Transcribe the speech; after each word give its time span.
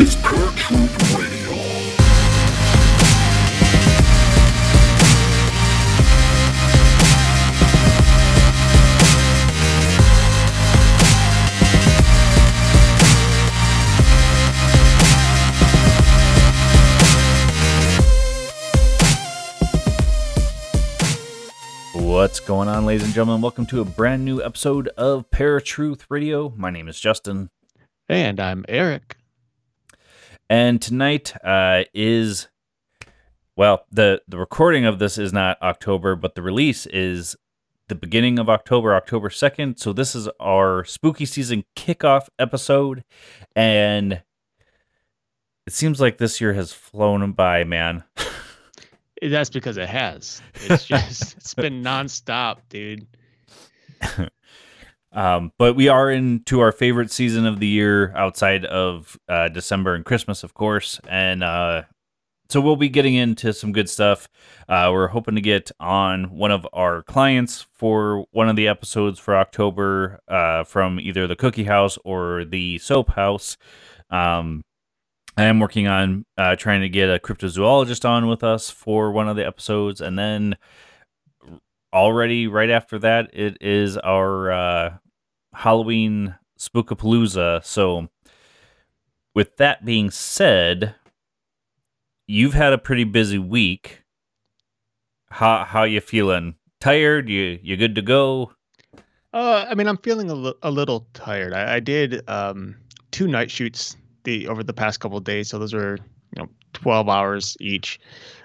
Is 0.00 0.14
Paratruth 0.16 1.18
Radio. 1.18 1.54
What's 21.94 22.40
going 22.40 22.68
on, 22.68 22.86
ladies 22.86 23.04
and 23.04 23.12
gentlemen? 23.12 23.40
Welcome 23.42 23.66
to 23.66 23.80
a 23.80 23.84
brand 23.84 24.24
new 24.24 24.42
episode 24.42 24.88
of 24.96 25.30
Paratruth 25.30 26.02
Radio. 26.08 26.52
My 26.56 26.70
name 26.70 26.88
is 26.88 27.00
Justin, 27.00 27.50
And 28.08 28.38
I'm 28.38 28.64
Eric. 28.68 29.17
And 30.48 30.80
tonight 30.80 31.34
uh, 31.44 31.84
is 31.94 32.48
well, 33.58 33.84
the 33.90 34.22
the 34.28 34.38
recording 34.38 34.84
of 34.84 35.00
this 35.00 35.18
is 35.18 35.32
not 35.32 35.60
October, 35.60 36.14
but 36.14 36.36
the 36.36 36.42
release 36.42 36.86
is 36.86 37.34
the 37.88 37.96
beginning 37.96 38.38
of 38.38 38.48
October, 38.48 38.94
October 38.94 39.30
second. 39.30 39.78
So 39.78 39.92
this 39.92 40.14
is 40.14 40.28
our 40.40 40.84
spooky 40.84 41.24
season 41.24 41.64
kickoff 41.74 42.28
episode, 42.38 43.02
and 43.56 44.22
it 45.66 45.72
seems 45.72 46.00
like 46.00 46.18
this 46.18 46.40
year 46.40 46.52
has 46.52 46.72
flown 46.72 47.32
by, 47.32 47.64
man. 47.64 48.04
That's 49.22 49.50
because 49.50 49.76
it 49.76 49.88
has. 49.88 50.40
It's 50.54 50.86
just 50.86 51.36
it's 51.38 51.54
been 51.54 51.82
nonstop, 51.84 52.58
dude. 52.68 53.08
Um, 55.18 55.50
but 55.58 55.74
we 55.74 55.88
are 55.88 56.12
into 56.12 56.60
our 56.60 56.70
favorite 56.70 57.10
season 57.10 57.44
of 57.44 57.58
the 57.58 57.66
year 57.66 58.12
outside 58.14 58.64
of 58.64 59.18
uh, 59.28 59.48
December 59.48 59.96
and 59.96 60.04
Christmas, 60.04 60.44
of 60.44 60.54
course. 60.54 61.00
And 61.08 61.42
uh, 61.42 61.82
so 62.48 62.60
we'll 62.60 62.76
be 62.76 62.88
getting 62.88 63.14
into 63.14 63.52
some 63.52 63.72
good 63.72 63.90
stuff. 63.90 64.28
Uh, 64.68 64.90
we're 64.92 65.08
hoping 65.08 65.34
to 65.34 65.40
get 65.40 65.72
on 65.80 66.36
one 66.36 66.52
of 66.52 66.68
our 66.72 67.02
clients 67.02 67.66
for 67.72 68.26
one 68.30 68.48
of 68.48 68.54
the 68.54 68.68
episodes 68.68 69.18
for 69.18 69.34
October 69.34 70.20
uh, 70.28 70.62
from 70.62 71.00
either 71.00 71.26
the 71.26 71.34
Cookie 71.34 71.64
House 71.64 71.98
or 72.04 72.44
the 72.44 72.78
Soap 72.78 73.10
House. 73.10 73.56
Um, 74.10 74.62
I 75.36 75.46
am 75.46 75.58
working 75.58 75.88
on 75.88 76.26
uh, 76.36 76.54
trying 76.54 76.82
to 76.82 76.88
get 76.88 77.10
a 77.10 77.18
cryptozoologist 77.18 78.08
on 78.08 78.28
with 78.28 78.44
us 78.44 78.70
for 78.70 79.10
one 79.10 79.28
of 79.28 79.34
the 79.34 79.44
episodes. 79.44 80.00
And 80.00 80.16
then 80.16 80.56
already 81.92 82.46
right 82.46 82.70
after 82.70 82.98
that 82.98 83.30
it 83.32 83.56
is 83.62 83.96
our 83.96 84.52
uh 84.52 84.98
halloween 85.58 86.34
spookapalooza. 86.58 87.64
So 87.64 88.08
with 89.34 89.56
that 89.56 89.84
being 89.84 90.10
said 90.10 90.94
you've 92.28 92.54
had 92.54 92.72
a 92.72 92.78
pretty 92.78 93.04
busy 93.04 93.38
week. 93.38 94.02
How 95.30 95.64
how 95.64 95.82
you 95.82 96.00
feeling? 96.00 96.54
Tired? 96.80 97.28
You 97.28 97.58
you 97.60 97.76
good 97.76 97.96
to 97.96 98.02
go? 98.02 98.52
Uh, 99.32 99.66
I 99.68 99.74
mean, 99.74 99.88
I'm 99.88 99.98
feeling 99.98 100.30
a, 100.30 100.54
a 100.62 100.70
little 100.70 101.06
tired. 101.12 101.52
I, 101.52 101.76
I 101.76 101.80
did 101.80 102.28
um, 102.30 102.76
two 103.10 103.26
night 103.26 103.50
shoots 103.50 103.96
the 104.24 104.48
over 104.48 104.62
the 104.62 104.72
past 104.72 105.00
couple 105.00 105.18
of 105.18 105.24
days, 105.24 105.48
so 105.48 105.58
those 105.58 105.74
are 105.74 105.98
you 106.36 106.42
know 106.42 106.48
12 106.74 107.08
hours 107.08 107.56
each. 107.60 107.98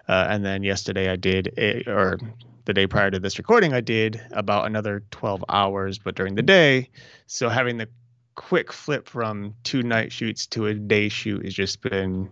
Uh, 0.09 0.27
and 0.29 0.43
then 0.43 0.63
yesterday 0.63 1.09
I 1.09 1.15
did, 1.15 1.53
a, 1.57 1.83
or 1.87 2.19
the 2.65 2.73
day 2.73 2.87
prior 2.87 3.11
to 3.11 3.19
this 3.19 3.37
recording, 3.37 3.73
I 3.73 3.81
did 3.81 4.21
about 4.31 4.65
another 4.65 5.03
12 5.11 5.43
hours, 5.49 5.99
but 5.99 6.15
during 6.15 6.35
the 6.35 6.41
day. 6.41 6.89
So 7.27 7.49
having 7.49 7.77
the 7.77 7.87
quick 8.35 8.71
flip 8.71 9.07
from 9.07 9.53
two 9.63 9.83
night 9.83 10.11
shoots 10.11 10.47
to 10.47 10.67
a 10.67 10.73
day 10.73 11.09
shoot 11.09 11.43
has 11.43 11.53
just 11.53 11.81
been 11.81 12.29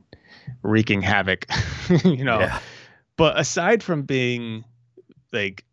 wreaking 0.63 1.01
havoc, 1.01 1.45
you 2.03 2.23
know. 2.23 2.39
Yeah. 2.39 2.59
But 3.17 3.39
aside 3.39 3.83
from 3.83 4.03
being 4.03 4.63
like 5.31 5.65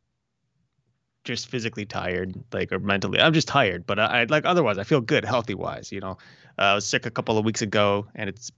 just 1.24 1.48
physically 1.48 1.84
tired, 1.84 2.34
like 2.52 2.72
or 2.72 2.78
mentally, 2.78 3.20
I'm 3.20 3.32
just 3.32 3.48
tired. 3.48 3.86
But 3.86 3.98
I, 3.98 4.22
I 4.22 4.24
like 4.24 4.44
otherwise, 4.44 4.78
I 4.78 4.84
feel 4.84 5.00
good, 5.00 5.24
healthy 5.24 5.54
wise. 5.54 5.92
You 5.92 6.00
know, 6.00 6.18
uh, 6.58 6.62
I 6.62 6.74
was 6.74 6.86
sick 6.86 7.06
a 7.06 7.10
couple 7.10 7.38
of 7.38 7.44
weeks 7.44 7.62
ago, 7.62 8.06
and 8.14 8.28
it's 8.28 8.50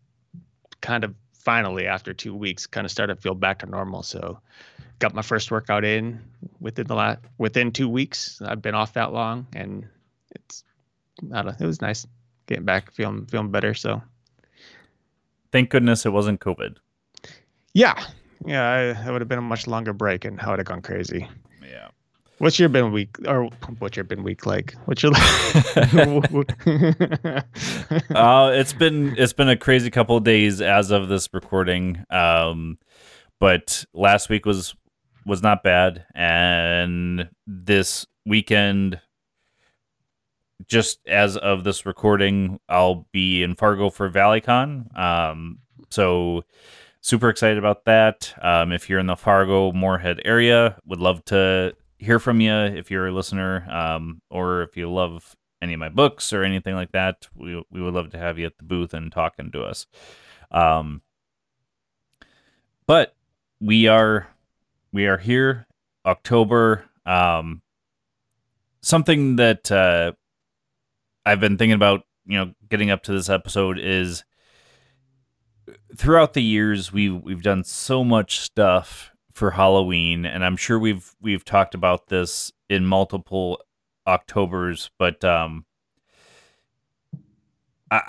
kind 0.81 1.05
of 1.05 1.15
finally 1.34 1.87
after 1.87 2.12
two 2.15 2.34
weeks, 2.34 2.67
kind 2.67 2.84
of 2.84 2.91
started 2.91 3.17
to 3.17 3.21
feel 3.21 3.34
back 3.34 3.59
to 3.61 3.67
normal. 3.67 4.03
So, 4.03 4.41
got 5.00 5.15
my 5.15 5.22
first 5.22 5.50
workout 5.50 5.84
in 5.84 6.21
within 6.61 6.87
the 6.87 6.94
last 6.94 7.19
within 7.38 7.72
two 7.72 7.88
weeks. 7.88 8.41
I've 8.44 8.62
been 8.62 8.75
off 8.75 8.93
that 8.93 9.12
long, 9.12 9.47
and 9.55 9.87
it's 10.37 10.62
don't 11.28 11.44
know, 11.44 11.55
it 11.59 11.66
was 11.66 11.83
nice 11.83 12.06
getting 12.47 12.65
back, 12.65 12.93
feeling 12.93 13.27
feeling 13.27 13.50
better. 13.50 13.75
So 13.75 14.00
thank 15.50 15.71
goodness 15.71 16.06
it 16.06 16.11
wasn't 16.11 16.41
covid 16.41 16.77
yeah, 17.72 18.05
yeah, 18.44 18.69
I, 18.69 19.09
it 19.09 19.12
would 19.12 19.21
have 19.21 19.28
been 19.28 19.38
a 19.38 19.43
much 19.43 19.66
longer 19.66 19.93
break, 19.93 20.25
and 20.25 20.41
I 20.41 20.50
would 20.50 20.59
have 20.59 20.66
gone 20.66 20.83
crazy. 20.83 21.28
yeah 21.62 21.88
What's 22.38 22.59
your 22.59 22.71
been 22.71 22.91
week 22.91 23.19
or 23.28 23.50
what's 23.81 23.99
your 23.99 24.05
been 24.05 24.22
week 24.22 24.47
like? 24.47 24.75
What's 24.87 25.03
your 25.03 25.12
uh 28.15 28.50
it's 28.55 28.72
been 28.72 29.15
it's 29.19 29.34
been 29.34 29.50
a 29.50 29.59
crazy 29.59 29.91
couple 29.91 30.17
of 30.17 30.25
days 30.25 30.62
as 30.62 30.91
of 30.91 31.09
this 31.09 31.28
recording 31.34 32.03
um 32.09 32.78
but 33.41 33.84
last 33.93 34.31
week 34.31 34.47
was 34.47 34.75
was 35.31 35.43
not 35.43 35.63
bad. 35.63 36.05
And 36.15 37.31
this 37.47 38.05
weekend 38.27 39.01
just 40.67 40.99
as 41.07 41.39
of 41.39 41.65
this 41.65 41.87
recording 41.87 42.61
i'll 42.69 43.07
be 43.13 43.43
in 43.43 43.55
fargo 43.55 43.89
for 43.89 44.11
valleycon 44.11 44.95
um 44.97 45.59
so 45.89 46.45
super 47.01 47.31
excited 47.31 47.57
about 47.57 47.87
that. 47.87 48.35
Um 48.43 48.71
if 48.71 48.91
you're 48.91 48.99
in 48.99 49.07
the 49.07 49.17
fargo 49.17 49.73
moorhead 49.73 50.21
area 50.25 50.77
would 50.85 51.01
love 51.01 51.25
to 51.27 51.75
hear 51.99 52.19
from 52.19 52.43
you 52.43 52.53
if 52.53 52.91
you're 52.91 53.07
a 53.07 53.12
listener. 53.12 53.67
Um 53.71 54.21
or 54.31 54.62
if 54.62 54.77
you 54.77 54.93
love 54.93 55.35
any 55.62 55.75
of 55.75 55.81
my 55.81 55.89
books 55.89 56.33
or 56.33 56.43
anything 56.45 56.75
like 56.75 56.93
that, 56.93 57.29
we 57.35 57.62
we 57.71 57.81
would 57.81 57.95
love 57.95 58.11
to 58.11 58.19
have 58.19 58.39
you 58.39 58.47
at 58.47 58.59
the 58.59 58.65
booth 58.65 58.95
and 58.95 59.11
talking 59.11 59.51
to 59.53 59.62
us. 59.62 59.87
Um, 60.51 61.03
but 62.87 63.15
we 63.61 63.87
are 63.87 64.29
we 64.93 65.06
are 65.06 65.19
here, 65.19 65.67
October. 66.05 66.84
Um, 67.06 67.62
something 68.83 69.37
that 69.37 69.71
uh, 69.71 70.12
I've 71.25 71.41
been 71.41 71.59
thinking 71.59 71.75
about, 71.75 72.03
you 72.27 72.39
know, 72.39 72.55
getting 72.69 72.91
up 72.91 73.03
to 73.05 73.12
this 73.12 73.29
episode 73.29 73.79
is 73.79 74.25
throughout 75.97 76.34
the 76.34 76.43
years 76.43 76.93
we 76.93 77.06
have 77.06 77.23
we've 77.23 77.43
done 77.43 77.65
so 77.65 78.05
much 78.05 78.41
stuff 78.41 79.11
for 79.33 79.53
Halloween, 79.53 80.27
and 80.27 80.45
I'm 80.45 80.56
sure 80.56 80.79
we've 80.79 81.15
we've 81.21 81.45
talked 81.45 81.75
about 81.75 82.09
this 82.09 82.53
in 82.69 82.87
multiple 82.87 83.61
Octobers, 84.06 84.91
but 84.99 85.25
um, 85.25 85.65
I 87.91 88.03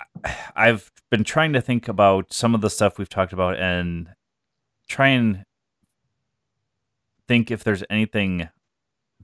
I've 0.56 0.92
been 1.10 1.24
trying 1.24 1.54
to 1.54 1.62
think 1.62 1.88
about 1.88 2.34
some 2.34 2.56
of 2.56 2.62
the 2.62 2.70
stuff 2.70 2.98
we've 2.98 3.10
talked 3.10 3.34
about 3.34 3.58
and 3.58 4.10
try 4.88 5.10
and 5.10 5.46
think 7.32 7.50
if 7.50 7.64
there's 7.64 7.84
anything 7.90 8.50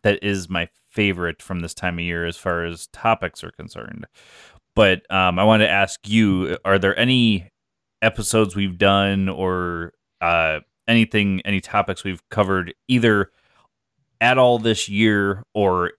that 0.01 0.23
is 0.23 0.49
my 0.49 0.69
favorite 0.89 1.41
from 1.41 1.59
this 1.59 1.73
time 1.73 1.95
of 1.95 2.05
year 2.05 2.25
as 2.25 2.37
far 2.37 2.63
as 2.63 2.87
topics 2.87 3.43
are 3.43 3.51
concerned. 3.51 4.07
But 4.75 5.01
um, 5.11 5.37
I 5.37 5.43
want 5.43 5.59
to 5.59 5.69
ask 5.69 6.07
you: 6.07 6.57
Are 6.63 6.79
there 6.79 6.97
any 6.97 7.49
episodes 8.01 8.55
we've 8.55 8.77
done 8.77 9.27
or 9.27 9.91
uh, 10.21 10.59
anything, 10.87 11.41
any 11.43 11.59
topics 11.59 12.05
we've 12.05 12.21
covered 12.29 12.73
either 12.87 13.29
at 14.21 14.37
all 14.37 14.57
this 14.57 14.87
year 14.87 15.43
or 15.53 15.91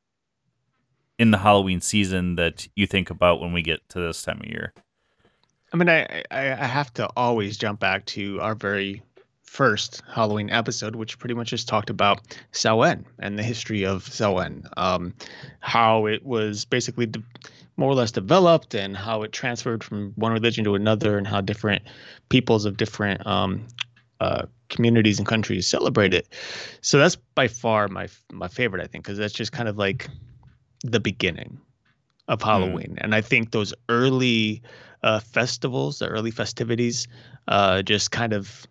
in 1.19 1.31
the 1.31 1.38
Halloween 1.38 1.82
season 1.82 2.37
that 2.37 2.66
you 2.75 2.87
think 2.87 3.10
about 3.10 3.38
when 3.38 3.52
we 3.52 3.60
get 3.60 3.87
to 3.90 4.00
this 4.00 4.22
time 4.22 4.40
of 4.43 4.49
year? 4.49 4.72
I 5.75 5.76
mean, 5.76 5.90
I, 5.90 6.22
I 6.31 6.52
I 6.52 6.64
have 6.64 6.90
to 6.94 7.06
always 7.19 7.58
jump 7.58 7.81
back 7.81 8.06
to 8.06 8.40
our 8.40 8.55
very 8.55 9.02
first 9.49 10.03
Halloween 10.12 10.50
episode, 10.50 10.95
which 10.95 11.19
pretty 11.19 11.35
much 11.35 11.50
just 11.50 11.67
talked 11.67 11.91
about 11.91 12.21
Samhain 12.53 13.05
and 13.19 13.39
the 13.39 13.43
history 13.43 13.85
of 13.85 14.06
Samhain, 14.06 14.65
um, 14.77 15.15
how 15.61 16.06
it 16.06 16.25
was 16.25 16.65
basically 16.65 17.06
de- 17.06 17.23
more 17.77 17.91
or 17.91 17.95
less 17.95 18.12
developed 18.12 18.75
and 18.75 18.97
how 18.97 19.23
it 19.23 19.33
transferred 19.33 19.83
from 19.83 20.12
one 20.17 20.33
religion 20.33 20.65
to 20.65 20.75
another 20.75 21.17
and 21.17 21.27
how 21.27 21.41
different 21.41 21.83
peoples 22.29 22.65
of 22.65 22.77
different 22.77 23.27
um, 23.27 23.67
uh, 24.21 24.43
communities 24.69 25.19
and 25.19 25.27
countries 25.27 25.67
celebrate 25.67 26.12
it. 26.12 26.29
So 26.83 26.99
that's 26.99 27.17
by 27.17 27.49
far 27.49 27.89
my 27.89 28.09
my 28.31 28.49
favorite, 28.49 28.83
I 28.83 28.87
think, 28.87 29.05
because 29.05 29.19
that's 29.19 29.35
just 29.35 29.53
kind 29.53 29.69
of 29.69 29.79
like 29.79 30.09
the 30.85 31.01
beginning 31.01 31.59
of 32.29 32.43
Halloween. 32.43 32.97
Mm. 32.97 32.99
And 33.05 33.15
I 33.15 33.23
think 33.23 33.53
those 33.53 33.73
early 33.89 34.62
uh, 35.03 35.21
festivals, 35.21 36.01
the 36.01 36.09
early 36.09 36.31
festivities, 36.31 37.09
uh, 37.47 37.83
just 37.83 38.11
kind 38.11 38.33
of 38.33 38.67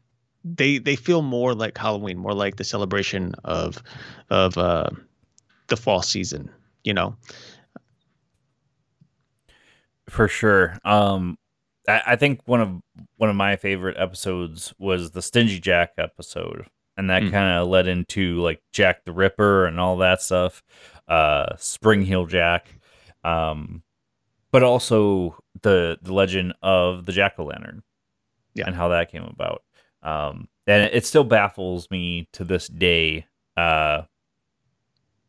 they 0.55 0.77
they 0.77 0.95
feel 0.95 1.21
more 1.21 1.53
like 1.53 1.77
Halloween, 1.77 2.17
more 2.17 2.33
like 2.33 2.55
the 2.57 2.63
celebration 2.63 3.33
of 3.43 3.81
of 4.29 4.57
uh, 4.57 4.89
the 5.67 5.77
fall 5.77 6.01
season. 6.01 6.49
You 6.83 6.93
know, 6.93 7.15
for 10.09 10.27
sure. 10.27 10.77
Um, 10.85 11.37
I, 11.87 12.01
I 12.07 12.15
think 12.15 12.41
one 12.45 12.61
of 12.61 12.81
one 13.17 13.29
of 13.29 13.35
my 13.35 13.55
favorite 13.55 13.97
episodes 13.97 14.73
was 14.77 15.11
the 15.11 15.21
Stingy 15.21 15.59
Jack 15.59 15.93
episode, 15.97 16.65
and 16.95 17.09
that 17.09 17.23
mm. 17.23 17.31
kind 17.31 17.57
of 17.57 17.67
led 17.67 17.87
into 17.87 18.41
like 18.41 18.61
Jack 18.71 19.05
the 19.05 19.11
Ripper 19.11 19.65
and 19.65 19.79
all 19.79 19.97
that 19.97 20.21
stuff. 20.21 20.63
Uh, 21.07 21.55
Spring 21.57 22.01
Heel 22.01 22.25
Jack, 22.25 22.67
um, 23.23 23.83
but 24.51 24.63
also 24.63 25.37
the 25.61 25.97
the 26.01 26.13
legend 26.13 26.53
of 26.61 27.05
the 27.05 27.11
Jack 27.11 27.35
o' 27.37 27.45
Lantern, 27.45 27.83
yeah. 28.53 28.65
and 28.67 28.75
how 28.75 28.89
that 28.89 29.11
came 29.11 29.23
about. 29.23 29.63
Um, 30.03 30.47
and 30.65 30.89
it 30.93 31.05
still 31.05 31.23
baffles 31.23 31.89
me 31.89 32.27
to 32.33 32.43
this 32.43 32.67
day 32.67 33.25
uh, 33.55 34.03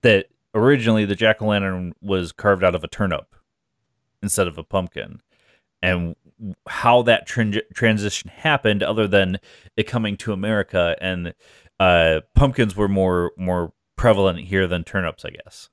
that 0.03 0.26
originally 0.55 1.05
the 1.05 1.15
jack 1.15 1.41
o' 1.41 1.47
lantern 1.47 1.94
was 2.00 2.32
carved 2.32 2.65
out 2.65 2.75
of 2.75 2.85
a 2.85 2.88
turnip 2.88 3.35
instead 4.23 4.49
of 4.49 4.59
a 4.59 4.65
pumpkin, 4.65 5.20
and 5.81 6.17
how 6.67 7.03
that 7.03 7.26
tran- 7.29 7.62
transition 7.75 8.31
happened, 8.31 8.82
other 8.82 9.06
than 9.06 9.38
it 9.76 9.85
coming 9.85 10.17
to 10.17 10.32
America 10.32 10.97
and 11.00 11.35
uh, 11.81 12.20
pumpkins 12.35 12.75
were 12.76 12.88
more 12.88 13.32
more 13.37 13.73
prevalent 13.97 14.41
here 14.41 14.67
than 14.67 14.85
turnips, 14.85 15.25
I 15.25 15.31
guess. 15.31 15.70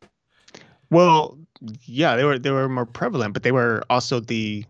Well, 0.91 1.37
yeah, 1.85 2.15
they 2.15 2.23
were 2.23 2.37
they 2.37 2.51
were 2.51 2.69
more 2.69 2.85
prevalent, 2.85 3.33
but 3.33 3.43
they 3.43 3.51
were 3.51 3.83
also 3.89 4.19
the 4.19 4.65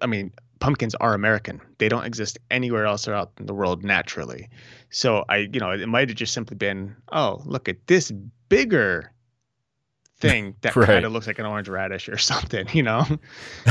I 0.00 0.06
mean, 0.06 0.32
pumpkins 0.60 0.94
are 0.96 1.14
American. 1.14 1.60
They 1.78 1.88
don't 1.88 2.04
exist 2.04 2.38
anywhere 2.50 2.86
else 2.86 3.08
out 3.08 3.32
in 3.38 3.46
the 3.46 3.54
world 3.54 3.84
naturally. 3.84 4.48
So 4.90 5.24
I, 5.28 5.48
you 5.52 5.60
know, 5.60 5.70
it 5.70 5.86
might 5.88 6.08
have 6.08 6.16
just 6.16 6.32
simply 6.32 6.56
been, 6.56 6.96
oh, 7.12 7.42
look 7.44 7.68
at 7.68 7.86
this 7.86 8.10
bigger 8.48 9.12
thing 10.18 10.56
that 10.62 10.76
right. 10.76 10.86
kind 10.86 11.04
of 11.04 11.12
looks 11.12 11.26
like 11.26 11.38
an 11.38 11.46
orange 11.46 11.68
radish 11.68 12.08
or 12.08 12.18
something, 12.18 12.66
you 12.72 12.82
know? 12.82 13.04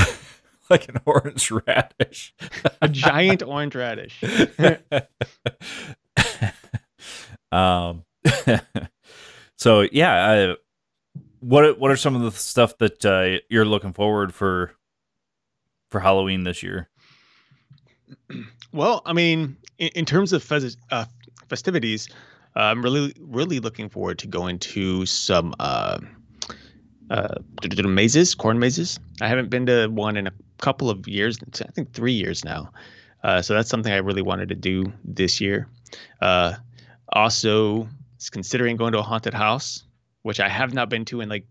like 0.70 0.90
an 0.90 1.00
orange 1.06 1.52
radish. 1.52 2.34
a 2.82 2.90
giant 2.90 3.44
orange 3.44 3.76
radish. 3.76 4.24
um 7.52 8.04
so 9.58 9.82
yeah, 9.92 10.32
uh, 10.32 10.56
what 11.40 11.80
what 11.80 11.92
are 11.92 11.98
some 11.98 12.16
of 12.16 12.22
the 12.22 12.32
stuff 12.32 12.78
that 12.80 13.06
uh, 13.06 13.40
you're 13.50 13.66
looking 13.66 13.94
forward 13.94 14.34
for 14.34 14.72
for 15.96 16.02
Halloween 16.02 16.44
this 16.44 16.62
year? 16.62 16.90
Well, 18.74 19.02
I 19.06 19.14
mean, 19.14 19.56
in, 19.78 19.88
in 19.96 20.06
terms 20.06 20.34
of 20.34 20.44
fez- 20.44 20.76
uh, 20.92 21.06
festivities, 21.48 22.10
uh, 22.54 22.64
I'm 22.64 22.82
really, 22.82 23.14
really 23.18 23.62
looking 23.62 23.88
forward 23.88 24.20
to 24.20 24.28
going 24.28 24.60
to 24.60 25.06
some 25.06 25.56
uh, 25.58 26.00
uh, 27.10 27.36
mazes, 27.86 28.36
corn 28.36 28.60
mazes. 28.60 29.00
I 29.22 29.30
haven't 29.30 29.50
been 29.50 29.66
to 29.68 29.88
one 29.88 30.18
in 30.18 30.28
a 30.28 30.34
couple 30.58 30.90
of 30.90 31.08
years. 31.08 31.40
I 31.62 31.72
think 31.72 31.94
three 31.94 32.12
years 32.12 32.44
now. 32.44 32.74
Uh, 33.24 33.42
so 33.42 33.54
that's 33.54 33.70
something 33.70 33.94
I 33.94 34.00
really 34.00 34.22
wanted 34.22 34.50
to 34.50 34.56
do 34.56 34.92
this 35.06 35.40
year. 35.40 35.70
Uh, 36.22 36.56
also, 37.14 37.88
considering 38.32 38.76
going 38.76 38.92
to 38.92 39.00
a 39.00 39.04
haunted 39.04 39.34
house, 39.34 39.86
which 40.24 40.42
I 40.42 40.50
have 40.50 40.74
not 40.74 40.90
been 40.90 41.06
to 41.06 41.22
in 41.22 41.30
like 41.30 41.48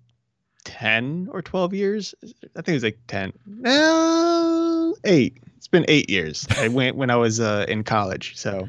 10 0.64 1.28
or 1.30 1.42
12 1.42 1.74
years. 1.74 2.14
I 2.22 2.62
think 2.62 2.68
it 2.68 2.74
was 2.74 2.84
like 2.84 2.98
10. 3.06 3.32
No, 3.46 4.96
eight. 5.04 5.38
It's 5.56 5.68
been 5.68 5.84
eight 5.88 6.10
years. 6.10 6.46
I 6.58 6.68
went 6.80 6.96
when 6.96 7.10
I 7.10 7.16
was 7.16 7.40
uh, 7.40 7.64
in 7.68 7.84
college. 7.84 8.36
So, 8.36 8.68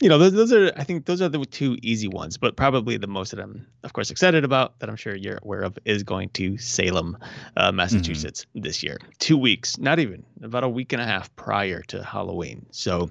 you 0.00 0.08
know, 0.08 0.18
those, 0.18 0.32
those 0.32 0.52
are, 0.52 0.72
I 0.76 0.84
think 0.84 1.04
those 1.04 1.20
are 1.20 1.28
the 1.28 1.44
two 1.44 1.76
easy 1.82 2.08
ones, 2.08 2.38
but 2.38 2.56
probably 2.56 2.96
the 2.96 3.06
most 3.06 3.30
that 3.30 3.40
I'm, 3.40 3.66
of 3.84 3.92
course, 3.92 4.10
excited 4.10 4.44
about 4.44 4.78
that 4.78 4.88
I'm 4.88 4.96
sure 4.96 5.14
you're 5.14 5.38
aware 5.42 5.60
of 5.60 5.78
is 5.84 6.02
going 6.02 6.30
to 6.30 6.56
Salem, 6.56 7.18
uh, 7.56 7.70
Massachusetts 7.70 8.46
mm-hmm. 8.46 8.62
this 8.62 8.82
year. 8.82 8.98
Two 9.18 9.36
weeks, 9.36 9.78
not 9.78 9.98
even 9.98 10.24
about 10.42 10.64
a 10.64 10.68
week 10.68 10.94
and 10.94 11.02
a 11.02 11.06
half 11.06 11.34
prior 11.36 11.82
to 11.82 12.02
Halloween. 12.02 12.64
So 12.70 13.10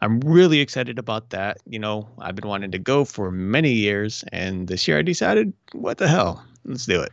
I'm 0.00 0.20
really 0.20 0.60
excited 0.60 0.98
about 0.98 1.30
that. 1.30 1.58
You 1.66 1.78
know, 1.78 2.08
I've 2.18 2.36
been 2.36 2.48
wanting 2.48 2.70
to 2.70 2.78
go 2.78 3.04
for 3.04 3.30
many 3.30 3.72
years, 3.72 4.24
and 4.32 4.66
this 4.66 4.88
year 4.88 4.98
I 4.98 5.02
decided, 5.02 5.52
what 5.72 5.98
the 5.98 6.08
hell? 6.08 6.42
Let's 6.64 6.86
do 6.86 7.00
it. 7.00 7.10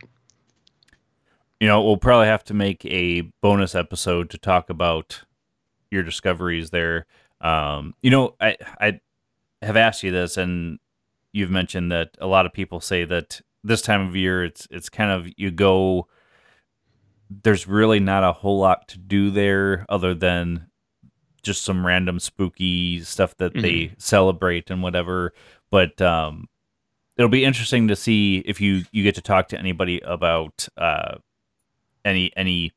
You 1.60 1.66
know, 1.66 1.82
we'll 1.82 1.96
probably 1.96 2.26
have 2.26 2.44
to 2.44 2.54
make 2.54 2.84
a 2.84 3.22
bonus 3.42 3.74
episode 3.74 4.30
to 4.30 4.38
talk 4.38 4.70
about 4.70 5.22
your 5.90 6.02
discoveries 6.02 6.70
there. 6.70 7.06
Um, 7.40 7.94
you 8.00 8.10
know, 8.10 8.34
I 8.40 8.56
I 8.80 9.00
have 9.62 9.76
asked 9.76 10.02
you 10.02 10.12
this, 10.12 10.36
and 10.36 10.78
you've 11.32 11.50
mentioned 11.50 11.90
that 11.92 12.10
a 12.20 12.26
lot 12.26 12.46
of 12.46 12.52
people 12.52 12.80
say 12.80 13.04
that 13.04 13.40
this 13.64 13.82
time 13.82 14.06
of 14.06 14.14
year, 14.14 14.44
it's 14.44 14.68
it's 14.70 14.88
kind 14.88 15.10
of 15.10 15.32
you 15.36 15.50
go. 15.50 16.06
There's 17.30 17.66
really 17.66 18.00
not 18.00 18.24
a 18.24 18.32
whole 18.32 18.58
lot 18.58 18.88
to 18.88 18.98
do 18.98 19.30
there, 19.30 19.84
other 19.88 20.14
than 20.14 20.68
just 21.42 21.62
some 21.62 21.86
random 21.86 22.20
spooky 22.20 23.00
stuff 23.02 23.36
that 23.38 23.52
mm-hmm. 23.52 23.62
they 23.62 23.94
celebrate 23.98 24.70
and 24.70 24.82
whatever. 24.82 25.32
But 25.70 26.00
um, 26.00 26.48
it'll 27.18 27.28
be 27.28 27.44
interesting 27.44 27.88
to 27.88 27.96
see 27.96 28.38
if 28.46 28.60
you 28.60 28.84
you 28.92 29.02
get 29.02 29.16
to 29.16 29.20
talk 29.20 29.48
to 29.48 29.58
anybody 29.58 30.00
about 30.04 30.68
uh, 30.78 31.16
any 32.04 32.32
any 32.36 32.72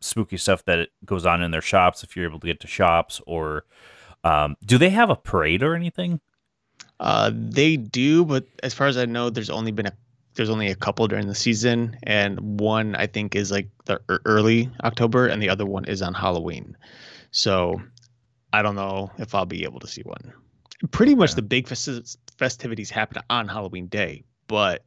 spooky 0.00 0.36
stuff 0.36 0.64
that 0.64 0.88
goes 1.04 1.24
on 1.24 1.42
in 1.42 1.50
their 1.50 1.62
shops 1.62 2.04
if 2.04 2.14
you're 2.14 2.26
able 2.28 2.40
to 2.40 2.46
get 2.46 2.60
to 2.60 2.66
shops 2.66 3.20
or 3.26 3.64
um, 4.24 4.56
do 4.64 4.78
they 4.78 4.90
have 4.90 5.10
a 5.10 5.16
parade 5.16 5.62
or 5.62 5.74
anything? 5.74 6.20
Uh, 7.00 7.30
they 7.32 7.76
do 7.76 8.24
but 8.24 8.44
as 8.64 8.74
far 8.74 8.88
as 8.88 8.96
i 8.96 9.04
know 9.04 9.30
there's 9.30 9.50
only 9.50 9.70
been 9.70 9.86
a 9.86 9.92
there's 10.34 10.50
only 10.50 10.68
a 10.68 10.74
couple 10.74 11.06
during 11.06 11.28
the 11.28 11.34
season 11.34 11.96
and 12.02 12.60
one 12.60 12.96
i 12.96 13.06
think 13.06 13.36
is 13.36 13.52
like 13.52 13.68
the 13.84 14.00
early 14.24 14.68
october 14.82 15.26
and 15.26 15.40
the 15.40 15.48
other 15.48 15.64
one 15.64 15.84
is 15.84 16.02
on 16.02 16.12
halloween. 16.12 16.76
So 17.30 17.80
i 18.52 18.62
don't 18.62 18.74
know 18.74 19.12
if 19.18 19.32
i'll 19.32 19.46
be 19.46 19.62
able 19.62 19.78
to 19.80 19.86
see 19.86 20.02
one. 20.02 20.32
Pretty 20.90 21.14
much 21.14 21.30
yeah. 21.30 21.36
the 21.36 21.42
big 21.42 21.68
festivities 22.38 22.90
happen 22.90 23.22
on 23.28 23.48
Halloween 23.48 23.88
Day, 23.88 24.24
but 24.46 24.84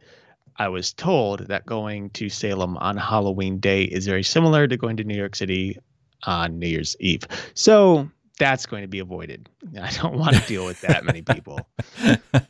I 0.57 0.69
was 0.69 0.93
told 0.93 1.47
that 1.47 1.65
going 1.65 2.09
to 2.11 2.29
Salem 2.29 2.77
on 2.77 2.97
Halloween 2.97 3.59
Day 3.59 3.83
is 3.83 4.05
very 4.05 4.23
similar 4.23 4.67
to 4.67 4.77
going 4.77 4.97
to 4.97 5.03
New 5.03 5.15
York 5.15 5.35
City 5.35 5.77
on 6.23 6.59
New 6.59 6.67
Year's 6.67 6.95
Eve. 6.99 7.23
So 7.53 8.09
that's 8.39 8.65
going 8.65 8.81
to 8.81 8.87
be 8.87 8.99
avoided. 8.99 9.49
I 9.81 9.91
don't 9.91 10.17
want 10.17 10.35
to 10.35 10.41
deal 10.47 10.65
with 10.65 10.81
that 10.81 11.03
many 11.05 11.21
people. 11.21 11.59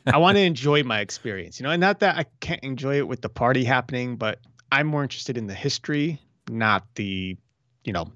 I 0.06 0.18
want 0.18 0.36
to 0.36 0.42
enjoy 0.44 0.82
my 0.82 1.00
experience, 1.00 1.58
you 1.60 1.64
know, 1.64 1.70
and 1.70 1.80
not 1.80 2.00
that 2.00 2.16
I 2.16 2.24
can't 2.40 2.62
enjoy 2.62 2.96
it 2.98 3.08
with 3.08 3.22
the 3.22 3.28
party 3.28 3.64
happening, 3.64 4.16
but 4.16 4.38
I'm 4.70 4.86
more 4.86 5.02
interested 5.02 5.36
in 5.36 5.46
the 5.46 5.54
history, 5.54 6.20
not 6.48 6.86
the, 6.94 7.36
you 7.84 7.92
know, 7.92 8.10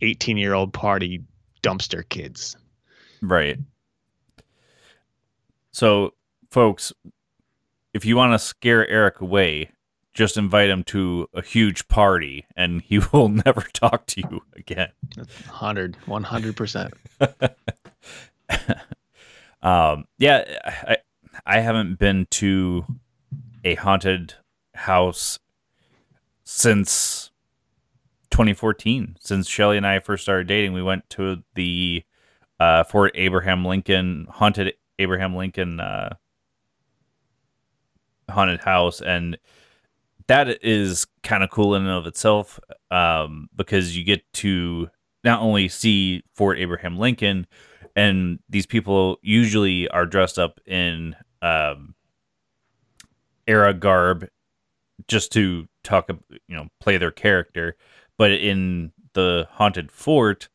18 0.00 0.36
year 0.36 0.54
old 0.54 0.72
party 0.72 1.22
dumpster 1.62 2.08
kids. 2.08 2.56
Right. 3.22 3.58
So, 5.74 6.14
folks, 6.52 6.92
if 7.92 8.04
you 8.04 8.16
want 8.16 8.32
to 8.32 8.38
scare 8.38 8.88
Eric 8.88 9.20
away, 9.20 9.72
just 10.12 10.36
invite 10.36 10.70
him 10.70 10.84
to 10.84 11.28
a 11.34 11.42
huge 11.42 11.88
party 11.88 12.46
and 12.56 12.80
he 12.86 13.00
will 13.12 13.28
never 13.28 13.60
talk 13.72 14.06
to 14.06 14.20
you 14.20 14.42
again. 14.54 14.92
100, 15.16 15.96
100%. 16.06 16.92
um, 19.64 20.04
yeah, 20.16 20.44
I, 20.64 20.98
I 21.44 21.58
haven't 21.58 21.98
been 21.98 22.28
to 22.30 22.84
a 23.64 23.74
haunted 23.74 24.34
house 24.76 25.40
since 26.44 27.32
2014. 28.30 29.16
Since 29.18 29.48
Shelly 29.48 29.76
and 29.76 29.84
I 29.84 29.98
first 29.98 30.22
started 30.22 30.46
dating, 30.46 30.72
we 30.72 30.84
went 30.84 31.10
to 31.10 31.42
the 31.56 32.04
uh, 32.60 32.84
Fort 32.84 33.10
Abraham 33.16 33.64
Lincoln 33.64 34.28
haunted 34.30 34.74
Abraham 34.98 35.34
Lincoln 35.34 35.80
uh, 35.80 36.14
haunted 38.30 38.60
house, 38.60 39.00
and 39.00 39.38
that 40.26 40.64
is 40.64 41.06
kind 41.22 41.42
of 41.42 41.50
cool 41.50 41.74
in 41.74 41.82
and 41.82 41.90
of 41.90 42.06
itself 42.06 42.58
um, 42.90 43.48
because 43.54 43.96
you 43.96 44.04
get 44.04 44.22
to 44.34 44.88
not 45.22 45.40
only 45.40 45.68
see 45.68 46.22
Fort 46.34 46.58
Abraham 46.58 46.98
Lincoln, 46.98 47.46
and 47.96 48.38
these 48.48 48.66
people 48.66 49.18
usually 49.22 49.88
are 49.88 50.06
dressed 50.06 50.38
up 50.38 50.60
in 50.66 51.14
um, 51.42 51.94
era 53.46 53.72
garb 53.74 54.28
just 55.08 55.32
to 55.32 55.66
talk, 55.82 56.08
you 56.48 56.56
know, 56.56 56.68
play 56.80 56.98
their 56.98 57.10
character. 57.10 57.76
But 58.16 58.32
in 58.32 58.92
the 59.14 59.48
haunted 59.50 59.90
fort, 59.90 60.48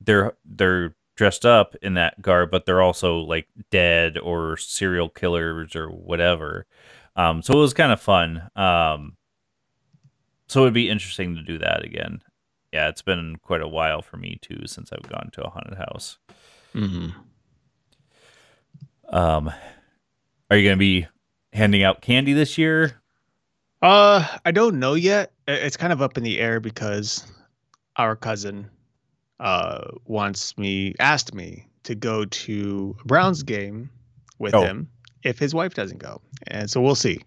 they're 0.00 0.36
they're 0.44 0.94
dressed 1.16 1.44
up 1.44 1.74
in 1.82 1.94
that 1.94 2.20
garb, 2.22 2.50
but 2.50 2.66
they're 2.66 2.82
also 2.82 3.18
like 3.18 3.48
dead 3.70 4.18
or 4.18 4.56
serial 4.56 5.08
killers 5.08 5.74
or 5.74 5.88
whatever. 5.88 6.66
Um, 7.16 7.42
so 7.42 7.54
it 7.54 7.60
was 7.60 7.74
kind 7.74 7.92
of 7.92 8.00
fun. 8.00 8.48
Um, 8.54 9.16
so 10.46 10.62
it'd 10.62 10.74
be 10.74 10.90
interesting 10.90 11.34
to 11.34 11.42
do 11.42 11.58
that 11.58 11.84
again. 11.84 12.22
Yeah, 12.72 12.88
it's 12.88 13.02
been 13.02 13.36
quite 13.36 13.62
a 13.62 13.68
while 13.68 14.02
for 14.02 14.18
me 14.18 14.38
too 14.42 14.66
since 14.66 14.92
I've 14.92 15.08
gone 15.08 15.30
to 15.32 15.44
a 15.44 15.50
haunted 15.50 15.78
house. 15.78 16.18
Mm-hmm. 16.74 17.08
Um, 19.08 19.50
are 20.50 20.56
you 20.56 20.64
going 20.64 20.76
to 20.76 20.78
be 20.78 21.06
handing 21.52 21.82
out 21.82 22.02
candy 22.02 22.32
this 22.34 22.58
year? 22.58 23.00
Uh, 23.80 24.26
I 24.44 24.50
don't 24.50 24.78
know 24.78 24.94
yet. 24.94 25.32
It's 25.48 25.76
kind 25.76 25.92
of 25.92 26.02
up 26.02 26.16
in 26.18 26.22
the 26.22 26.38
air 26.38 26.60
because 26.60 27.24
our 27.96 28.16
cousin 28.16 28.68
uh 29.40 29.82
wants 30.06 30.56
me 30.58 30.94
asked 30.98 31.34
me 31.34 31.66
to 31.84 31.94
go 31.94 32.24
to 32.24 32.96
a 33.02 33.04
Browns 33.06 33.42
game 33.42 33.90
with 34.38 34.54
Oh. 34.54 34.62
him 34.62 34.88
if 35.22 35.38
his 35.38 35.54
wife 35.54 35.74
doesn't 35.74 35.98
go. 35.98 36.20
And 36.46 36.70
so 36.70 36.80
we'll 36.80 36.94
see. 36.94 37.20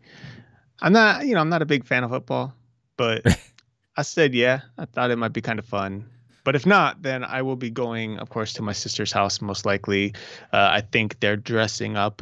I'm 0.82 0.94
not, 0.94 1.26
you 1.26 1.34
know, 1.34 1.42
I'm 1.42 1.50
not 1.50 1.62
a 1.62 1.66
big 1.66 1.86
fan 1.86 2.04
of 2.04 2.10
football, 2.12 2.54
but 2.98 3.26
I 3.98 4.02
said 4.04 4.34
yeah. 4.34 4.62
I 4.78 4.86
thought 4.86 5.12
it 5.12 5.18
might 5.18 5.34
be 5.34 5.42
kind 5.42 5.60
of 5.60 5.66
fun. 5.66 6.06
But 6.46 6.56
if 6.56 6.66
not, 6.66 7.02
then 7.04 7.24
I 7.24 7.42
will 7.42 7.58
be 7.58 7.70
going, 7.70 8.18
of 8.18 8.30
course, 8.30 8.54
to 8.54 8.62
my 8.64 8.72
sister's 8.72 9.12
house 9.12 9.42
most 9.42 9.66
likely. 9.66 10.14
Uh, 10.54 10.70
I 10.72 10.82
think 10.82 11.20
they're 11.20 11.36
dressing 11.36 11.96
up 11.98 12.22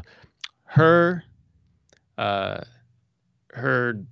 her 0.65 1.23
uh 2.17 2.61
her 3.53 4.03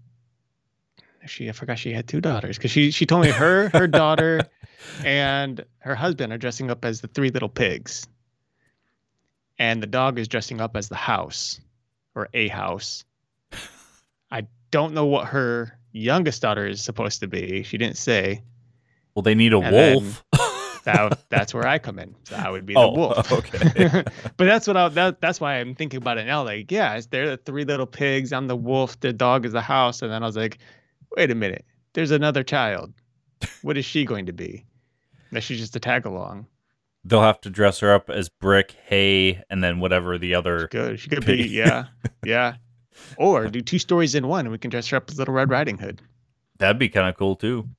she 1.26 1.50
I 1.50 1.52
forgot 1.52 1.78
she 1.80 1.92
had 1.94 2.08
two 2.08 2.22
daughters 2.22 2.58
because 2.58 2.72
she 2.72 2.92
she 2.92 3.06
told 3.06 3.24
me 3.24 3.32
her 3.32 3.70
her 3.70 3.88
daughter 3.88 4.42
and 5.06 5.64
her 5.80 5.96
husband 5.96 6.32
are 6.34 6.38
dressing 6.38 6.70
up 6.72 6.86
as 6.86 7.02
the 7.02 7.08
three 7.08 7.30
little 7.30 7.50
pigs, 7.50 8.08
and 9.58 9.82
the 9.82 9.88
dog 9.88 10.20
is 10.20 10.28
dressing 10.28 10.62
up 10.62 10.76
as 10.76 10.90
the 10.90 10.96
house 10.96 11.60
or 12.16 12.30
a 12.34 12.48
house. 12.48 13.04
I 14.32 14.48
don't 14.72 14.94
know 14.94 15.06
what 15.06 15.28
her 15.28 15.78
youngest 15.92 16.42
daughter 16.42 16.68
is 16.68 16.84
supposed 16.84 17.22
to 17.22 17.28
be. 17.28 17.64
She 17.64 17.78
didn't 17.78 17.98
say. 17.98 18.42
Well, 19.14 19.24
they 19.24 19.36
need 19.36 19.54
a 19.54 19.60
And 19.60 19.74
wolf. 19.74 20.24
That 20.86 21.30
that's 21.30 21.52
where 21.52 21.66
I 21.66 21.80
come 21.80 21.98
in. 21.98 22.14
So 22.26 22.36
I 22.36 22.48
would 22.52 22.64
be 22.64 22.76
the 22.76 22.80
Oh, 22.80 22.92
wolf. 22.92 23.32
okay. 23.32 24.04
but 24.38 24.46
that's 24.46 24.68
what 24.68 24.78
I 24.78 24.88
that, 24.90 25.20
that's 25.20 25.42
why 25.42 25.56
I'm 25.56 25.74
thinking 25.74 25.98
about 25.98 26.20
it 26.20 26.26
now. 26.26 26.44
Like, 26.44 26.72
yeah, 26.72 27.02
they're 27.10 27.32
the 27.32 27.38
three 27.38 27.66
little 27.66 27.88
pigs. 27.88 28.32
I'm 28.32 28.46
the 28.46 28.56
wolf. 28.56 29.00
The 29.00 29.12
dog 29.12 29.48
is 29.48 29.54
the 29.54 29.62
house. 29.62 30.04
And 30.04 30.12
then 30.12 30.22
I 30.22 30.28
was 30.28 30.38
like, 30.38 30.60
wait 31.16 31.32
a 31.32 31.36
minute. 31.36 31.66
There's 31.94 32.12
another 32.12 32.44
child. 32.44 32.94
What 33.62 33.78
is 33.78 33.86
she 33.86 34.06
going 34.06 34.26
to 34.28 34.34
be? 34.34 34.66
That 35.32 35.42
she's 35.42 35.60
just 35.60 35.76
a 35.76 35.80
tag 35.80 36.06
along. 36.06 36.48
They'll 37.04 37.22
have 37.22 37.42
to 37.42 37.50
dress 37.50 37.80
her 37.80 37.94
up 37.94 38.10
as 38.10 38.30
Brick, 38.30 38.76
Hay, 38.88 39.44
and 39.50 39.64
then 39.64 39.80
whatever 39.80 40.18
the 40.18 40.34
other. 40.36 40.68
Good. 40.72 41.00
She 41.00 41.10
could 41.10 41.26
be, 41.26 41.48
yeah, 41.48 41.86
yeah. 42.26 42.56
Or 43.18 43.48
do 43.48 43.62
two 43.62 43.78
stories 43.80 44.16
in 44.16 44.28
one, 44.28 44.46
and 44.46 44.52
we 44.52 44.58
can 44.58 44.72
dress 44.72 44.88
her 44.90 44.98
up 44.98 45.10
as 45.10 45.18
Little 45.20 45.34
Red 45.34 45.50
Riding 45.50 45.78
Hood. 45.78 46.02
That'd 46.58 46.80
be 46.80 46.90
kind 46.90 47.08
of 47.08 47.16
cool 47.18 47.36
too. 47.36 47.70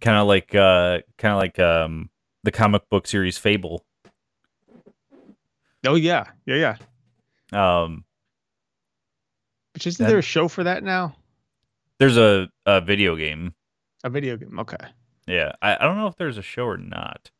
Kind 0.00 0.16
of 0.18 0.26
like, 0.26 0.54
uh, 0.54 1.00
kind 1.18 1.32
of 1.32 1.38
like 1.38 1.58
um, 1.58 2.10
the 2.42 2.50
comic 2.50 2.88
book 2.90 3.06
series 3.06 3.38
Fable. 3.38 3.84
Oh 5.86 5.94
yeah, 5.94 6.24
yeah, 6.46 6.76
yeah. 7.52 7.82
Um, 7.82 8.04
But 9.74 9.86
isn't 9.86 10.02
That- 10.02 10.08
there 10.10 10.18
a 10.18 10.22
show 10.22 10.48
for 10.48 10.64
that 10.64 10.82
now? 10.82 11.14
There's 12.04 12.18
a, 12.18 12.48
a 12.66 12.80
video 12.82 13.16
game. 13.16 13.54
A 14.02 14.10
video 14.10 14.36
game. 14.36 14.58
Okay. 14.58 14.76
Yeah, 15.26 15.52
I, 15.62 15.76
I 15.76 15.78
don't 15.84 15.96
know 15.96 16.06
if 16.06 16.16
there's 16.16 16.36
a 16.36 16.42
show 16.42 16.64
or 16.66 16.76
not. 16.76 17.30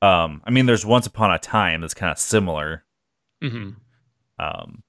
Um, 0.00 0.40
I 0.44 0.50
mean, 0.50 0.66
there's 0.66 0.86
Once 0.86 1.06
Upon 1.06 1.32
a 1.32 1.38
Time 1.38 1.80
that's 1.80 1.94
kind 1.94 2.12
of 2.12 2.18
similar. 2.18 2.84
Mm-hmm. 3.42 3.70
Um, 4.38 4.82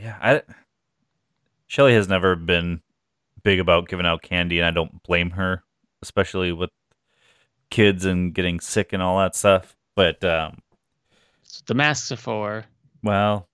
yeah, 0.00 0.16
I 0.22 0.42
Shelly 1.66 1.92
has 1.94 2.08
never 2.08 2.34
been 2.36 2.80
big 3.42 3.60
about 3.60 3.88
giving 3.88 4.06
out 4.06 4.22
candy, 4.22 4.58
and 4.58 4.66
I 4.66 4.70
don't 4.70 5.02
blame 5.02 5.30
her, 5.32 5.62
especially 6.02 6.52
with 6.52 6.70
kids 7.70 8.04
and 8.06 8.34
getting 8.34 8.60
sick 8.60 8.92
and 8.92 9.02
all 9.02 9.18
that 9.18 9.34
stuff. 9.36 9.76
But 9.94 10.24
um, 10.24 10.58
The 11.66 11.74
masks 11.74 12.10
are 12.12 12.16
for. 12.16 12.64
well, 13.02 13.48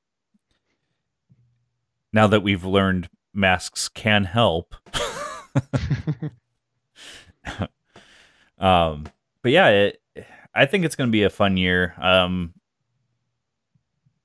now 2.13 2.27
that 2.27 2.43
we've 2.43 2.65
learned 2.65 3.09
masks 3.33 3.89
can 3.89 4.25
help. 4.25 4.75
um, 8.59 9.07
but 9.43 9.53
yeah, 9.53 9.69
it, 9.69 10.03
I 10.55 10.67
think 10.67 10.85
it's 10.85 10.97
going 10.97 11.09
to 11.09 11.13
be 11.13 11.23
a 11.23 11.31
fun 11.31 11.57
year. 11.57 11.95
Um, 12.01 12.55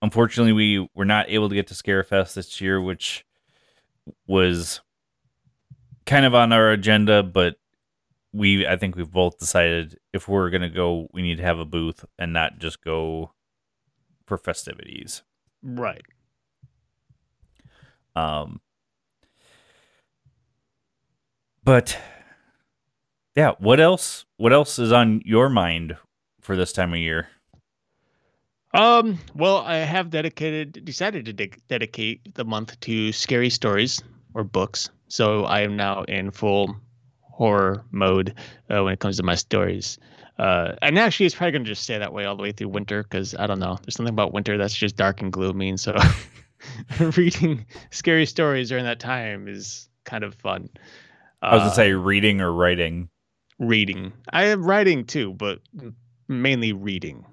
unfortunately, 0.01 0.53
we 0.53 0.89
were 0.95 1.05
not 1.05 1.29
able 1.29 1.49
to 1.49 1.55
get 1.55 1.67
to 1.67 1.73
Scarefest 1.73 2.33
this 2.33 2.59
year, 2.59 2.81
which 2.81 3.25
was 4.27 4.81
kind 6.05 6.25
of 6.25 6.35
on 6.35 6.51
our 6.51 6.71
agenda, 6.71 7.23
but 7.23 7.55
we, 8.33 8.67
I 8.67 8.75
think 8.75 8.95
we've 8.95 9.11
both 9.11 9.37
decided 9.37 9.97
if 10.13 10.27
we're 10.27 10.49
going 10.49 10.61
to 10.61 10.69
go, 10.69 11.07
we 11.13 11.21
need 11.21 11.37
to 11.37 11.43
have 11.43 11.59
a 11.59 11.65
booth 11.65 12.05
and 12.19 12.33
not 12.33 12.59
just 12.59 12.83
go 12.83 13.31
for 14.25 14.37
festivities. 14.37 15.23
right. 15.63 16.03
Um, 18.15 18.61
but 21.63 21.97
yeah, 23.35 23.53
what 23.59 23.79
else? 23.79 24.25
What 24.37 24.53
else 24.53 24.79
is 24.79 24.91
on 24.91 25.21
your 25.25 25.49
mind 25.49 25.97
for 26.41 26.55
this 26.55 26.71
time 26.71 26.93
of 26.93 26.99
year? 26.99 27.27
Um. 28.73 29.19
Well, 29.33 29.57
I 29.57 29.77
have 29.77 30.09
dedicated, 30.09 30.83
decided 30.83 31.25
to 31.25 31.33
de- 31.33 31.51
dedicate 31.69 32.35
the 32.35 32.45
month 32.45 32.79
to 32.81 33.11
scary 33.11 33.49
stories 33.49 34.01
or 34.33 34.43
books. 34.43 34.89
So 35.07 35.45
I 35.45 35.61
am 35.61 35.75
now 35.75 36.03
in 36.03 36.31
full 36.31 36.75
horror 37.21 37.83
mode 37.91 38.33
uh, 38.69 38.83
when 38.83 38.93
it 38.93 38.99
comes 38.99 39.17
to 39.17 39.23
my 39.23 39.35
stories. 39.35 39.97
Uh, 40.37 40.75
and 40.81 40.99
actually, 40.99 41.25
it's 41.25 41.35
probably 41.35 41.53
going 41.53 41.63
to 41.63 41.69
just 41.71 41.83
stay 41.83 41.97
that 41.97 42.11
way 42.11 42.25
all 42.25 42.35
the 42.35 42.43
way 42.43 42.51
through 42.51 42.67
winter 42.67 43.03
because 43.03 43.35
I 43.35 43.47
don't 43.47 43.59
know. 43.59 43.77
There's 43.81 43.95
something 43.95 44.13
about 44.13 44.33
winter 44.33 44.57
that's 44.57 44.75
just 44.75 44.97
dark 44.97 45.21
and 45.21 45.31
gloomy. 45.31 45.69
And 45.69 45.79
so 45.79 45.95
reading 47.17 47.65
scary 47.91 48.25
stories 48.25 48.69
during 48.69 48.85
that 48.85 48.99
time 48.99 49.47
is 49.47 49.89
kind 50.03 50.23
of 50.23 50.35
fun. 50.35 50.69
I 51.41 51.53
was 51.55 51.61
Uh, 51.61 51.65
gonna 51.65 51.75
say 51.75 51.91
reading 51.93 52.41
or 52.41 52.51
writing. 52.51 53.09
reading. 53.59 54.13
I 54.31 54.45
am 54.45 54.63
writing 54.63 55.05
too, 55.05 55.33
but 55.33 55.59
mainly 56.27 56.73
reading. 56.73 57.25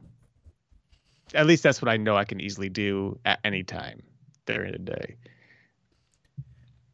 At 1.34 1.46
least 1.46 1.62
that's 1.62 1.80
what 1.80 1.88
I 1.88 1.96
know 1.96 2.16
I 2.16 2.24
can 2.24 2.40
easily 2.40 2.68
do 2.68 3.18
at 3.24 3.38
any 3.44 3.62
time 3.62 4.02
during 4.46 4.72
the 4.72 4.78
day. 4.78 5.16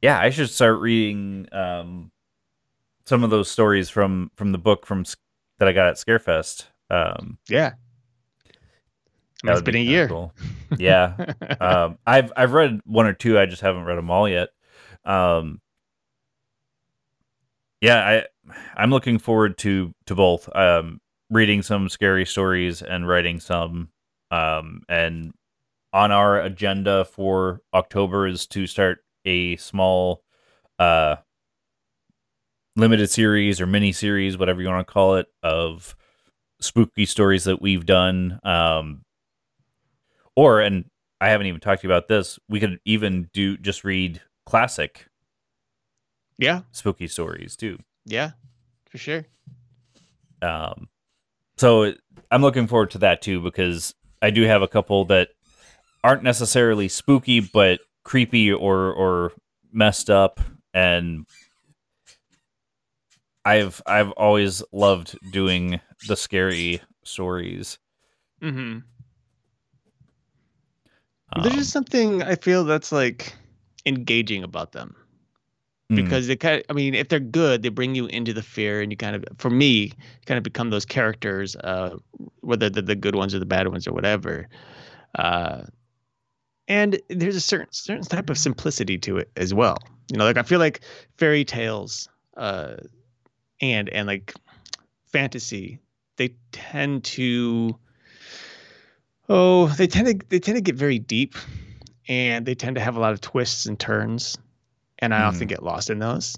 Yeah, 0.01 0.21
I 0.21 0.31
should 0.31 0.49
start 0.51 0.79
reading 0.81 1.49
um, 1.53 2.13
some 3.05 3.25
of 3.25 3.31
those 3.31 3.51
stories 3.51 3.91
from 3.91 4.31
from 4.37 4.53
the 4.53 4.59
book 4.59 4.87
from 4.87 5.05
that 5.59 5.67
I 5.69 5.73
got 5.73 5.89
at 5.89 5.97
Scarefest. 5.97 6.67
Um, 6.91 7.39
Yeah. 7.49 7.73
That 9.45 9.51
mean, 9.51 9.53
it's 9.53 9.59
would 9.59 9.65
be 9.67 9.73
been 9.73 9.81
a 9.83 9.85
year. 9.85 10.09
cool. 10.09 10.35
Yeah, 10.79 11.15
um, 11.61 11.99
I've 12.07 12.33
I've 12.37 12.53
read 12.53 12.81
one 12.85 13.07
or 13.07 13.13
two. 13.13 13.39
I 13.39 13.47
just 13.47 13.63
haven't 13.63 13.85
read 13.85 13.97
them 13.97 14.11
all 14.11 14.29
yet. 14.29 14.49
Um, 15.05 15.61
yeah, 17.81 18.25
I 18.47 18.55
I'm 18.77 18.91
looking 18.91 19.19
forward 19.19 19.59
to 19.59 19.95
to 20.07 20.15
both. 20.15 20.55
Um, 20.57 21.01
reading 21.31 21.63
some 21.63 21.89
scary 21.89 22.25
stories 22.27 22.83
and 22.83 23.07
writing 23.07 23.41
some. 23.41 23.91
Um, 24.31 24.83
and 24.89 25.33
on 25.93 26.11
our 26.11 26.41
agenda 26.41 27.05
for 27.05 27.61
October 27.73 28.27
is 28.27 28.47
to 28.49 28.67
start 28.67 28.99
a 29.25 29.57
small, 29.57 30.23
uh, 30.79 31.17
limited 32.77 33.11
series 33.11 33.61
or 33.61 33.67
mini 33.67 33.93
series, 33.93 34.39
whatever 34.39 34.63
you 34.63 34.69
want 34.69 34.87
to 34.87 34.93
call 34.93 35.17
it, 35.17 35.27
of 35.43 35.97
spooky 36.61 37.07
stories 37.07 37.45
that 37.45 37.61
we've 37.61 37.87
done. 37.87 38.39
Um, 38.43 39.03
or 40.39 40.61
and 40.61 40.85
I 41.21 41.31
haven't 41.31 41.49
even 41.49 41.59
talked 41.59 41.83
to 41.83 41.89
you 41.89 41.93
about 41.93 42.07
this. 42.07 42.39
We 42.49 42.61
could 42.61 42.79
even 42.85 43.29
do 43.33 43.57
just 43.57 43.83
read 43.83 44.23
classic 44.47 45.07
yeah. 46.39 46.61
spooky 46.71 47.09
stories 47.09 47.57
too. 47.57 47.77
Yeah. 48.07 48.31
For 48.89 48.99
sure. 48.99 49.25
Um, 50.41 50.89
so 51.57 51.93
I'm 52.31 52.43
looking 52.43 52.69
forward 52.69 52.93
to 52.93 52.99
that 52.99 53.21
too 53.21 53.41
because 53.41 53.97
I 54.23 54.31
do 54.31 54.43
have 54.43 54.63
a 54.63 54.69
couple 54.69 55.07
that 55.07 55.31
aren't 56.05 56.23
necessarily 56.23 56.87
spooky 56.87 57.41
but 57.41 57.81
creepy 58.05 58.53
or 58.53 58.93
or 58.93 59.33
messed 59.73 60.09
up 60.09 60.39
and 60.73 61.27
I've 63.45 63.83
I've 63.87 64.13
always 64.13 64.63
loved 64.71 65.19
doing 65.33 65.81
the 66.07 66.17
scary 66.17 66.81
stories. 67.03 67.81
Mm-hmm. 68.41 68.79
There's 71.35 71.47
Um, 71.47 71.59
just 71.59 71.71
something 71.71 72.23
I 72.23 72.35
feel 72.37 72.65
that's 72.65 72.93
like 72.93 73.35
engaging 73.87 74.43
about 74.45 74.73
them 74.73 74.95
Mm. 75.91 75.97
because 75.97 76.27
they 76.27 76.37
kind 76.37 76.57
of, 76.59 76.65
I 76.69 76.75
mean, 76.75 76.95
if 76.95 77.09
they're 77.09 77.19
good, 77.19 77.63
they 77.63 77.71
bring 77.71 77.95
you 77.95 78.07
into 78.07 78.35
the 78.35 78.43
fear, 78.43 78.83
and 78.83 78.93
you 78.93 78.97
kind 78.97 79.17
of, 79.17 79.25
for 79.39 79.49
me, 79.49 79.93
kind 80.27 80.37
of 80.37 80.45
become 80.45 80.69
those 80.69 80.85
characters, 80.85 81.57
uh, 81.57 81.97
whether 82.41 82.69
they're 82.69 82.83
the 82.83 82.95
good 82.95 83.15
ones 83.15 83.35
or 83.35 83.39
the 83.39 83.47
bad 83.47 83.69
ones 83.69 83.87
or 83.87 83.93
whatever. 83.95 84.49
Uh, 85.19 85.63
and 86.67 87.01
there's 87.09 87.37
a 87.37 87.41
certain 87.41 87.73
certain 87.73 88.05
type 88.05 88.29
of 88.29 88.37
simplicity 88.37 88.99
to 88.99 89.17
it 89.17 89.31
as 89.37 89.55
well. 89.55 89.79
You 90.13 90.19
know, 90.19 90.25
like 90.25 90.37
I 90.37 90.43
feel 90.43 90.59
like 90.59 90.83
fairy 91.17 91.45
tales, 91.45 92.09
uh, 92.37 92.77
and 93.63 93.89
and 93.89 94.07
like 94.07 94.35
fantasy, 95.07 95.81
they 96.17 96.35
tend 96.53 97.05
to, 97.05 97.79
oh, 99.29 99.69
they 99.69 99.87
tend 99.87 100.07
to 100.07 100.27
they 100.29 100.39
tend 100.39 100.57
to 100.57 100.63
get 100.63 100.75
very 100.75 100.99
deep, 100.99 101.35
and 102.09 102.45
they 102.47 102.55
tend 102.55 102.77
to 102.77 102.83
have 102.83 102.97
a 102.97 103.01
lot 103.01 103.13
of 103.13 103.21
twists 103.21 103.67
and 103.67 103.79
turns 103.79 104.39
and 104.99 105.15
I 105.15 105.23
often 105.23 105.47
get 105.47 105.63
lost 105.63 105.91
in 105.91 105.99
those. 105.99 106.37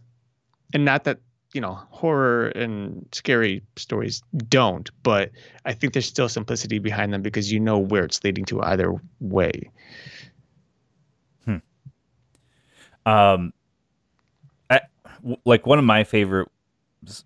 And 0.73 0.85
not 0.85 1.05
that 1.05 1.19
you 1.53 1.61
know 1.61 1.75
horror 1.91 2.49
and 2.49 3.07
scary 3.13 3.63
stories 3.77 4.23
don't, 4.49 4.89
but 5.03 5.31
I 5.65 5.73
think 5.73 5.93
there's 5.93 6.07
still 6.07 6.29
simplicity 6.29 6.79
behind 6.79 7.13
them 7.13 7.23
because 7.23 7.51
you 7.51 7.59
know 7.59 7.79
where 7.79 8.05
it's 8.05 8.23
leading 8.23 8.45
to 8.47 8.63
either 8.63 8.95
way. 9.21 9.71
Um, 13.07 13.53
I, 14.69 14.81
w- 15.23 15.39
like 15.45 15.67
one 15.67 15.79
of 15.79 15.85
my 15.85 16.05
favorite 16.05 16.49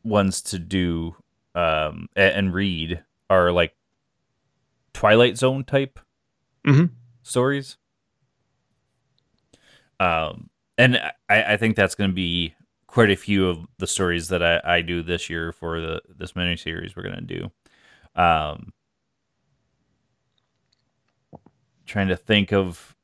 ones 0.05 0.41
to 0.41 0.59
do 0.59 1.17
um 1.57 2.09
and 2.17 2.55
read 2.55 3.03
are 3.29 3.51
like 3.53 3.75
Twilight 4.95 5.37
Zone 5.37 5.65
type 5.65 6.01
Mhm. 6.67 6.91
stories. 7.23 7.77
Um, 10.01 10.49
and 10.79 10.97
I, 11.29 11.55
I 11.55 11.57
think 11.59 11.77
that's 11.77 11.95
going 11.95 12.11
to 12.11 12.15
be 12.15 12.55
quite 12.87 13.11
a 13.11 13.17
few 13.17 13.49
of 13.49 13.67
the 13.79 13.87
stories 13.87 14.29
that 14.29 14.43
I, 14.43 14.61
I 14.77 14.81
do 14.83 15.03
this 15.03 15.29
year 15.29 15.53
for 15.53 15.81
the 15.81 16.01
this 16.09 16.35
mini 16.35 16.57
series 16.57 16.97
we're 16.97 17.03
going 17.03 17.15
to 17.17 17.21
do. 17.21 17.53
Um, 18.21 18.73
trying 21.87 22.09
to 22.09 22.17
think 22.17 22.53
of 22.53 22.97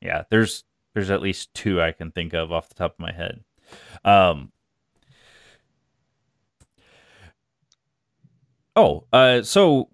yeah 0.00 0.22
there's 0.30 0.62
there's 0.94 1.10
at 1.10 1.20
least 1.20 1.52
two 1.54 1.82
i 1.82 1.90
can 1.90 2.12
think 2.12 2.32
of 2.34 2.52
off 2.52 2.68
the 2.68 2.74
top 2.76 2.92
of 2.92 2.98
my 3.00 3.10
head 3.12 3.42
um 4.04 4.52
oh 8.76 9.04
uh 9.12 9.42
so 9.42 9.88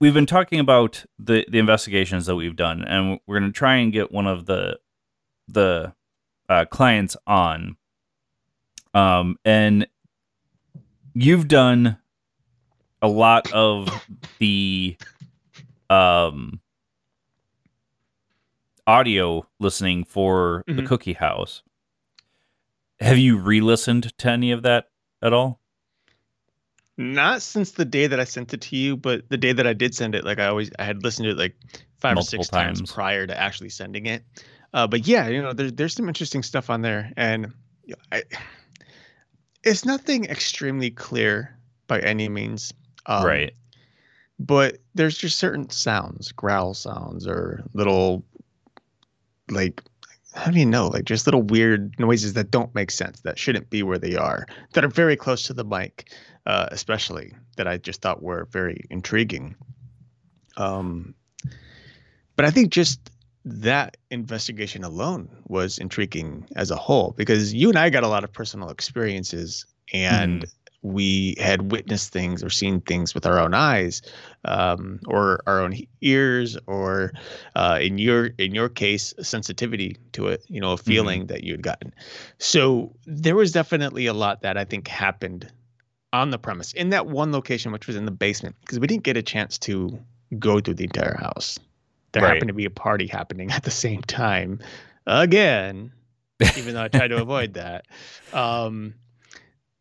we've 0.00 0.14
been 0.14 0.26
talking 0.26 0.60
about 0.60 1.04
the 1.18 1.44
the 1.48 1.58
investigations 1.58 2.26
that 2.26 2.36
we've 2.36 2.56
done 2.56 2.84
and 2.84 3.18
we're 3.26 3.38
going 3.38 3.50
to 3.52 3.56
try 3.56 3.76
and 3.76 3.92
get 3.92 4.12
one 4.12 4.26
of 4.26 4.46
the 4.46 4.78
the 5.48 5.92
uh, 6.48 6.64
clients 6.66 7.16
on. 7.26 7.76
Um 8.94 9.36
and 9.44 9.86
you've 11.14 11.48
done 11.48 11.98
a 13.02 13.08
lot 13.08 13.52
of 13.52 13.88
the 14.38 14.96
um 15.90 16.60
audio 18.86 19.46
listening 19.60 20.04
for 20.04 20.64
the 20.66 20.72
Mhm. 20.74 20.86
cookie 20.86 21.12
house. 21.14 21.62
Have 23.00 23.18
you 23.18 23.36
re-listened 23.38 24.16
to 24.18 24.30
any 24.30 24.50
of 24.50 24.62
that 24.62 24.88
at 25.22 25.32
all 25.32 25.60
Not 26.98 27.42
since 27.42 27.72
the 27.72 27.84
day 27.84 28.08
that 28.08 28.18
I 28.20 28.24
sent 28.24 28.52
it 28.52 28.60
to 28.62 28.76
you, 28.76 28.96
but 28.96 29.28
the 29.28 29.36
day 29.36 29.52
that 29.52 29.66
I 29.66 29.72
did 29.72 29.94
send 29.94 30.14
it, 30.14 30.24
like 30.24 30.38
I 30.38 30.46
always, 30.46 30.70
I 30.78 30.84
had 30.84 31.02
listened 31.02 31.24
to 31.26 31.30
it 31.30 31.38
like 31.38 31.56
five 31.98 32.16
Multiple 32.16 32.40
or 32.40 32.42
six 32.42 32.48
times. 32.50 32.80
times. 32.80 32.92
prior 32.92 33.26
to 33.26 33.40
actually 33.40 33.70
sending 33.70 34.06
it. 34.06 34.24
Uh, 34.74 34.86
but 34.86 35.06
yeah, 35.06 35.28
you 35.28 35.40
know, 35.40 35.52
there's 35.52 35.72
there's 35.72 35.94
some 35.94 36.08
interesting 36.08 36.42
stuff 36.42 36.68
on 36.68 36.82
there, 36.82 37.12
and 37.16 37.52
I, 38.12 38.24
it's 39.62 39.84
nothing 39.86 40.26
extremely 40.26 40.90
clear 40.90 41.56
by 41.86 42.00
any 42.00 42.28
means. 42.28 42.74
Um, 43.06 43.24
right 43.24 43.54
but 44.38 44.78
there's 44.94 45.18
just 45.18 45.38
certain 45.38 45.68
sounds, 45.70 46.32
growl 46.32 46.74
sounds, 46.74 47.26
or 47.26 47.62
little 47.74 48.24
like 49.50 49.82
how 50.34 50.50
do 50.50 50.58
you 50.58 50.66
know? 50.66 50.88
Like 50.88 51.04
just 51.04 51.26
little 51.26 51.42
weird 51.42 51.98
noises 51.98 52.34
that 52.34 52.50
don't 52.50 52.74
make 52.74 52.90
sense, 52.90 53.20
that 53.20 53.38
shouldn't 53.38 53.70
be 53.70 53.82
where 53.82 53.98
they 53.98 54.16
are, 54.16 54.46
that 54.72 54.84
are 54.84 54.88
very 54.88 55.16
close 55.16 55.42
to 55.44 55.54
the 55.54 55.64
mic, 55.64 56.12
uh, 56.46 56.68
especially 56.70 57.34
that 57.56 57.66
I 57.66 57.78
just 57.78 58.02
thought 58.02 58.22
were 58.22 58.46
very 58.50 58.84
intriguing. 58.90 59.56
Um, 60.56 61.14
but 62.36 62.44
I 62.44 62.50
think 62.50 62.70
just 62.70 63.10
that 63.44 63.96
investigation 64.10 64.84
alone 64.84 65.28
was 65.46 65.78
intriguing 65.78 66.46
as 66.54 66.70
a 66.70 66.76
whole 66.76 67.14
because 67.16 67.54
you 67.54 67.68
and 67.68 67.78
I 67.78 67.90
got 67.90 68.04
a 68.04 68.08
lot 68.08 68.24
of 68.24 68.32
personal 68.32 68.68
experiences 68.68 69.64
and 69.92 70.44
we 70.82 71.34
had 71.40 71.72
witnessed 71.72 72.12
things 72.12 72.44
or 72.44 72.50
seen 72.50 72.80
things 72.80 73.12
with 73.14 73.26
our 73.26 73.38
own 73.40 73.52
eyes 73.52 74.00
um, 74.44 75.00
or 75.08 75.40
our 75.46 75.60
own 75.60 75.74
ears 76.02 76.56
or 76.66 77.12
uh, 77.56 77.78
in 77.82 77.98
your 77.98 78.26
in 78.38 78.54
your 78.54 78.68
case 78.68 79.12
sensitivity 79.20 79.96
to 80.12 80.28
it 80.28 80.44
you 80.48 80.60
know 80.60 80.72
a 80.72 80.76
feeling 80.76 81.26
that 81.26 81.42
you 81.42 81.52
had 81.52 81.62
gotten. 81.62 81.92
So 82.38 82.94
there 83.06 83.34
was 83.34 83.50
definitely 83.52 84.06
a 84.06 84.14
lot 84.14 84.42
that 84.42 84.56
i 84.56 84.64
think 84.64 84.86
happened 84.86 85.50
on 86.12 86.30
the 86.30 86.38
premise 86.38 86.72
in 86.72 86.90
that 86.90 87.06
one 87.06 87.32
location 87.32 87.72
which 87.72 87.86
was 87.86 87.96
in 87.96 88.04
the 88.04 88.10
basement 88.10 88.54
because 88.60 88.78
we 88.78 88.86
didn't 88.86 89.02
get 89.02 89.16
a 89.16 89.22
chance 89.22 89.58
to 89.58 89.98
go 90.38 90.60
through 90.60 90.74
the 90.74 90.84
entire 90.84 91.16
house. 91.18 91.58
There 92.12 92.22
Right. 92.22 92.34
happened 92.34 92.48
to 92.48 92.54
be 92.54 92.64
a 92.64 92.70
party 92.70 93.06
happening 93.08 93.50
at 93.58 93.64
the 93.64 93.70
same 93.70 94.02
time 94.02 94.60
again 95.06 95.90
even 96.56 96.74
though 96.74 96.82
i 96.84 96.88
tried 96.88 97.08
to 97.08 97.20
avoid 97.20 97.54
that. 97.54 97.86
Um 98.32 98.94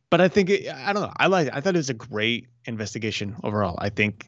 but 0.10 0.22
i 0.22 0.28
think 0.28 0.50
it, 0.50 0.68
i 0.74 0.94
don't 0.94 1.02
know 1.04 1.14
i 1.18 1.28
like 1.28 1.50
i 1.54 1.62
thought 1.62 1.76
it 1.76 1.78
was 1.78 1.90
a 1.90 1.94
great 1.94 2.48
investigation 2.66 3.36
overall 3.44 3.76
i 3.80 3.90
think 3.90 4.28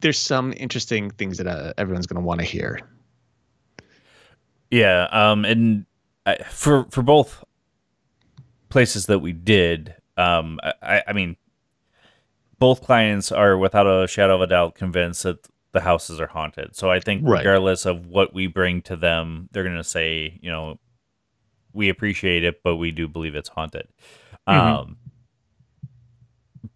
there's 0.00 0.18
some 0.18 0.52
interesting 0.56 1.10
things 1.10 1.38
that 1.38 1.46
uh, 1.46 1.72
everyone's 1.78 2.06
going 2.06 2.20
to 2.20 2.26
want 2.26 2.40
to 2.40 2.46
hear 2.46 2.80
Yeah, 4.70 5.06
um, 5.12 5.44
and 5.44 5.86
I, 6.26 6.38
for 6.50 6.86
for 6.90 7.02
both 7.02 7.44
places 8.68 9.06
that 9.06 9.20
we 9.20 9.32
did, 9.32 9.94
um, 10.16 10.58
I, 10.82 11.02
I 11.06 11.12
mean, 11.12 11.36
both 12.58 12.82
clients 12.82 13.30
are 13.30 13.56
without 13.56 13.86
a 13.86 14.08
shadow 14.08 14.34
of 14.34 14.40
a 14.40 14.46
doubt 14.48 14.74
convinced 14.74 15.22
that 15.22 15.46
the 15.70 15.80
houses 15.82 16.20
are 16.20 16.26
haunted. 16.26 16.74
So 16.74 16.90
I 16.90 16.98
think 16.98 17.22
Right. 17.24 17.38
regardless 17.38 17.86
of 17.86 18.06
what 18.08 18.34
we 18.34 18.48
bring 18.48 18.82
to 18.82 18.96
them, 18.96 19.48
they're 19.52 19.62
gonna 19.64 19.84
say, 19.84 20.38
you 20.42 20.50
know, 20.50 20.80
we 21.72 21.88
appreciate 21.88 22.42
it, 22.42 22.62
but 22.64 22.76
we 22.76 22.90
do 22.90 23.06
believe 23.06 23.36
it's 23.36 23.50
haunted. 23.50 23.86
Mhm. 24.48 24.54
Um, 24.54 24.96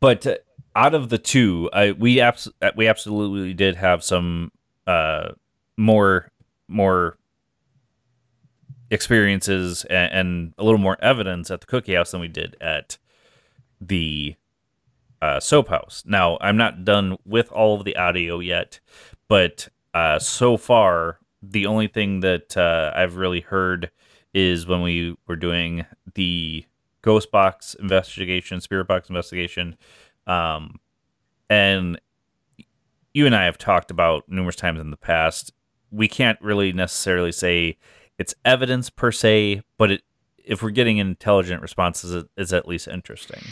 but 0.01 0.27
uh, 0.27 0.37
out 0.75 0.95
of 0.95 1.09
the 1.09 1.19
two, 1.19 1.69
I, 1.73 1.93
we 1.93 2.21
abs- 2.21 2.49
uh, 2.63 2.71
we 2.77 2.89
absolutely 2.89 3.55
did 3.55 3.77
have 3.77 4.03
some 4.03 4.53
uh, 4.87 5.31
more 5.77 6.31
more 6.69 7.17
experiences 8.91 9.85
and, 9.85 10.13
and 10.13 10.55
a 10.59 10.65
little 10.65 10.79
more 10.79 10.97
evidence 11.01 11.51
at 11.51 11.61
the 11.61 11.67
cookie 11.67 11.95
house 11.95 12.11
than 12.11 12.21
we 12.21 12.29
did 12.29 12.57
at 12.61 12.99
the 13.81 14.35
uh, 15.23 15.39
soap 15.41 15.69
house. 15.69 16.03
Now, 16.07 16.39
I'm 16.41 16.57
not 16.57 16.85
done 16.85 17.17
with 17.25 17.51
all 17.53 17.77
of 17.79 17.85
the 17.85 17.97
audio 17.97 18.41
yet, 18.41 18.81
but 19.29 19.69
uh, 19.95 20.19
so 20.19 20.57
far, 20.57 21.19
the 21.43 21.67
only 21.67 21.89
thing 21.89 22.21
that 22.21 22.57
uh, 22.57 22.93
I've 22.95 23.17
really 23.17 23.41
heard 23.41 23.91
is 24.35 24.67
when 24.67 24.83
we 24.83 25.17
were 25.27 25.37
doing 25.37 25.85
the 26.15 26.65
ghost 27.03 27.31
box 27.31 27.75
investigation, 27.75 28.61
spirit 28.61 28.87
box 28.87 29.09
investigation, 29.09 29.77
um, 30.27 30.77
and 31.49 32.01
you 33.13 33.27
and 33.27 33.35
I 33.35 33.45
have 33.45 33.59
talked 33.59 33.91
about 33.91 34.25
numerous 34.29 34.57
times 34.57 34.81
in 34.81 34.91
the 34.91 34.97
past. 34.97 35.53
We 35.91 36.09
can't 36.09 36.41
really 36.41 36.73
necessarily 36.73 37.33
say 37.33 37.77
it's 38.19 38.35
evidence 38.45 38.91
per 38.91 39.11
se, 39.11 39.63
but 39.79 39.91
it, 39.91 40.03
if 40.45 40.63
we're 40.63 40.71
getting 40.71 40.99
intelligent 40.99 41.63
responses, 41.63 42.13
it 42.13 42.27
is 42.37 42.53
at 42.53 42.69
least 42.69 42.87
interesting. 42.87 43.43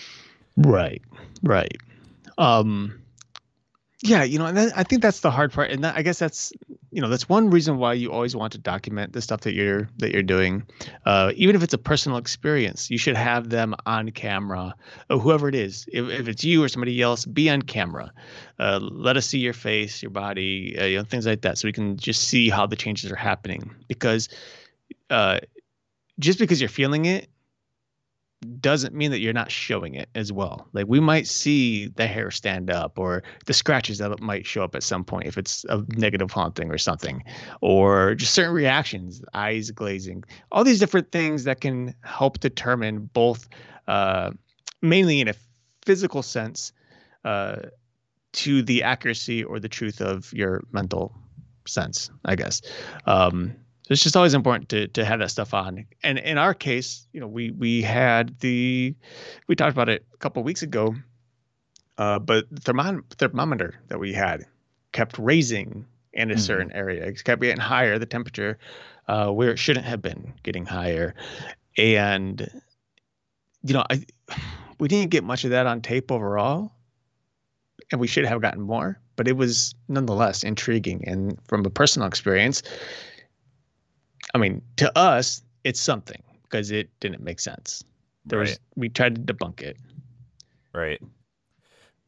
Right, 0.56 1.02
right. 1.42 1.76
Um, 2.36 3.02
yeah, 4.02 4.22
you 4.22 4.38
know, 4.38 4.46
and 4.46 4.56
that, 4.56 4.72
I 4.76 4.84
think 4.84 5.02
that's 5.02 5.20
the 5.20 5.30
hard 5.30 5.52
part, 5.52 5.70
and 5.70 5.82
that, 5.82 5.96
I 5.96 6.02
guess 6.02 6.20
that's 6.20 6.52
you 6.92 7.02
know 7.02 7.08
that's 7.08 7.28
one 7.28 7.50
reason 7.50 7.78
why 7.78 7.94
you 7.94 8.12
always 8.12 8.36
want 8.36 8.52
to 8.52 8.58
document 8.58 9.12
the 9.12 9.20
stuff 9.20 9.40
that 9.40 9.54
you're 9.54 9.88
that 9.98 10.12
you're 10.12 10.22
doing, 10.22 10.64
uh, 11.04 11.32
even 11.34 11.56
if 11.56 11.64
it's 11.64 11.74
a 11.74 11.78
personal 11.78 12.16
experience. 12.16 12.90
You 12.90 12.98
should 12.98 13.16
have 13.16 13.50
them 13.50 13.74
on 13.86 14.10
camera, 14.12 14.74
or 15.10 15.18
whoever 15.18 15.48
it 15.48 15.56
is. 15.56 15.84
If, 15.92 16.08
if 16.10 16.28
it's 16.28 16.44
you 16.44 16.62
or 16.62 16.68
somebody 16.68 17.02
else, 17.02 17.24
be 17.24 17.50
on 17.50 17.62
camera. 17.62 18.12
Uh, 18.60 18.78
let 18.80 19.16
us 19.16 19.26
see 19.26 19.38
your 19.38 19.52
face, 19.52 20.00
your 20.00 20.10
body, 20.10 20.78
uh, 20.78 20.84
you 20.84 20.98
know, 20.98 21.04
things 21.04 21.26
like 21.26 21.40
that, 21.40 21.58
so 21.58 21.66
we 21.66 21.72
can 21.72 21.96
just 21.96 22.28
see 22.28 22.48
how 22.48 22.66
the 22.66 22.76
changes 22.76 23.10
are 23.10 23.16
happening. 23.16 23.74
Because 23.88 24.28
uh, 25.10 25.40
just 26.20 26.38
because 26.38 26.60
you're 26.60 26.68
feeling 26.68 27.06
it 27.06 27.28
doesn't 28.60 28.94
mean 28.94 29.10
that 29.10 29.18
you're 29.18 29.32
not 29.32 29.50
showing 29.50 29.94
it 29.94 30.08
as 30.14 30.32
well. 30.32 30.68
Like 30.72 30.86
we 30.86 31.00
might 31.00 31.26
see 31.26 31.88
the 31.88 32.06
hair 32.06 32.30
stand 32.30 32.70
up 32.70 32.98
or 32.98 33.24
the 33.46 33.52
scratches 33.52 33.98
that 33.98 34.20
might 34.20 34.46
show 34.46 34.62
up 34.62 34.74
at 34.74 34.82
some 34.82 35.04
point 35.04 35.26
if 35.26 35.36
it's 35.36 35.64
a 35.68 35.84
negative 35.96 36.30
haunting 36.30 36.70
or 36.70 36.78
something, 36.78 37.24
or 37.60 38.14
just 38.14 38.34
certain 38.34 38.54
reactions, 38.54 39.22
eyes 39.34 39.70
glazing, 39.70 40.22
all 40.52 40.62
these 40.62 40.78
different 40.78 41.10
things 41.10 41.44
that 41.44 41.60
can 41.60 41.94
help 42.04 42.38
determine 42.38 43.10
both, 43.12 43.48
uh, 43.88 44.30
mainly 44.82 45.20
in 45.20 45.28
a 45.28 45.34
physical 45.84 46.22
sense, 46.22 46.72
uh, 47.24 47.56
to 48.32 48.62
the 48.62 48.82
accuracy 48.84 49.42
or 49.42 49.58
the 49.58 49.68
truth 49.68 50.00
of 50.00 50.32
your 50.32 50.62
mental 50.70 51.12
sense, 51.66 52.10
I 52.24 52.36
guess. 52.36 52.62
Um, 53.04 53.56
so 53.88 53.92
it's 53.92 54.02
just 54.02 54.18
always 54.18 54.34
important 54.34 54.68
to 54.68 54.86
to 54.88 55.02
have 55.02 55.18
that 55.20 55.30
stuff 55.30 55.54
on. 55.54 55.86
And 56.02 56.18
in 56.18 56.36
our 56.36 56.52
case, 56.52 57.06
you 57.14 57.20
know, 57.20 57.26
we 57.26 57.52
we 57.52 57.80
had 57.80 58.38
the 58.40 58.94
we 59.46 59.56
talked 59.56 59.72
about 59.72 59.88
it 59.88 60.04
a 60.12 60.16
couple 60.18 60.42
weeks 60.42 60.60
ago. 60.60 60.94
Uh, 61.96 62.18
but 62.18 62.44
the 62.50 62.60
thermom- 62.60 63.02
thermometer 63.16 63.80
that 63.88 63.98
we 63.98 64.12
had 64.12 64.44
kept 64.92 65.18
raising 65.18 65.86
in 66.12 66.30
a 66.30 66.34
mm-hmm. 66.34 66.40
certain 66.40 66.72
area. 66.72 67.02
It 67.02 67.24
kept 67.24 67.40
getting 67.40 67.56
higher, 67.56 67.98
the 67.98 68.04
temperature, 68.04 68.58
uh, 69.08 69.30
where 69.30 69.50
it 69.52 69.58
shouldn't 69.58 69.86
have 69.86 70.02
been 70.02 70.34
getting 70.42 70.66
higher. 70.66 71.14
And 71.78 72.46
you 73.62 73.72
know, 73.72 73.84
I 73.88 74.04
we 74.78 74.88
didn't 74.88 75.10
get 75.10 75.24
much 75.24 75.44
of 75.44 75.50
that 75.52 75.66
on 75.66 75.80
tape 75.80 76.12
overall, 76.12 76.72
and 77.90 78.02
we 78.02 78.06
should 78.06 78.26
have 78.26 78.42
gotten 78.42 78.60
more. 78.60 79.00
But 79.16 79.28
it 79.28 79.38
was 79.38 79.74
nonetheless 79.88 80.42
intriguing. 80.42 81.08
And 81.08 81.38
from 81.48 81.64
a 81.64 81.70
personal 81.70 82.06
experience, 82.06 82.62
I 84.38 84.40
mean, 84.40 84.62
to 84.76 84.96
us, 84.96 85.42
it's 85.64 85.80
something 85.80 86.22
because 86.44 86.70
it 86.70 86.88
didn't 87.00 87.22
make 87.22 87.40
sense. 87.40 87.84
There 88.24 88.38
right. 88.38 88.48
was 88.48 88.60
we 88.76 88.88
tried 88.88 89.16
to 89.16 89.34
debunk 89.34 89.62
it. 89.62 89.76
Right. 90.72 91.00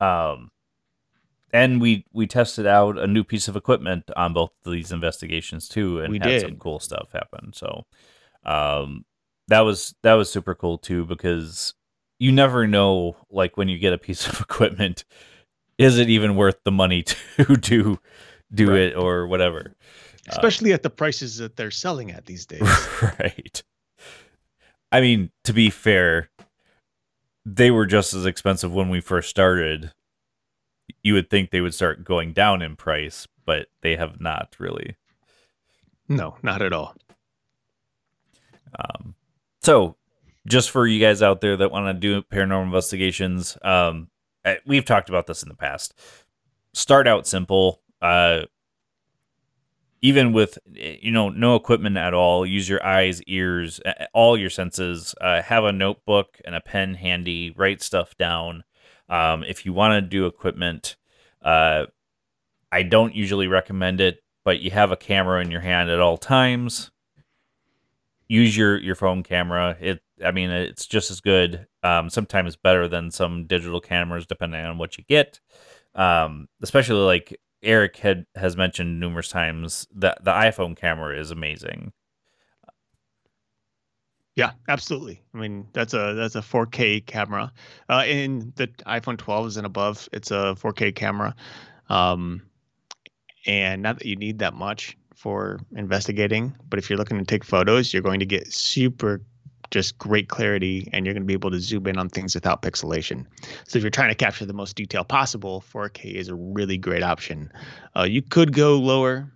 Um 0.00 0.50
and 1.52 1.80
we 1.80 2.06
we 2.12 2.26
tested 2.26 2.66
out 2.66 2.98
a 2.98 3.06
new 3.06 3.24
piece 3.24 3.48
of 3.48 3.56
equipment 3.56 4.08
on 4.16 4.32
both 4.32 4.52
of 4.64 4.72
these 4.72 4.92
investigations 4.92 5.68
too 5.68 6.00
and 6.00 6.12
we 6.12 6.18
had 6.18 6.28
did. 6.28 6.42
some 6.42 6.56
cool 6.56 6.78
stuff 6.78 7.08
happen. 7.12 7.52
So 7.52 7.84
um 8.44 9.04
that 9.48 9.60
was 9.60 9.94
that 10.02 10.14
was 10.14 10.30
super 10.30 10.54
cool 10.54 10.78
too 10.78 11.04
because 11.06 11.74
you 12.20 12.30
never 12.30 12.66
know 12.66 13.16
like 13.30 13.56
when 13.56 13.68
you 13.68 13.78
get 13.78 13.92
a 13.92 13.98
piece 13.98 14.28
of 14.28 14.40
equipment 14.40 15.04
is 15.78 15.98
it 15.98 16.08
even 16.08 16.36
worth 16.36 16.62
the 16.64 16.70
money 16.70 17.02
to 17.36 17.56
do 17.56 17.98
do 18.54 18.70
right. 18.70 18.78
it 18.78 18.96
or 18.96 19.26
whatever 19.26 19.74
especially 20.30 20.72
uh, 20.72 20.74
at 20.74 20.82
the 20.82 20.90
prices 20.90 21.38
that 21.38 21.56
they're 21.56 21.70
selling 21.70 22.10
at 22.10 22.26
these 22.26 22.46
days. 22.46 22.62
Right. 23.02 23.62
I 24.92 25.00
mean, 25.00 25.30
to 25.44 25.52
be 25.52 25.70
fair, 25.70 26.30
they 27.44 27.70
were 27.70 27.86
just 27.86 28.14
as 28.14 28.26
expensive 28.26 28.72
when 28.72 28.88
we 28.88 29.00
first 29.00 29.30
started. 29.30 29.92
You 31.02 31.14
would 31.14 31.30
think 31.30 31.50
they 31.50 31.60
would 31.60 31.74
start 31.74 32.04
going 32.04 32.32
down 32.32 32.62
in 32.62 32.76
price, 32.76 33.26
but 33.46 33.68
they 33.82 33.96
have 33.96 34.20
not 34.20 34.56
really. 34.58 34.96
No, 36.08 36.36
not 36.42 36.60
at 36.60 36.72
all. 36.72 36.94
Um, 38.78 39.14
so, 39.62 39.96
just 40.46 40.70
for 40.70 40.86
you 40.86 41.00
guys 41.00 41.22
out 41.22 41.40
there 41.40 41.56
that 41.56 41.70
want 41.70 41.86
to 41.86 41.94
do 41.94 42.22
paranormal 42.22 42.64
investigations, 42.64 43.56
um, 43.62 44.08
eh, 44.44 44.56
we've 44.66 44.84
talked 44.84 45.08
about 45.08 45.26
this 45.26 45.42
in 45.42 45.48
the 45.48 45.54
past. 45.54 45.94
Start 46.72 47.06
out 47.06 47.26
simple. 47.26 47.80
Uh, 48.02 48.42
even 50.02 50.32
with 50.32 50.58
you 50.72 51.10
know 51.10 51.28
no 51.28 51.56
equipment 51.56 51.96
at 51.96 52.14
all 52.14 52.46
use 52.46 52.68
your 52.68 52.84
eyes 52.84 53.22
ears 53.24 53.80
all 54.14 54.36
your 54.36 54.50
senses 54.50 55.14
uh, 55.20 55.42
have 55.42 55.64
a 55.64 55.72
notebook 55.72 56.38
and 56.44 56.54
a 56.54 56.60
pen 56.60 56.94
handy 56.94 57.54
write 57.56 57.82
stuff 57.82 58.16
down. 58.16 58.64
Um, 59.08 59.42
if 59.42 59.66
you 59.66 59.72
want 59.72 60.02
to 60.02 60.08
do 60.08 60.26
equipment 60.26 60.96
uh, 61.42 61.86
i 62.72 62.82
don't 62.82 63.14
usually 63.14 63.48
recommend 63.48 64.00
it 64.00 64.20
but 64.44 64.60
you 64.60 64.70
have 64.70 64.92
a 64.92 64.96
camera 64.96 65.40
in 65.40 65.50
your 65.50 65.60
hand 65.60 65.90
at 65.90 66.00
all 66.00 66.16
times. 66.16 66.90
Use 68.28 68.56
your 68.56 68.78
your 68.78 68.94
phone 68.94 69.22
camera. 69.22 69.76
It 69.80 70.00
i 70.24 70.30
mean 70.30 70.50
it's 70.50 70.86
just 70.86 71.10
as 71.10 71.20
good 71.20 71.66
um, 71.82 72.10
sometimes 72.10 72.56
better 72.56 72.88
than 72.88 73.10
some 73.10 73.46
digital 73.46 73.80
cameras 73.80 74.26
depending 74.26 74.64
on 74.64 74.78
what 74.78 74.98
you 74.98 75.04
get. 75.08 75.40
Um, 75.94 76.48
especially 76.62 77.00
like 77.00 77.38
Eric 77.62 77.96
had 77.98 78.26
has 78.34 78.56
mentioned 78.56 79.00
numerous 79.00 79.28
times 79.28 79.86
that 79.94 80.24
the 80.24 80.32
iPhone 80.32 80.76
camera 80.76 81.18
is 81.18 81.30
amazing. 81.30 81.92
Yeah, 84.36 84.52
absolutely. 84.68 85.22
I 85.34 85.38
mean, 85.38 85.68
that's 85.72 85.92
a 85.92 86.14
that's 86.14 86.34
a 86.34 86.40
4K 86.40 87.04
camera. 87.06 87.52
Uh, 87.88 88.04
in 88.06 88.52
the 88.56 88.68
iPhone 88.86 89.16
12s 89.16 89.56
and 89.56 89.66
above, 89.66 90.08
it's 90.12 90.30
a 90.30 90.56
4K 90.58 90.94
camera. 90.94 91.34
Um, 91.88 92.42
and 93.46 93.82
not 93.82 93.98
that 93.98 94.06
you 94.06 94.16
need 94.16 94.38
that 94.38 94.54
much 94.54 94.96
for 95.14 95.60
investigating, 95.76 96.56
but 96.68 96.78
if 96.78 96.88
you're 96.88 96.98
looking 96.98 97.18
to 97.18 97.24
take 97.24 97.44
photos, 97.44 97.92
you're 97.92 98.02
going 98.02 98.20
to 98.20 98.26
get 98.26 98.52
super 98.52 99.20
just 99.70 99.98
great 99.98 100.28
clarity 100.28 100.88
and 100.92 101.06
you're 101.06 101.14
going 101.14 101.22
to 101.22 101.26
be 101.26 101.32
able 101.32 101.50
to 101.50 101.60
zoom 101.60 101.86
in 101.86 101.98
on 101.98 102.08
things 102.08 102.34
without 102.34 102.62
pixelation. 102.62 103.26
So 103.66 103.78
if 103.78 103.82
you're 103.82 103.90
trying 103.90 104.10
to 104.10 104.14
capture 104.14 104.44
the 104.44 104.52
most 104.52 104.76
detail 104.76 105.04
possible, 105.04 105.62
4K 105.72 106.14
is 106.14 106.28
a 106.28 106.34
really 106.34 106.78
great 106.78 107.02
option. 107.02 107.52
Uh, 107.96 108.02
you 108.02 108.22
could 108.22 108.52
go 108.52 108.78
lower. 108.78 109.32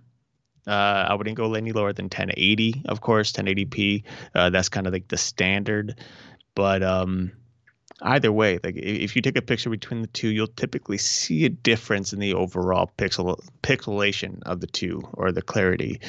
Uh, 0.67 1.07
I 1.09 1.15
wouldn't 1.15 1.37
go 1.37 1.55
any 1.55 1.73
lower 1.73 1.93
than 1.93 2.07
1080, 2.07 2.83
of 2.87 3.01
course, 3.01 3.33
1080p. 3.33 4.05
Uh, 4.35 4.51
that's 4.51 4.69
kind 4.69 4.87
of 4.87 4.93
like 4.93 5.09
the 5.09 5.17
standard. 5.17 6.01
But 6.55 6.83
um, 6.83 7.33
either 8.03 8.33
way, 8.33 8.59
like 8.63 8.77
if 8.77 9.17
you 9.17 9.23
take 9.23 9.37
a 9.37 9.43
picture 9.43 9.71
between 9.71 10.03
the 10.03 10.09
two, 10.09 10.29
you'll 10.29 10.47
typically 10.47 10.99
see 10.99 11.45
a 11.45 11.49
difference 11.49 12.13
in 12.13 12.19
the 12.19 12.35
overall 12.35 12.91
pixel 12.99 13.41
pixelation 13.63 14.43
of 14.43 14.61
the 14.61 14.67
two 14.67 15.03
or 15.13 15.33
the 15.33 15.43
clarity. 15.43 16.01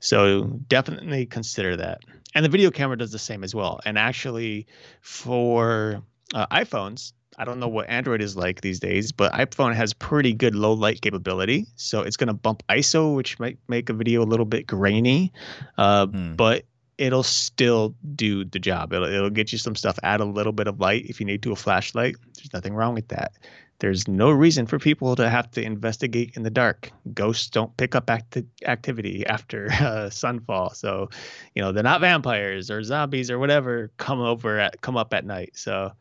So 0.00 0.44
definitely 0.68 1.26
consider 1.26 1.76
that 1.76 2.00
and 2.34 2.44
the 2.44 2.48
video 2.48 2.70
camera 2.70 2.96
does 2.96 3.12
the 3.12 3.18
same 3.18 3.44
as 3.44 3.54
well. 3.54 3.80
And 3.84 3.96
actually, 3.96 4.66
for 5.00 6.02
uh, 6.34 6.46
iPhones, 6.48 7.12
I 7.38 7.44
don't 7.44 7.60
know 7.60 7.68
what 7.68 7.88
Android 7.88 8.22
is 8.22 8.36
like 8.36 8.60
these 8.60 8.80
days, 8.80 9.12
but 9.12 9.32
iPhone 9.32 9.74
has 9.74 9.92
pretty 9.92 10.32
good 10.32 10.54
low 10.54 10.72
light 10.72 11.00
capability. 11.00 11.66
So 11.76 12.02
it's 12.02 12.16
going 12.16 12.28
to 12.28 12.34
bump 12.34 12.62
ISO, 12.68 13.14
which 13.14 13.38
might 13.38 13.58
make 13.68 13.88
a 13.88 13.92
video 13.92 14.22
a 14.22 14.26
little 14.26 14.46
bit 14.46 14.66
grainy, 14.66 15.32
uh, 15.78 16.06
hmm. 16.06 16.34
but 16.34 16.64
it'll 16.98 17.22
still 17.22 17.94
do 18.14 18.44
the 18.44 18.58
job. 18.58 18.92
It'll, 18.92 19.08
it'll 19.08 19.30
get 19.30 19.52
you 19.52 19.58
some 19.58 19.74
stuff, 19.74 19.98
add 20.02 20.20
a 20.20 20.24
little 20.24 20.52
bit 20.52 20.68
of 20.68 20.80
light 20.80 21.06
if 21.06 21.20
you 21.20 21.26
need 21.26 21.42
to 21.42 21.52
a 21.52 21.56
flashlight. 21.56 22.16
There's 22.36 22.52
nothing 22.52 22.74
wrong 22.74 22.94
with 22.94 23.08
that. 23.08 23.32
There's 23.80 24.06
no 24.06 24.30
reason 24.30 24.66
for 24.66 24.78
people 24.78 25.16
to 25.16 25.28
have 25.28 25.50
to 25.52 25.62
investigate 25.62 26.36
in 26.36 26.42
the 26.42 26.50
dark. 26.50 26.92
Ghosts 27.12 27.50
don't 27.50 27.76
pick 27.76 27.94
up 27.94 28.08
acti- 28.08 28.46
activity 28.64 29.26
after 29.26 29.66
uh, 29.72 30.10
sunfall, 30.10 30.74
so 30.76 31.10
you 31.54 31.62
know 31.62 31.72
they're 31.72 31.82
not 31.82 32.00
vampires 32.00 32.70
or 32.70 32.82
zombies 32.84 33.30
or 33.30 33.38
whatever 33.38 33.90
come 33.96 34.20
over 34.20 34.58
at 34.60 34.80
come 34.80 34.96
up 34.96 35.12
at 35.12 35.26
night. 35.26 35.52
So 35.54 35.92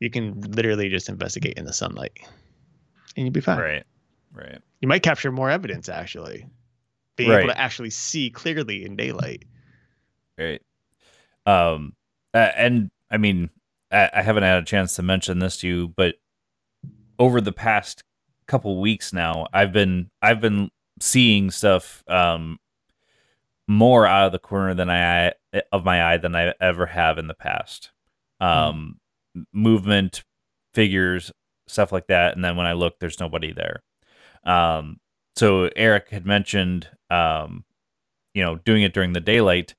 you 0.00 0.10
can 0.10 0.40
literally 0.40 0.88
just 0.88 1.08
investigate 1.08 1.54
in 1.56 1.64
the 1.64 1.72
sunlight, 1.72 2.18
and 3.16 3.26
you'll 3.26 3.32
be 3.32 3.40
fine. 3.40 3.58
Right, 3.58 3.84
right. 4.34 4.58
You 4.80 4.88
might 4.88 5.04
capture 5.04 5.30
more 5.30 5.50
evidence 5.50 5.88
actually, 5.88 6.46
being 7.14 7.30
right. 7.30 7.44
able 7.44 7.54
to 7.54 7.58
actually 7.60 7.90
see 7.90 8.28
clearly 8.28 8.84
in 8.84 8.96
daylight. 8.96 9.44
Right. 10.38 10.62
Um, 11.46 11.94
and 12.32 12.90
I 13.10 13.18
mean, 13.18 13.50
I 13.90 14.22
haven't 14.22 14.44
had 14.44 14.62
a 14.62 14.66
chance 14.66 14.96
to 14.96 15.02
mention 15.02 15.38
this 15.38 15.58
to 15.58 15.68
you, 15.68 15.88
but 15.88 16.14
over 17.18 17.40
the 17.40 17.52
past 17.52 18.04
couple 18.46 18.80
weeks 18.80 19.12
now, 19.12 19.46
I've 19.52 19.72
been 19.72 20.10
I've 20.22 20.40
been 20.40 20.70
seeing 20.98 21.50
stuff 21.50 22.02
um, 22.08 22.58
more 23.68 24.06
out 24.06 24.26
of 24.26 24.32
the 24.32 24.38
corner 24.38 24.74
than 24.74 24.88
I 24.88 25.32
of 25.70 25.84
my 25.84 26.12
eye 26.12 26.16
than 26.16 26.34
I 26.34 26.54
ever 26.60 26.86
have 26.86 27.18
in 27.18 27.26
the 27.26 27.34
past. 27.34 27.90
Hmm. 28.40 28.46
Um, 28.46 29.00
mm. 29.36 29.44
Movement, 29.52 30.24
figures, 30.74 31.32
stuff 31.66 31.92
like 31.92 32.06
that, 32.08 32.34
and 32.34 32.44
then 32.44 32.56
when 32.56 32.66
I 32.66 32.72
look, 32.72 32.98
there's 32.98 33.20
nobody 33.20 33.52
there. 33.52 33.82
Um, 34.44 35.00
so 35.36 35.70
Eric 35.76 36.10
had 36.10 36.26
mentioned, 36.26 36.88
um, 37.10 37.64
you 38.34 38.42
know, 38.42 38.56
doing 38.56 38.82
it 38.82 38.94
during 38.94 39.12
the 39.12 39.20
daylight. 39.20 39.74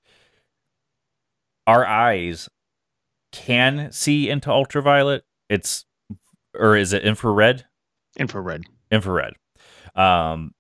Our 1.68 1.86
eyes 1.86 2.50
can 3.32 3.92
see 3.92 4.30
into 4.30 4.50
ultraviolet. 4.52 5.24
It's 5.50 5.86
or 6.54 6.76
is 6.76 6.94
it 6.94 7.04
infrared? 7.04 7.66
Infrared. 8.18 8.64
Infrared. 8.92 9.34
Um, 9.96 10.54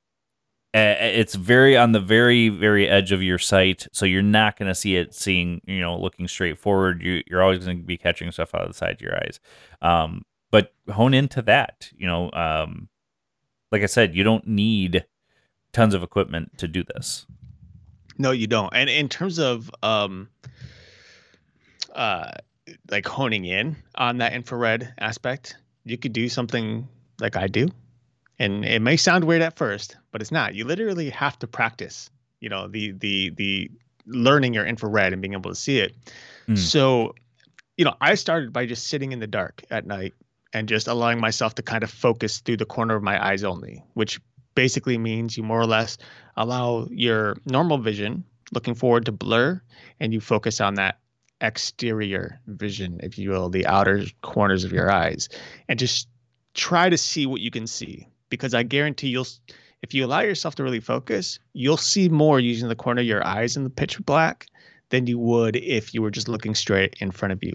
it's 0.73 1.35
very 1.35 1.77
on 1.77 1.91
the 1.91 1.99
very 1.99 2.49
very 2.49 2.89
edge 2.89 3.11
of 3.11 3.21
your 3.21 3.37
sight, 3.37 3.87
so 3.91 4.05
you're 4.05 4.23
not 4.23 4.57
going 4.57 4.69
to 4.69 4.75
see 4.75 4.95
it 4.95 5.13
seeing 5.13 5.61
you 5.65 5.79
know 5.79 5.99
looking 5.99 6.27
straight 6.27 6.57
forward. 6.57 7.01
You, 7.03 7.21
you're 7.27 7.43
always 7.43 7.63
going 7.63 7.77
to 7.77 7.83
be 7.83 7.97
catching 7.97 8.31
stuff 8.31 8.55
out 8.55 8.61
of 8.61 8.69
the 8.69 8.73
side 8.73 8.95
of 8.95 9.01
your 9.01 9.15
eyes. 9.15 9.39
Um, 9.81 10.23
but 10.51 10.73
hone 10.91 11.13
into 11.13 11.41
that. 11.43 11.89
You 11.95 12.07
know, 12.07 12.31
um, 12.31 12.89
like 13.71 13.83
I 13.83 13.87
said, 13.87 14.15
you 14.15 14.23
don't 14.23 14.47
need 14.47 15.05
tons 15.73 15.93
of 15.93 16.01
equipment 16.01 16.57
to 16.57 16.67
do 16.67 16.83
this. 16.83 17.27
No, 18.17 18.31
you 18.31 18.47
don't. 18.47 18.73
And 18.73 18.89
in 18.89 19.09
terms 19.09 19.39
of 19.39 19.71
um, 19.81 20.29
uh, 21.93 22.31
like 22.89 23.07
honing 23.07 23.45
in 23.45 23.75
on 23.95 24.17
that 24.17 24.33
infrared 24.33 24.93
aspect, 24.99 25.57
you 25.85 25.97
could 25.97 26.13
do 26.13 26.29
something 26.29 26.87
like 27.19 27.35
I 27.35 27.47
do. 27.47 27.69
And 28.39 28.65
it 28.65 28.81
may 28.81 28.97
sound 28.97 29.25
weird 29.25 29.41
at 29.41 29.57
first, 29.57 29.95
but 30.11 30.21
it's 30.21 30.31
not. 30.31 30.55
You 30.55 30.65
literally 30.65 31.09
have 31.11 31.37
to 31.39 31.47
practice, 31.47 32.09
you 32.39 32.49
know, 32.49 32.67
the 32.67 32.91
the 32.91 33.29
the 33.31 33.71
learning 34.05 34.53
your 34.53 34.65
infrared 34.65 35.13
and 35.13 35.21
being 35.21 35.33
able 35.33 35.51
to 35.51 35.55
see 35.55 35.79
it. 35.79 35.95
Mm. 36.47 36.57
So, 36.57 37.15
you 37.77 37.85
know, 37.85 37.95
I 38.01 38.15
started 38.15 38.51
by 38.51 38.65
just 38.65 38.87
sitting 38.87 39.11
in 39.11 39.19
the 39.19 39.27
dark 39.27 39.63
at 39.69 39.85
night 39.85 40.13
and 40.51 40.67
just 40.67 40.87
allowing 40.87 41.19
myself 41.19 41.55
to 41.55 41.61
kind 41.61 41.83
of 41.83 41.89
focus 41.89 42.39
through 42.39 42.57
the 42.57 42.65
corner 42.65 42.95
of 42.95 43.03
my 43.03 43.23
eyes 43.23 43.43
only, 43.43 43.83
which 43.93 44.19
basically 44.55 44.97
means 44.97 45.37
you 45.37 45.43
more 45.43 45.59
or 45.59 45.65
less 45.65 45.97
allow 46.35 46.87
your 46.91 47.37
normal 47.45 47.77
vision 47.77 48.23
looking 48.53 48.75
forward 48.75 49.05
to 49.05 49.11
blur 49.11 49.59
and 49.99 50.13
you 50.13 50.19
focus 50.19 50.61
on 50.61 50.75
that 50.75 50.97
exterior 51.43 52.39
vision, 52.47 52.99
if 53.03 53.19
you 53.19 53.29
will, 53.29 53.49
the 53.49 53.67
outer 53.67 54.05
corners 54.21 54.63
of 54.63 54.71
your 54.71 54.89
eyes, 54.89 55.29
and 55.69 55.77
just 55.77 56.07
try 56.55 56.89
to 56.89 56.97
see 56.97 57.27
what 57.27 57.41
you 57.41 57.51
can 57.51 57.67
see. 57.67 58.07
Because 58.29 58.55
I 58.55 58.63
guarantee 58.63 59.09
you'll, 59.09 59.27
if 59.83 59.93
you 59.93 60.05
allow 60.05 60.21
yourself 60.21 60.55
to 60.55 60.63
really 60.63 60.79
focus, 60.79 61.37
you'll 61.51 61.77
see 61.77 62.09
more 62.09 62.39
using 62.39 62.69
the 62.69 62.75
corner 62.75 63.01
of 63.01 63.07
your 63.07 63.25
eyes 63.27 63.55
in 63.55 63.63
the 63.63 63.69
pitch 63.69 64.03
black 64.03 64.47
than 64.89 65.05
you 65.05 65.19
would 65.19 65.55
if 65.55 65.93
you 65.93 66.01
were 66.01 66.09
just 66.09 66.27
looking 66.27 66.55
straight 66.55 66.95
in 66.99 67.11
front 67.11 67.33
of 67.33 67.43
you. 67.43 67.53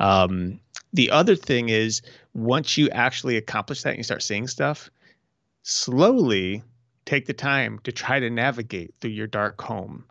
Um, 0.00 0.58
the 0.92 1.10
other 1.10 1.36
thing 1.36 1.68
is, 1.68 2.02
once 2.34 2.76
you 2.76 2.88
actually 2.90 3.36
accomplish 3.36 3.82
that 3.82 3.90
and 3.90 3.98
you 3.98 4.04
start 4.04 4.22
seeing 4.22 4.48
stuff, 4.48 4.90
slowly 5.62 6.62
take 7.04 7.26
the 7.26 7.32
time 7.32 7.78
to 7.84 7.92
try 7.92 8.18
to 8.18 8.30
navigate 8.30 8.94
through 9.00 9.10
your 9.10 9.26
dark 9.26 9.60
home 9.60 10.04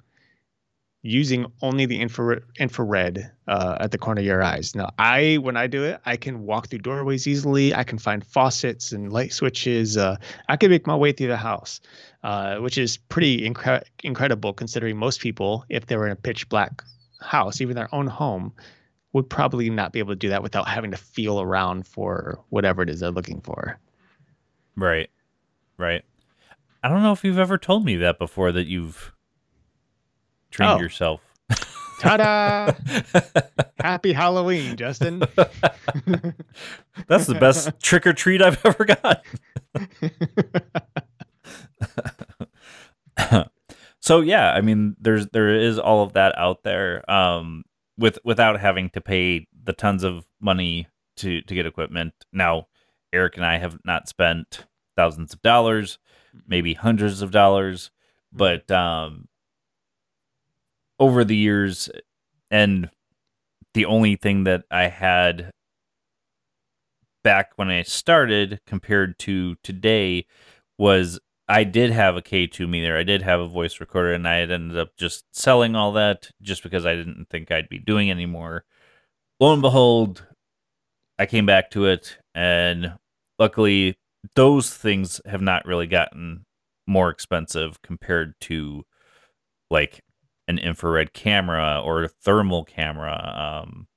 using 1.02 1.46
only 1.62 1.86
the 1.86 2.00
infrared, 2.00 2.44
infrared 2.58 3.32
uh, 3.48 3.78
at 3.80 3.92
the 3.92 3.98
corner 3.98 4.20
of 4.20 4.26
your 4.26 4.44
eyes. 4.44 4.76
Now, 4.76 4.92
I 5.00 5.38
when 5.38 5.56
I 5.56 5.68
do 5.68 5.84
it, 5.84 6.02
I 6.06 6.18
can 6.18 6.44
walk 6.44 6.68
through 6.68 6.80
doorways 6.80 7.28
easily. 7.28 7.74
I 7.74 7.84
can 7.84 7.98
find 7.98 8.26
faucets 8.26 8.92
and 8.92 9.12
light 9.12 9.32
switches. 9.32 9.98
Uh, 9.98 10.18
I 10.50 10.58
can 10.58 10.70
make 10.70 10.86
my 10.86 10.96
way 10.96 11.12
through 11.12 11.28
the 11.28 11.38
house, 11.38 11.80
uh, 12.24 12.58
which 12.58 12.78
is 12.78 12.98
pretty 12.98 13.50
incre- 13.50 13.84
incredible 14.04 14.54
considering 14.54 14.98
most 14.98 15.22
people, 15.22 15.66
if 15.70 15.86
they 15.86 15.96
were 15.96 16.06
in 16.06 16.12
a 16.12 16.18
pitch 16.18 16.50
black 16.50 16.84
house, 17.22 17.62
even 17.62 17.76
their 17.76 17.94
own 17.94 18.08
home, 18.08 18.54
would 19.14 19.30
probably 19.30 19.70
not 19.70 19.94
be 19.94 20.00
able 20.00 20.12
to 20.12 20.20
do 20.20 20.30
that 20.30 20.44
without 20.44 20.68
having 20.68 20.92
to 20.92 20.98
feel 20.98 21.40
around 21.40 21.88
for 21.88 22.40
whatever 22.50 22.82
it 22.82 22.90
is 22.90 23.00
they're 23.00 23.12
looking 23.12 23.42
for. 23.42 23.80
Right. 24.76 25.10
Right. 25.78 26.04
I 26.84 26.90
don't 26.90 27.04
know 27.04 27.12
if 27.14 27.24
you've 27.24 27.40
ever 27.40 27.58
told 27.58 27.86
me 27.86 27.96
that 27.98 28.20
before 28.20 28.52
that 28.52 28.68
you've 28.68 29.14
trained 30.52 30.74
Oh. 30.74 30.80
yourself. 30.80 31.22
Ta-da! 32.02 32.72
Happy 33.82 34.14
Halloween, 34.14 34.78
Justin. 34.78 35.20
That's 37.08 37.26
the 37.26 37.36
best 37.40 37.72
trick 37.82 38.08
or 38.08 38.14
treat 38.14 38.42
I've 38.42 38.64
ever 38.66 38.86
got. 38.86 39.26
so 44.00 44.22
yeah, 44.22 44.52
I 44.54 44.62
mean 44.62 44.96
there's 45.00 45.28
there 45.28 45.54
is 45.54 45.78
all 45.78 46.04
of 46.04 46.14
that 46.14 46.38
out 46.38 46.64
there 46.64 47.10
um 47.12 47.64
with 47.98 48.18
without 48.24 48.60
having 48.60 48.90
to 48.92 49.02
pay 49.02 49.48
the 49.64 49.74
tons 49.74 50.04
of 50.04 50.26
money 50.40 50.88
to 51.18 51.42
to 51.42 51.56
get 51.56 51.66
equipment. 51.66 52.14
Now, 52.32 52.68
Eric 53.12 53.36
and 53.38 53.46
I 53.46 53.58
have 53.58 53.78
not 53.84 54.08
spent 54.08 54.66
thousands 54.96 55.34
of 55.34 55.42
dollars, 55.42 56.00
maybe 56.48 56.74
hundreds 56.76 57.22
of 57.22 57.32
dollars, 57.32 57.92
but 58.32 58.70
um 58.72 59.28
over 61.00 61.24
the 61.24 61.36
years 61.36 61.90
and 62.52 62.90
the 63.74 63.86
only 63.86 64.16
thing 64.16 64.44
that 64.46 64.64
I 64.72 64.88
had 64.88 65.52
back 67.24 67.52
when 67.56 67.70
I 67.70 67.84
started 67.84 68.60
compared 68.66 69.20
to 69.20 69.56
today 69.64 70.26
was 70.78 71.20
I 71.48 71.64
did 71.64 71.92
have 71.92 72.16
a 72.16 72.22
K2 72.22 72.70
meter. 72.70 72.98
I 72.98 73.04
did 73.04 73.22
have 73.22 73.40
a 73.40 73.48
voice 73.48 73.80
recorder, 73.80 74.14
and 74.14 74.28
I 74.28 74.36
had 74.36 74.52
ended 74.52 74.78
up 74.78 74.96
just 74.98 75.26
selling 75.34 75.76
all 75.76 75.92
that 75.94 76.30
just 76.42 76.64
because 76.64 76.86
I 76.86 76.96
didn't 76.96 77.28
think 77.30 77.52
I'd 77.52 77.70
be 77.70 77.80
doing 77.80 78.12
anymore. 78.12 78.66
Lo 79.40 79.52
and 79.52 79.62
behold, 79.62 80.26
I 81.18 81.26
came 81.26 81.46
back 81.46 81.72
to 81.72 81.86
it, 81.86 82.18
and 82.36 82.94
luckily, 83.40 83.98
those 84.36 84.74
things 84.74 85.22
have 85.26 85.42
not 85.42 85.66
really 85.66 85.88
gotten 85.88 86.46
more 86.88 87.10
expensive 87.10 87.82
compared 87.82 88.34
to 88.42 88.86
like 89.72 90.02
an 90.50 90.58
infrared 90.60 91.14
camera 91.14 91.82
or 91.86 92.04
a 92.04 92.10
thermal 92.10 92.66
camera. 92.66 93.64
Um, 93.64 93.88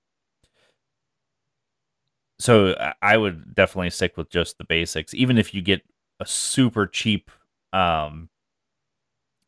so 2.38 2.74
I- 3.00 3.16
would 3.16 3.54
definitely 3.54 3.90
stick 3.90 4.16
with 4.16 4.30
just 4.30 4.58
the 4.58 4.64
basics, 4.64 5.14
even 5.14 5.38
if 5.38 5.54
you 5.54 5.62
get 5.62 5.82
a 6.20 6.26
super 6.26 6.86
cheap 6.86 7.30
um, 7.72 8.28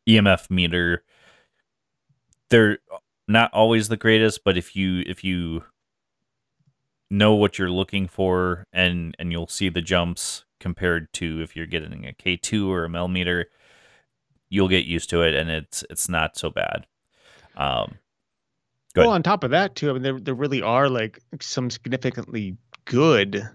EMF 0.07 0.49
meter. 0.49 1.03
They're 2.49 2.79
not 3.27 3.51
always 3.53 3.87
the 3.89 3.97
greatest, 3.97 4.43
but 4.43 4.57
if 4.57 4.75
you 4.75 5.03
if 5.05 5.23
you 5.23 5.63
know 7.09 7.33
what 7.35 7.57
you're 7.59 7.69
looking 7.69 8.07
for 8.07 8.65
and 8.73 9.15
and 9.19 9.31
you'll 9.31 9.47
see 9.47 9.69
the 9.69 9.81
jumps 9.81 10.45
compared 10.59 11.11
to 11.13 11.41
if 11.41 11.55
you're 11.55 11.65
getting 11.67 12.05
a 12.07 12.13
K2 12.13 12.69
or 12.69 12.85
a 12.85 12.89
Mel 12.89 13.07
meter, 13.07 13.49
you'll 14.49 14.67
get 14.69 14.85
used 14.85 15.09
to 15.11 15.21
it 15.21 15.33
and 15.35 15.49
it's 15.49 15.83
it's 15.89 16.09
not 16.09 16.37
so 16.37 16.49
bad. 16.49 16.85
Um, 17.57 17.95
Go 18.93 19.01
well, 19.01 19.11
on 19.11 19.23
top 19.23 19.43
of 19.43 19.51
that, 19.51 19.75
too, 19.75 19.89
I 19.89 19.93
mean, 19.93 20.03
there 20.03 20.19
there 20.19 20.33
really 20.33 20.61
are 20.61 20.87
like 20.87 21.19
some 21.41 21.69
significantly 21.69 22.55
good 22.85 23.47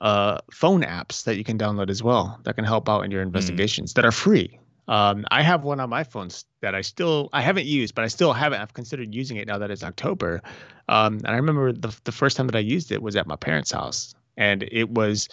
uh, 0.00 0.38
phone 0.50 0.82
apps 0.82 1.24
that 1.24 1.36
you 1.36 1.44
can 1.44 1.56
download 1.56 1.88
as 1.88 2.02
well 2.02 2.40
that 2.44 2.54
can 2.54 2.64
help 2.64 2.88
out 2.88 3.02
in 3.02 3.10
your 3.10 3.22
investigations 3.22 3.94
that 3.94 4.04
are 4.04 4.12
free. 4.12 4.58
Um, 4.88 5.26
I 5.30 5.42
have 5.42 5.64
one 5.64 5.80
on 5.80 5.90
my 5.90 6.02
phone 6.02 6.30
that 6.62 6.74
I 6.74 6.80
still 6.80 7.28
I 7.32 7.42
haven't 7.42 7.66
used, 7.66 7.94
but 7.94 8.04
I 8.04 8.08
still 8.08 8.32
haven't. 8.32 8.60
I've 8.60 8.74
considered 8.74 9.14
using 9.14 9.36
it 9.36 9.46
now 9.46 9.58
that 9.58 9.70
it's 9.70 9.84
October. 9.84 10.42
Um, 10.88 11.18
and 11.18 11.28
I 11.28 11.36
remember 11.36 11.72
the 11.72 11.96
the 12.04 12.12
first 12.12 12.36
time 12.36 12.46
that 12.46 12.56
I 12.56 12.60
used 12.60 12.90
it 12.90 13.02
was 13.02 13.14
at 13.14 13.26
my 13.26 13.36
parents' 13.36 13.70
house, 13.70 14.14
and 14.36 14.62
it 14.62 14.90
was 14.90 15.28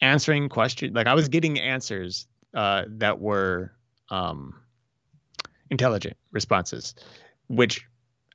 answering 0.00 0.48
questions. 0.48 0.94
Like 0.94 1.08
I 1.08 1.14
was 1.14 1.28
getting 1.28 1.58
answers 1.58 2.26
uh, 2.54 2.84
that 2.88 3.20
were 3.20 3.72
um, 4.08 4.54
intelligent 5.70 6.16
responses, 6.30 6.94
which 7.50 7.84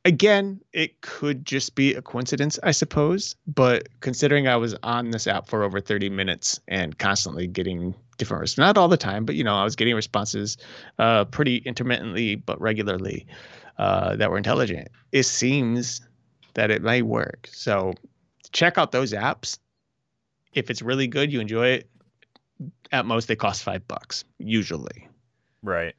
again, 0.03 0.61
it 0.73 1.01
could 1.01 1.45
just 1.45 1.73
be 1.73 1.95
a 1.95 2.01
coincidence, 2.01 2.59
I 2.61 2.71
suppose. 2.71 3.35
But 3.47 3.87
considering 4.01 4.47
I 4.47 4.57
was 4.57 4.75
on 4.83 5.11
this 5.11 5.25
app 5.25 5.47
for 5.47 5.63
over 5.63 5.79
30 5.79 6.09
minutes 6.09 6.59
and 6.67 6.97
constantly 6.97 7.47
getting 7.47 7.95
different 8.17 8.41
responses, 8.41 8.57
not 8.57 8.77
all 8.77 8.89
the 8.89 8.97
time, 8.97 9.25
but 9.25 9.35
you 9.35 9.43
know, 9.43 9.55
I 9.55 9.63
was 9.63 9.75
getting 9.75 9.95
responses 9.95 10.57
uh, 10.99 11.25
pretty 11.25 11.57
intermittently 11.57 12.35
but 12.35 12.59
regularly 12.59 13.25
uh, 13.77 14.17
that 14.17 14.29
were 14.29 14.37
intelligent. 14.37 14.89
It 15.13 15.23
seems 15.23 16.01
that 16.55 16.71
it 16.71 16.81
may 16.81 17.01
work. 17.01 17.49
So 17.51 17.93
check 18.51 18.77
out 18.77 18.91
those 18.91 19.13
apps. 19.13 19.59
If 20.53 20.69
it's 20.69 20.81
really 20.81 21.07
good, 21.07 21.31
you 21.31 21.39
enjoy 21.39 21.67
it. 21.67 21.89
At 22.91 23.05
most, 23.05 23.27
they 23.27 23.35
cost 23.35 23.63
five 23.63 23.87
bucks 23.87 24.25
usually. 24.39 25.07
Right. 25.63 25.95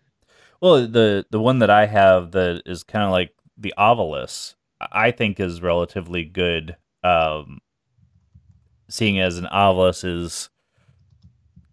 Well, 0.61 0.87
the 0.87 1.27
the 1.31 1.41
one 1.41 1.59
that 1.61 1.71
I 1.71 1.87
have 1.87 2.33
that 2.33 2.63
is 2.67 2.83
kind 2.83 3.05
of 3.05 3.11
like 3.11 3.33
the 3.57 3.75
Ovilus, 3.79 4.55
I 4.81 5.11
think 5.11 5.41
is 5.41 5.63
relatively 5.63 6.25
good. 6.25 6.77
Um, 7.05 7.61
seeing 8.89 9.21
as 9.21 9.39
an 9.39 9.49
Ovilus 9.53 10.05
is 10.05 10.51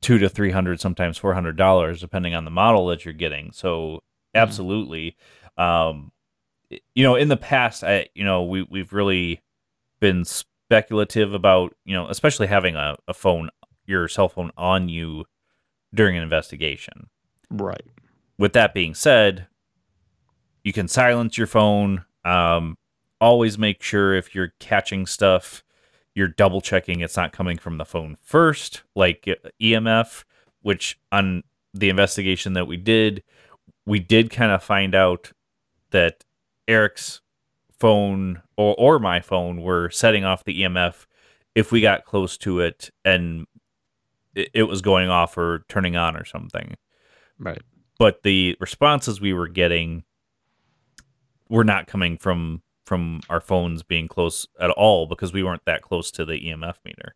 two 0.01 0.17
to 0.17 0.29
three 0.29 0.51
hundred, 0.51 0.79
sometimes 0.79 1.17
four 1.17 1.33
hundred 1.33 1.57
dollars, 1.57 2.01
depending 2.01 2.35
on 2.35 2.45
the 2.45 2.51
model 2.51 2.87
that 2.87 3.05
you're 3.05 3.13
getting. 3.13 3.51
So 3.51 4.03
absolutely, 4.35 5.15
um, 5.57 6.11
you 6.69 7.03
know, 7.03 7.15
in 7.15 7.29
the 7.29 7.37
past, 7.37 7.83
I 7.83 8.09
you 8.13 8.23
know 8.23 8.43
we 8.43 8.63
we've 8.63 8.93
really 8.93 9.41
been 9.99 10.25
speculative 10.25 11.33
about 11.33 11.73
you 11.85 11.95
know, 11.95 12.07
especially 12.09 12.47
having 12.47 12.75
a, 12.75 12.97
a 13.07 13.13
phone, 13.13 13.49
your 13.85 14.07
cell 14.07 14.29
phone 14.29 14.51
on 14.57 14.89
you 14.89 15.25
during 15.93 16.17
an 16.17 16.23
investigation 16.23 17.07
Right. 17.53 17.85
With 18.37 18.53
that 18.53 18.73
being 18.73 18.93
said, 18.93 19.47
you 20.63 20.73
can 20.73 20.87
silence 20.87 21.37
your 21.37 21.47
phone. 21.47 22.05
Um, 22.25 22.77
always 23.19 23.57
make 23.57 23.81
sure 23.81 24.13
if 24.13 24.33
you're 24.33 24.53
catching 24.59 25.05
stuff, 25.05 25.63
you're 26.15 26.27
double 26.27 26.61
checking 26.61 27.01
it's 27.01 27.17
not 27.17 27.31
coming 27.31 27.57
from 27.57 27.77
the 27.77 27.85
phone 27.85 28.17
first, 28.21 28.83
like 28.95 29.27
uh, 29.27 29.49
EMF, 29.61 30.23
which 30.61 30.99
on 31.11 31.43
the 31.73 31.89
investigation 31.89 32.53
that 32.53 32.67
we 32.67 32.77
did, 32.77 33.23
we 33.85 33.99
did 33.99 34.29
kind 34.29 34.51
of 34.51 34.63
find 34.63 34.95
out 34.95 35.31
that 35.89 36.23
Eric's 36.67 37.21
phone 37.79 38.41
or, 38.55 38.75
or 38.77 38.99
my 38.99 39.19
phone 39.19 39.61
were 39.61 39.89
setting 39.89 40.23
off 40.23 40.43
the 40.43 40.61
EMF 40.61 41.05
if 41.55 41.71
we 41.71 41.81
got 41.81 42.05
close 42.05 42.37
to 42.37 42.59
it 42.59 42.89
and 43.03 43.45
it, 44.35 44.49
it 44.53 44.63
was 44.63 44.81
going 44.81 45.09
off 45.09 45.37
or 45.37 45.65
turning 45.67 45.95
on 45.95 46.15
or 46.15 46.25
something 46.25 46.75
Right. 47.39 47.61
But 47.99 48.23
the 48.23 48.57
responses 48.59 49.21
we 49.21 49.33
were 49.33 49.47
getting 49.47 50.03
were 51.49 51.63
not 51.63 51.87
coming 51.87 52.17
from 52.17 52.61
from 52.85 53.21
our 53.29 53.39
phones 53.39 53.81
being 53.81 54.07
close 54.07 54.45
at 54.59 54.69
all 54.71 55.07
because 55.07 55.31
we 55.31 55.41
weren't 55.41 55.63
that 55.65 55.81
close 55.81 56.11
to 56.11 56.25
the 56.25 56.33
EMF 56.33 56.75
meter. 56.83 57.15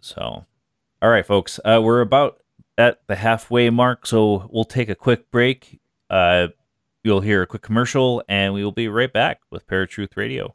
So, 0.00 0.44
all 1.00 1.10
right, 1.10 1.24
folks, 1.24 1.58
uh, 1.64 1.80
we're 1.82 2.00
about 2.00 2.42
at 2.76 3.00
the 3.06 3.14
halfway 3.14 3.70
mark, 3.70 4.06
so 4.06 4.48
we'll 4.52 4.64
take 4.64 4.88
a 4.88 4.94
quick 4.94 5.30
break. 5.30 5.80
Uh, 6.10 6.48
you'll 7.02 7.20
hear 7.20 7.42
a 7.42 7.46
quick 7.46 7.62
commercial, 7.62 8.22
and 8.28 8.52
we 8.52 8.64
will 8.64 8.72
be 8.72 8.88
right 8.88 9.12
back 9.12 9.40
with 9.50 9.66
Paratruth 9.66 10.16
Radio. 10.16 10.54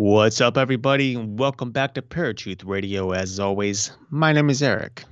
What's 0.00 0.40
up, 0.40 0.56
everybody? 0.56 1.14
Welcome 1.14 1.72
back 1.72 1.92
to 1.92 2.00
Paratruth 2.00 2.64
Radio. 2.64 3.10
As 3.10 3.38
always, 3.38 3.92
my 4.08 4.32
name 4.32 4.48
is 4.48 4.62
Eric, 4.62 5.04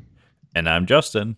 and 0.55 0.67
I'm 0.67 0.87
Justin, 0.87 1.37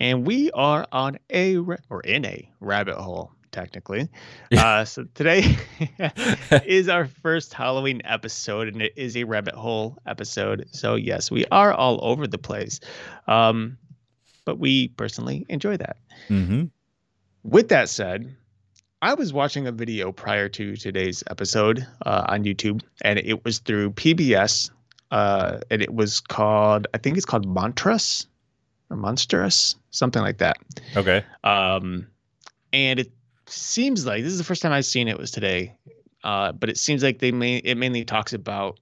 and 0.00 0.26
we 0.26 0.50
are 0.52 0.86
on 0.90 1.18
a 1.30 1.58
or 1.58 2.00
in 2.02 2.24
a 2.24 2.50
rabbit 2.60 2.96
hole, 2.96 3.30
technically. 3.52 4.08
uh, 4.56 4.86
so 4.86 5.04
today 5.12 5.54
is 6.64 6.88
our 6.88 7.08
first 7.08 7.52
Halloween 7.52 8.00
episode, 8.06 8.68
and 8.68 8.80
it 8.80 8.94
is 8.96 9.18
a 9.18 9.24
rabbit 9.24 9.54
hole 9.54 9.98
episode. 10.06 10.66
So 10.72 10.94
yes, 10.94 11.30
we 11.30 11.44
are 11.52 11.74
all 11.74 11.98
over 12.02 12.26
the 12.26 12.38
place, 12.38 12.80
um, 13.28 13.76
but 14.46 14.58
we 14.58 14.88
personally 14.88 15.44
enjoy 15.50 15.76
that. 15.76 15.98
Mm-hmm. 16.30 16.64
With 17.42 17.68
that 17.68 17.90
said, 17.90 18.34
I 19.02 19.14
was 19.14 19.32
watching 19.32 19.66
a 19.66 19.72
video 19.72 20.12
prior 20.12 20.50
to 20.50 20.76
today's 20.76 21.24
episode 21.30 21.86
uh, 22.04 22.26
on 22.28 22.44
YouTube, 22.44 22.82
and 23.00 23.18
it 23.18 23.46
was 23.46 23.58
through 23.60 23.92
PBS, 23.92 24.70
uh, 25.10 25.60
and 25.70 25.80
it 25.80 25.94
was 25.94 26.20
called, 26.20 26.86
I 26.92 26.98
think 26.98 27.16
it's 27.16 27.24
called 27.24 27.46
Monstrum 27.46 28.26
or 28.90 28.96
Monstrous, 28.98 29.76
something 29.90 30.20
like 30.20 30.38
that. 30.38 30.58
Okay. 30.94 31.24
Um, 31.44 32.08
and 32.74 33.00
it 33.00 33.10
seems 33.46 34.04
like 34.04 34.22
this 34.22 34.32
is 34.32 34.38
the 34.38 34.44
first 34.44 34.60
time 34.60 34.72
I've 34.72 34.84
seen 34.84 35.08
it 35.08 35.16
was 35.16 35.30
today, 35.30 35.74
uh, 36.22 36.52
but 36.52 36.68
it 36.68 36.76
seems 36.76 37.02
like 37.02 37.20
they 37.20 37.32
may 37.32 37.56
it 37.56 37.76
mainly 37.76 38.04
talks 38.04 38.34
about 38.34 38.80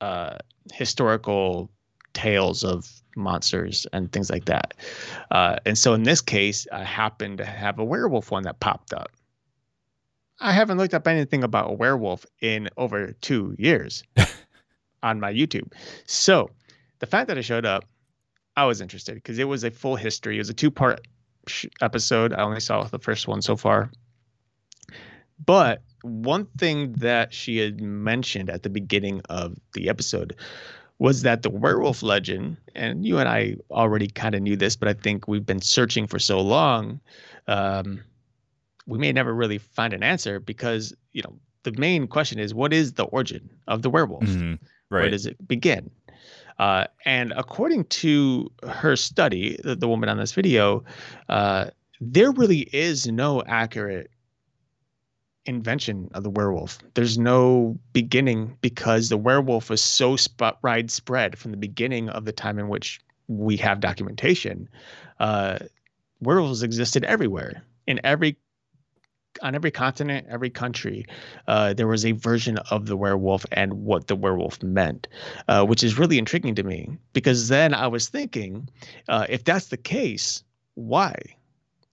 uh, 0.00 0.36
historical 0.72 1.70
tales 2.12 2.64
of 2.64 2.90
monsters 3.14 3.86
and 3.92 4.10
things 4.10 4.30
like 4.30 4.46
that. 4.46 4.74
Uh, 5.30 5.56
and 5.64 5.78
so 5.78 5.94
in 5.94 6.02
this 6.02 6.20
case, 6.20 6.66
I 6.72 6.82
happened 6.82 7.38
to 7.38 7.44
have 7.44 7.78
a 7.78 7.84
werewolf 7.84 8.32
one 8.32 8.42
that 8.42 8.58
popped 8.58 8.92
up. 8.92 9.10
I 10.40 10.52
haven't 10.52 10.78
looked 10.78 10.94
up 10.94 11.06
anything 11.06 11.44
about 11.44 11.70
a 11.70 11.72
werewolf 11.72 12.26
in 12.40 12.68
over 12.76 13.12
two 13.20 13.54
years 13.58 14.02
on 15.02 15.20
my 15.20 15.32
YouTube. 15.32 15.72
So 16.06 16.50
the 16.98 17.06
fact 17.06 17.28
that 17.28 17.38
it 17.38 17.42
showed 17.42 17.66
up, 17.66 17.84
I 18.56 18.64
was 18.66 18.80
interested 18.80 19.14
because 19.14 19.38
it 19.38 19.44
was 19.44 19.64
a 19.64 19.70
full 19.70 19.96
history. 19.96 20.36
It 20.36 20.40
was 20.40 20.50
a 20.50 20.54
two 20.54 20.70
part 20.70 21.06
sh- 21.46 21.66
episode. 21.80 22.32
I 22.32 22.42
only 22.42 22.60
saw 22.60 22.84
the 22.84 22.98
first 22.98 23.28
one 23.28 23.42
so 23.42 23.56
far. 23.56 23.90
But 25.44 25.82
one 26.02 26.46
thing 26.58 26.92
that 26.94 27.32
she 27.32 27.58
had 27.58 27.80
mentioned 27.80 28.50
at 28.50 28.62
the 28.62 28.70
beginning 28.70 29.22
of 29.28 29.56
the 29.72 29.88
episode 29.88 30.36
was 30.98 31.22
that 31.22 31.42
the 31.42 31.50
werewolf 31.50 32.02
legend, 32.02 32.56
and 32.74 33.04
you 33.04 33.18
and 33.18 33.28
I 33.28 33.56
already 33.70 34.06
kind 34.06 34.34
of 34.34 34.42
knew 34.42 34.56
this, 34.56 34.76
but 34.76 34.88
I 34.88 34.92
think 34.92 35.26
we've 35.26 35.44
been 35.44 35.60
searching 35.60 36.06
for 36.06 36.18
so 36.18 36.40
long. 36.40 37.00
Um, 37.48 38.00
we 38.86 38.98
may 38.98 39.12
never 39.12 39.34
really 39.34 39.58
find 39.58 39.92
an 39.92 40.02
answer 40.02 40.40
because 40.40 40.94
you 41.12 41.22
know 41.22 41.34
the 41.62 41.72
main 41.72 42.06
question 42.06 42.38
is 42.38 42.54
what 42.54 42.72
is 42.72 42.94
the 42.94 43.04
origin 43.04 43.48
of 43.66 43.82
the 43.82 43.90
werewolf? 43.90 44.24
Mm-hmm. 44.24 44.52
right. 44.90 45.02
where 45.02 45.10
does 45.10 45.26
it 45.26 45.36
begin? 45.46 45.90
Uh, 46.58 46.84
and 47.04 47.32
according 47.36 47.84
to 47.86 48.50
her 48.68 48.94
study 48.94 49.58
the, 49.64 49.74
the 49.74 49.88
woman 49.88 50.08
on 50.08 50.18
this 50.18 50.32
video 50.32 50.84
uh, 51.28 51.66
there 52.00 52.30
really 52.32 52.68
is 52.72 53.06
no 53.06 53.42
accurate 53.46 54.10
invention 55.46 56.08
of 56.14 56.22
the 56.22 56.30
werewolf. 56.30 56.78
There's 56.94 57.18
no 57.18 57.78
beginning 57.92 58.56
because 58.60 59.08
the 59.08 59.16
werewolf 59.16 59.70
was 59.70 59.82
so 59.82 60.16
spot 60.16 60.58
widespread 60.62 61.38
from 61.38 61.50
the 61.50 61.56
beginning 61.56 62.08
of 62.08 62.24
the 62.24 62.32
time 62.32 62.58
in 62.58 62.68
which 62.68 63.00
we 63.28 63.56
have 63.58 63.80
documentation. 63.80 64.68
Uh, 65.20 65.58
werewolves 66.20 66.62
existed 66.62 67.04
everywhere 67.04 67.62
in 67.86 68.00
every 68.04 68.36
on 69.42 69.54
every 69.54 69.70
continent, 69.70 70.26
every 70.30 70.50
country, 70.50 71.06
uh, 71.48 71.74
there 71.74 71.86
was 71.86 72.04
a 72.04 72.12
version 72.12 72.58
of 72.70 72.86
the 72.86 72.96
werewolf 72.96 73.44
and 73.52 73.84
what 73.84 74.06
the 74.06 74.16
werewolf 74.16 74.62
meant, 74.62 75.08
uh, 75.48 75.64
which 75.64 75.82
is 75.82 75.98
really 75.98 76.18
intriguing 76.18 76.54
to 76.54 76.62
me 76.62 76.96
because 77.12 77.48
then 77.48 77.74
I 77.74 77.86
was 77.86 78.08
thinking, 78.08 78.68
uh, 79.08 79.26
if 79.28 79.44
that's 79.44 79.68
the 79.68 79.76
case, 79.76 80.42
why? 80.74 81.14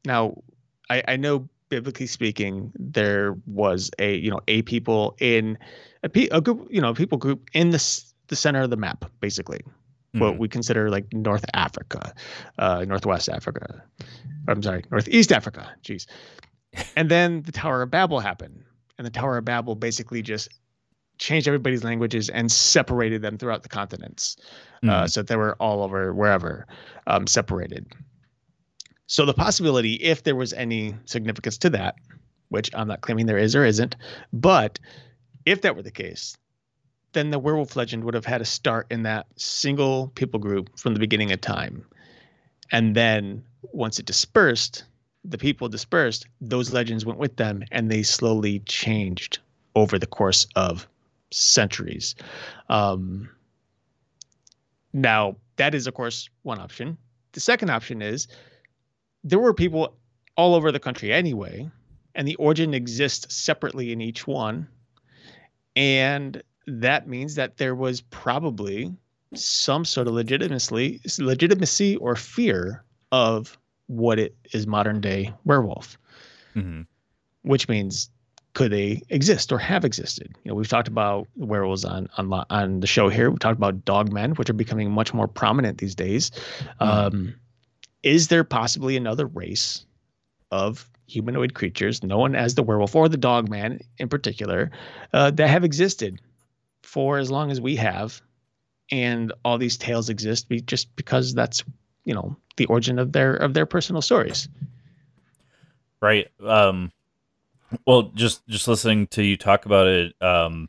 Now, 0.05 0.41
I, 0.89 1.03
I, 1.07 1.15
know 1.15 1.47
biblically 1.69 2.07
speaking, 2.07 2.71
there 2.77 3.35
was 3.45 3.91
a 3.99 4.15
you 4.15 4.31
know 4.31 4.39
a 4.47 4.61
people 4.63 5.15
in 5.19 5.57
a, 6.03 6.09
a 6.29 6.41
group 6.41 6.67
you 6.71 6.81
know 6.81 6.93
people 6.93 7.17
group 7.17 7.49
in 7.53 7.69
the 7.69 8.03
the 8.27 8.35
center 8.35 8.61
of 8.61 8.69
the 8.69 8.77
map, 8.77 9.05
basically. 9.19 9.59
Mm-hmm. 9.59 10.19
What 10.19 10.37
we 10.39 10.49
consider 10.49 10.89
like 10.89 11.13
North 11.13 11.45
Africa, 11.53 12.13
uh, 12.57 12.83
Northwest 12.85 13.29
Africa. 13.29 13.81
I'm 14.47 14.61
sorry, 14.61 14.83
Northeast 14.91 15.31
Africa. 15.31 15.71
Jeez 15.83 16.07
and 16.95 17.09
then 17.09 17.41
the 17.43 17.51
Tower 17.51 17.81
of 17.81 17.91
Babel 17.91 18.19
happened, 18.19 18.63
and 18.97 19.05
the 19.05 19.11
Tower 19.11 19.37
of 19.37 19.45
Babel 19.45 19.75
basically 19.75 20.21
just 20.21 20.49
changed 21.17 21.47
everybody's 21.47 21.83
languages 21.83 22.29
and 22.29 22.51
separated 22.51 23.21
them 23.21 23.37
throughout 23.37 23.63
the 23.63 23.69
continents, 23.69 24.37
mm. 24.83 24.89
uh, 24.89 25.01
hmm. 25.01 25.07
so 25.07 25.21
they 25.21 25.35
were 25.35 25.55
all 25.59 25.83
over 25.83 26.13
wherever, 26.13 26.65
um, 27.07 27.27
separated. 27.27 27.93
So 29.05 29.25
the 29.25 29.33
possibility, 29.33 29.95
if 29.95 30.23
there 30.23 30.35
was 30.35 30.53
any 30.53 30.95
significance 31.05 31.57
to 31.59 31.69
that, 31.71 31.95
which 32.49 32.71
I'm 32.73 32.87
not 32.87 33.01
claiming 33.01 33.27
there 33.27 33.37
is 33.37 33.55
or 33.55 33.63
isn't, 33.63 33.95
but 34.33 34.79
if 35.45 35.61
that 35.61 35.75
were 35.75 35.81
the 35.83 35.91
case, 35.91 36.35
then 37.13 37.29
the 37.29 37.39
werewolf 37.39 37.75
legend 37.75 38.03
would 38.03 38.13
have 38.13 38.25
had 38.25 38.41
a 38.41 38.45
start 38.45 38.87
in 38.89 39.03
that 39.03 39.27
single 39.35 40.07
people 40.15 40.39
group 40.39 40.77
from 40.79 40.93
the 40.93 40.99
beginning 40.99 41.31
of 41.31 41.41
time. 41.41 41.85
And 42.71 42.95
then 42.95 43.43
once 43.61 43.99
it 43.99 44.05
dispersed, 44.05 44.85
the 45.23 45.37
people 45.37 45.69
dispersed, 45.69 46.27
those 46.39 46.73
legends 46.73 47.05
went 47.05 47.19
with 47.19 47.35
them 47.35 47.63
and 47.71 47.89
they 47.89 48.03
slowly 48.03 48.59
changed 48.59 49.39
over 49.75 49.99
the 49.99 50.07
course 50.07 50.47
of 50.55 50.87
centuries. 51.31 52.15
Um, 52.69 53.29
now, 54.93 55.37
that 55.55 55.75
is, 55.75 55.87
of 55.87 55.93
course, 55.93 56.29
one 56.43 56.59
option. 56.59 56.97
The 57.33 57.39
second 57.39 57.69
option 57.69 58.01
is 58.01 58.27
there 59.23 59.39
were 59.39 59.53
people 59.53 59.95
all 60.35 60.55
over 60.55 60.71
the 60.71 60.79
country 60.79 61.13
anyway, 61.13 61.69
and 62.15 62.27
the 62.27 62.35
origin 62.35 62.73
exists 62.73 63.33
separately 63.33 63.91
in 63.91 64.01
each 64.01 64.27
one. 64.27 64.67
And 65.75 66.41
that 66.67 67.07
means 67.07 67.35
that 67.35 67.57
there 67.57 67.75
was 67.75 68.01
probably 68.01 68.93
some 69.33 69.85
sort 69.85 70.07
of 70.07 70.13
legitimacy, 70.13 70.99
legitimacy 71.19 71.95
or 71.97 72.15
fear 72.15 72.83
of 73.11 73.57
what 73.91 74.17
it 74.19 74.35
is 74.53 74.65
modern 74.65 75.01
day 75.01 75.33
werewolf, 75.43 75.97
mm-hmm. 76.55 76.81
which 77.41 77.67
means 77.67 78.09
could 78.53 78.71
they 78.71 79.01
exist 79.09 79.51
or 79.51 79.57
have 79.57 79.83
existed? 79.83 80.33
You 80.43 80.49
know, 80.49 80.55
we've 80.55 80.67
talked 80.67 80.87
about 80.87 81.27
werewolves 81.35 81.83
on 81.83 82.07
on 82.17 82.31
on 82.49 82.79
the 82.79 82.87
show 82.87 83.09
here. 83.09 83.29
We've 83.29 83.39
talked 83.39 83.57
about 83.57 83.83
dogmen, 83.83 84.37
which 84.37 84.49
are 84.49 84.53
becoming 84.53 84.91
much 84.91 85.13
more 85.13 85.27
prominent 85.27 85.77
these 85.77 85.95
days. 85.95 86.31
Mhm. 86.79 86.87
Um, 86.87 87.35
is 88.03 88.29
there 88.29 88.43
possibly 88.43 88.95
another 88.95 89.27
race 89.27 89.85
of 90.51 90.89
humanoid 91.07 91.53
creatures, 91.53 92.01
known 92.01 92.35
as 92.35 92.55
the 92.55 92.63
werewolf 92.63 92.95
or 92.95 93.09
the 93.09 93.17
dogman 93.17 93.81
in 93.97 94.07
particular, 94.07 94.71
uh, 95.13 95.31
that 95.31 95.49
have 95.49 95.65
existed 95.65 96.19
for 96.81 97.17
as 97.17 97.29
long 97.29 97.51
as 97.51 97.59
we 97.59 97.75
have, 97.75 98.21
and 98.89 99.33
all 99.43 99.57
these 99.57 99.77
tales 99.77 100.09
exist 100.09 100.47
be, 100.47 100.61
just 100.61 100.95
because 100.95 101.33
that's 101.33 101.63
you 102.05 102.13
know 102.13 102.35
the 102.57 102.65
origin 102.65 102.99
of 102.99 103.11
their 103.11 103.35
of 103.35 103.53
their 103.53 103.65
personal 103.65 104.01
stories. 104.01 104.47
right 106.01 106.27
um 106.45 106.91
well 107.85 108.03
just 108.15 108.45
just 108.47 108.67
listening 108.67 109.07
to 109.07 109.23
you 109.23 109.37
talk 109.37 109.65
about 109.65 109.87
it 109.87 110.13
um 110.21 110.67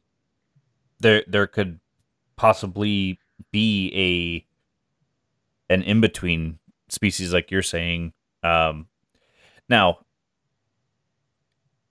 there 1.00 1.24
there 1.26 1.46
could 1.46 1.80
possibly 2.36 3.18
be 3.50 4.44
a 5.70 5.72
an 5.72 5.82
in 5.82 6.00
between 6.00 6.58
species 6.88 7.32
like 7.32 7.50
you're 7.50 7.62
saying 7.62 8.12
um 8.42 8.86
now 9.68 9.98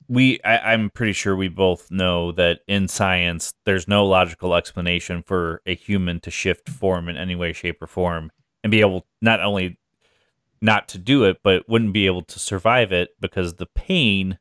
we 0.07 0.41
I, 0.43 0.73
i'm 0.73 0.89
pretty 0.89 1.13
sure 1.13 1.35
we 1.35 1.47
both 1.47 1.89
know 1.89 2.31
that 2.33 2.59
in 2.67 2.87
science 2.87 3.53
there's 3.65 3.87
no 3.87 4.05
logical 4.05 4.55
explanation 4.55 5.23
for 5.23 5.61
a 5.65 5.73
human 5.73 6.19
to 6.21 6.31
shift 6.31 6.69
form 6.69 7.09
in 7.09 7.17
any 7.17 7.35
way 7.35 7.53
shape 7.53 7.81
or 7.81 7.87
form 7.87 8.31
and 8.63 8.71
be 8.71 8.81
able 8.81 9.05
not 9.21 9.41
only 9.41 9.77
not 10.61 10.87
to 10.89 10.97
do 10.97 11.23
it, 11.23 11.37
but 11.43 11.67
wouldn't 11.67 11.93
be 11.93 12.05
able 12.05 12.23
to 12.23 12.39
survive 12.39 12.91
it 12.91 13.09
because 13.19 13.55
the 13.55 13.65
pain 13.65 14.37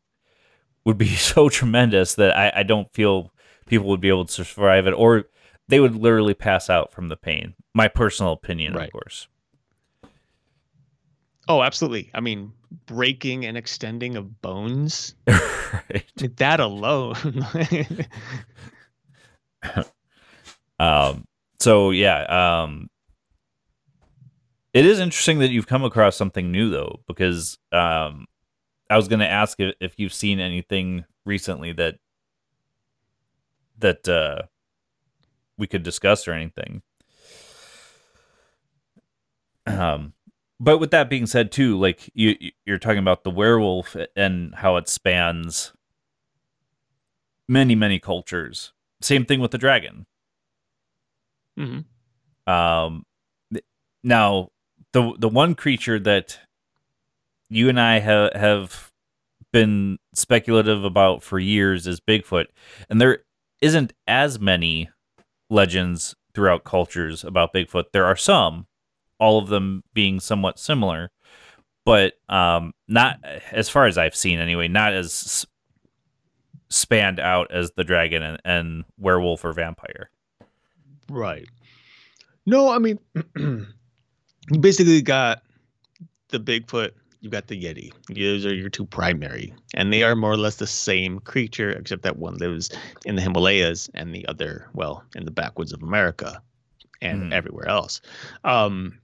would 0.85 0.99
be 0.99 1.09
so 1.15 1.49
tremendous 1.49 2.15
that 2.17 2.37
I, 2.37 2.61
I 2.61 2.63
don't 2.63 2.93
feel 2.93 3.33
people 3.67 3.89
would 3.89 4.01
be 4.01 4.09
able 4.09 4.27
to 4.27 4.45
survive 4.45 4.87
it, 4.87 4.93
or 4.93 5.25
they 5.69 5.81
would 5.81 5.95
literally 5.95 6.35
pass 6.35 6.69
out 6.69 6.93
from 6.93 7.09
the 7.09 7.17
pain. 7.17 7.55
My 7.75 7.89
personal 7.89 8.33
opinion, 8.33 8.75
Right. 8.75 8.87
of 8.87 8.93
course. 8.93 9.29
Oh, 11.49 11.63
absolutely. 11.63 12.11
I 12.15 12.21
mean, 12.21 12.53
breaking 12.87 13.47
and 13.47 13.57
extending 13.57 14.17
of 14.17 14.41
bones, 14.43 15.15
right. 15.27 16.37
that 16.37 16.61
alone. 16.61 17.47
Um, 20.79 21.27
so 21.59 21.91
yeah, 21.91 22.23
um, 22.63 22.89
it 24.73 24.87
is 24.87 25.01
interesting 25.01 25.41
that 25.41 25.51
you've 25.51 25.67
come 25.67 25.85
across 25.85 26.17
something 26.17 26.51
new 26.53 26.71
though, 26.71 27.01
because 27.07 27.59
um, 27.73 28.27
I 28.89 28.97
was 28.97 29.09
going 29.09 29.21
to 29.21 29.29
ask 29.29 29.59
if, 29.59 29.75
if 29.81 29.95
you've 29.99 30.15
seen 30.15 30.41
anything 30.41 31.05
recently 31.25 31.73
that 31.73 31.97
that 33.79 34.09
uh, 34.09 34.43
we 35.57 35.67
could 35.67 35.83
discuss 35.83 36.29
or 36.29 36.33
anything. 36.33 36.83
Um, 39.67 40.13
but 40.59 40.79
with 40.79 40.91
that 40.91 41.09
being 41.09 41.27
said, 41.27 41.51
too, 41.53 41.79
like 41.79 42.11
you 42.15 42.37
you're 42.67 42.79
talking 42.79 42.99
about 42.99 43.25
the 43.25 43.31
werewolf 43.31 43.97
and 44.17 44.55
how 44.55 44.77
it 44.77 44.89
spans 44.89 45.73
many 47.49 47.75
many 47.75 47.99
cultures. 47.99 48.73
Same 49.01 49.25
thing 49.25 49.41
with 49.41 49.51
the 49.51 49.59
dragon. 49.59 50.07
Mhm. 51.59 51.85
Um, 52.47 53.05
now 54.03 54.51
the 54.93 55.15
the 55.19 55.29
one 55.29 55.55
creature 55.55 55.99
that 56.01 56.39
you 57.49 57.69
and 57.69 57.81
I 57.81 57.99
have 58.01 58.33
have 58.35 58.93
been 59.53 59.99
speculative 60.15 60.85
about 60.85 61.23
for 61.23 61.39
years 61.39 61.87
is 61.87 62.01
Bigfoot, 62.01 62.47
and 62.89 63.01
there 63.01 63.19
isn't 63.61 63.93
as 64.07 64.39
many 64.39 64.91
legends 65.49 66.15
throughout 66.35 66.65
cultures 66.65 67.25
about 67.25 67.53
Bigfoot. 67.53 67.87
There 67.93 68.07
are 68.07 68.17
some, 68.17 68.67
all 69.19 69.39
of 69.39 69.49
them 69.49 69.83
being 69.93 70.21
somewhat 70.21 70.59
similar, 70.59 71.11
but 71.85 72.15
um, 72.29 72.73
not 72.89 73.19
as 73.51 73.69
far 73.69 73.87
as 73.87 73.99
I've 73.99 74.15
seen 74.15 74.39
anyway. 74.39 74.69
Not 74.69 74.93
as 74.93 75.47
spanned 76.69 77.19
out 77.19 77.51
as 77.51 77.73
the 77.73 77.85
dragon 77.85 78.23
and, 78.23 78.41
and 78.45 78.85
werewolf 78.97 79.45
or 79.45 79.53
vampire. 79.53 80.11
Right. 81.09 81.49
No, 82.47 82.69
I 82.71 82.79
mean, 82.79 82.99
you 84.51 84.59
basically 84.59 85.03
got 85.03 85.43
the 86.29 86.41
Bigfoot, 86.41 86.91
you 87.21 87.31
got 87.31 87.47
the 87.49 87.63
Yeti. 87.63 87.93
Those 88.09 88.47
are 88.47 88.55
your 88.55 88.71
two 88.71 88.87
primary, 88.87 89.53
and 89.75 89.93
they 89.93 90.03
are 90.03 90.17
more 90.17 90.33
or 90.33 90.37
less 90.37 90.57
the 90.57 90.67
same 90.67 91.19
creature, 91.21 91.71
except 91.71 92.03
that 92.03 92.19
one 92.19 92.37
lives 92.37 92.71
in 93.05 93.17
the 93.17 93.23
Himalayas 93.23 93.91
and 93.95 94.15
the 94.15 94.27
other, 94.27 94.69
well, 94.75 95.05
in 95.15 95.25
the 95.25 95.31
backwoods 95.31 95.73
of 95.73 95.83
America 95.83 96.43
and 97.03 97.25
Mhm. 97.25 97.33
everywhere 97.33 97.69
else. 97.69 98.01
Um, 98.45 98.99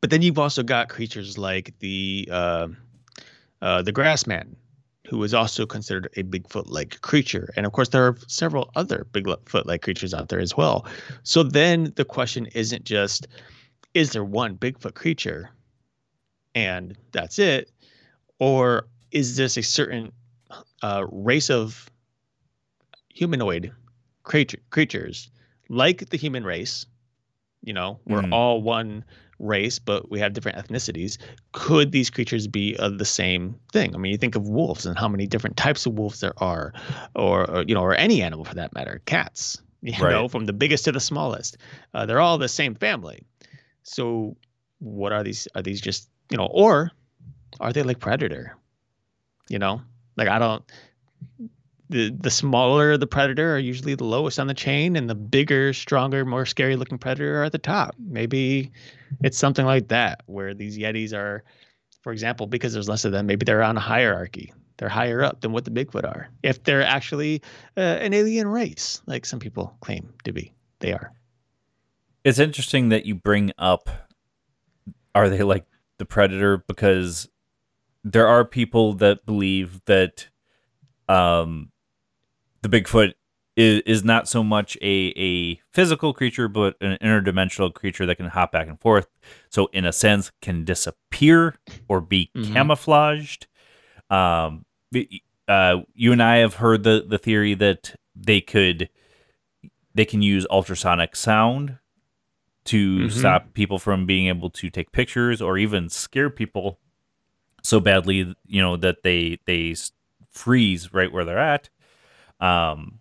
but 0.00 0.10
then 0.10 0.22
you've 0.22 0.38
also 0.38 0.62
got 0.62 0.88
creatures 0.88 1.38
like 1.38 1.72
the 1.78 2.28
uh, 2.30 2.68
uh, 3.62 3.80
the 3.80 3.92
Grassman, 3.92 4.56
who 5.08 5.22
is 5.22 5.32
also 5.32 5.64
considered 5.64 6.08
a 6.16 6.22
Bigfoot-like 6.22 7.00
creature, 7.00 7.52
and 7.56 7.64
of 7.64 7.72
course 7.72 7.88
there 7.88 8.06
are 8.06 8.16
several 8.28 8.70
other 8.74 9.06
Bigfoot-like 9.12 9.82
creatures 9.82 10.12
out 10.12 10.28
there 10.28 10.40
as 10.40 10.56
well. 10.56 10.86
So 11.22 11.42
then 11.42 11.92
the 11.96 12.04
question 12.04 12.46
isn't 12.54 12.84
just 12.84 13.26
is 13.94 14.12
there 14.12 14.24
one 14.24 14.56
Bigfoot 14.56 14.94
creature 14.94 15.50
and 16.54 16.96
that's 17.12 17.38
it, 17.38 17.70
or 18.38 18.86
is 19.10 19.36
this 19.36 19.56
a 19.56 19.62
certain 19.62 20.12
uh, 20.82 21.04
race 21.10 21.50
of 21.50 21.90
humanoid 23.08 23.72
creature, 24.22 24.58
creatures 24.70 25.30
like 25.68 26.08
the 26.10 26.16
human 26.16 26.44
race? 26.44 26.86
You 27.62 27.72
know, 27.72 27.98
we're 28.04 28.20
Mhm. 28.22 28.32
all 28.32 28.60
one 28.62 29.04
race, 29.38 29.78
but 29.78 30.10
we 30.10 30.20
have 30.20 30.32
different 30.34 30.58
ethnicities. 30.58 31.16
Could 31.52 31.92
these 31.92 32.10
creatures 32.10 32.46
be 32.46 32.76
of 32.76 32.98
the 32.98 33.04
same 33.04 33.58
thing? 33.72 33.94
I 33.94 33.98
mean, 33.98 34.12
you 34.12 34.18
think 34.18 34.36
of 34.36 34.48
wolves 34.48 34.84
and 34.86 34.98
how 34.98 35.08
many 35.08 35.26
different 35.26 35.56
types 35.56 35.86
of 35.86 35.94
wolves 35.94 36.20
there 36.20 36.34
are, 36.42 36.72
or, 37.14 37.50
or 37.50 37.62
you 37.66 37.74
know, 37.74 37.80
or 37.82 37.94
any 37.94 38.22
animal 38.22 38.44
for 38.44 38.54
that 38.54 38.74
matter, 38.74 39.00
cats. 39.06 39.60
You 39.82 39.92
Right. 40.02 40.12
know, 40.12 40.28
from 40.28 40.46
the 40.46 40.52
biggest 40.54 40.84
to 40.86 40.92
the 40.92 41.00
smallest, 41.00 41.58
uh, 41.92 42.06
they're 42.06 42.20
all 42.20 42.38
the 42.38 42.48
same 42.48 42.74
family. 42.74 43.26
So, 43.84 44.36
what 44.80 45.12
are 45.12 45.22
these? 45.22 45.46
Are 45.54 45.62
these 45.62 45.80
just 45.80 46.10
you 46.30 46.36
know, 46.36 46.48
or 46.50 46.90
are 47.60 47.72
they 47.72 47.82
like 47.82 48.00
predator? 48.00 48.56
You 49.48 49.58
know, 49.58 49.80
like 50.16 50.28
I 50.28 50.38
don't. 50.38 50.64
The 51.90 52.10
the 52.10 52.30
smaller 52.30 52.96
the 52.96 53.06
predator 53.06 53.54
are 53.54 53.58
usually 53.58 53.94
the 53.94 54.04
lowest 54.04 54.40
on 54.40 54.46
the 54.46 54.54
chain, 54.54 54.96
and 54.96 55.08
the 55.08 55.14
bigger, 55.14 55.72
stronger, 55.72 56.24
more 56.24 56.46
scary 56.46 56.76
looking 56.76 56.98
predator 56.98 57.40
are 57.40 57.44
at 57.44 57.52
the 57.52 57.58
top. 57.58 57.94
Maybe 57.98 58.72
it's 59.22 59.38
something 59.38 59.66
like 59.66 59.88
that 59.88 60.22
where 60.26 60.54
these 60.54 60.78
yetis 60.78 61.12
are, 61.12 61.44
for 62.02 62.10
example, 62.10 62.46
because 62.46 62.72
there's 62.72 62.88
less 62.88 63.04
of 63.04 63.12
them. 63.12 63.26
Maybe 63.26 63.44
they're 63.44 63.62
on 63.62 63.76
a 63.76 63.80
hierarchy. 63.80 64.52
They're 64.78 64.88
higher 64.88 65.22
up 65.22 65.42
than 65.42 65.52
what 65.52 65.64
the 65.64 65.70
Bigfoot 65.70 66.04
are. 66.04 66.30
If 66.42 66.64
they're 66.64 66.82
actually 66.82 67.42
uh, 67.76 67.80
an 67.80 68.12
alien 68.12 68.48
race, 68.48 69.02
like 69.06 69.24
some 69.24 69.38
people 69.38 69.76
claim 69.80 70.12
to 70.24 70.32
be, 70.32 70.52
they 70.80 70.92
are. 70.92 71.12
It's 72.24 72.38
interesting 72.38 72.88
that 72.88 73.04
you 73.06 73.14
bring 73.14 73.52
up 73.58 73.90
are 75.14 75.28
they 75.28 75.42
like 75.42 75.64
the 75.98 76.04
predator? 76.04 76.58
Because 76.66 77.28
there 78.02 78.26
are 78.26 78.44
people 78.44 78.94
that 78.94 79.24
believe 79.26 79.80
that 79.86 80.28
um 81.08 81.70
the 82.62 82.68
Bigfoot 82.68 83.12
is, 83.56 83.82
is 83.86 84.02
not 84.04 84.26
so 84.26 84.42
much 84.42 84.76
a, 84.82 85.12
a 85.16 85.60
physical 85.72 86.12
creature 86.14 86.48
but 86.48 86.76
an 86.80 86.96
interdimensional 87.02 87.72
creature 87.72 88.06
that 88.06 88.16
can 88.16 88.26
hop 88.26 88.50
back 88.52 88.66
and 88.68 88.80
forth. 88.80 89.06
So 89.50 89.66
in 89.72 89.84
a 89.84 89.92
sense 89.92 90.32
can 90.42 90.64
disappear 90.64 91.56
or 91.88 92.00
be 92.00 92.30
Mhm. 92.34 92.52
camouflaged. 92.54 93.46
Um 94.10 94.64
uh 95.46 95.80
you 95.94 96.12
and 96.12 96.22
I 96.22 96.36
have 96.38 96.54
heard 96.54 96.82
the 96.84 97.04
the 97.06 97.18
theory 97.18 97.54
that 97.54 97.94
they 98.16 98.40
could 98.40 98.88
they 99.94 100.04
can 100.04 100.22
use 100.22 100.46
ultrasonic 100.50 101.14
sound 101.14 101.78
to 102.64 103.06
Mhm. 103.06 103.12
stop 103.12 103.52
people 103.54 103.78
from 103.78 104.06
being 104.06 104.26
able 104.28 104.50
to 104.50 104.70
take 104.70 104.90
pictures 104.92 105.42
or 105.42 105.58
even 105.58 105.88
scare 105.88 106.30
people 106.30 106.78
so 107.62 107.80
badly 107.80 108.34
you 108.46 108.60
know 108.62 108.76
that 108.76 109.02
they 109.02 109.38
they 109.46 109.74
freeze 110.30 110.92
right 110.92 111.12
where 111.12 111.24
they're 111.24 111.38
at 111.38 111.68
um 112.40 113.00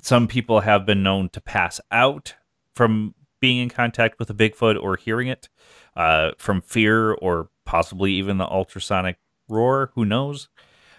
some 0.00 0.28
people 0.28 0.60
have 0.60 0.86
been 0.86 1.02
known 1.02 1.28
to 1.30 1.40
pass 1.40 1.80
out 1.90 2.34
from 2.74 3.14
being 3.40 3.58
in 3.58 3.68
contact 3.68 4.18
with 4.18 4.30
a 4.30 4.34
bigfoot 4.34 4.80
or 4.80 4.96
hearing 4.96 5.28
it 5.28 5.48
uh 5.96 6.30
from 6.38 6.60
fear 6.60 7.12
or 7.14 7.48
possibly 7.64 8.12
even 8.12 8.38
the 8.38 8.46
ultrasonic 8.46 9.16
roar 9.48 9.90
who 9.94 10.04
knows 10.04 10.48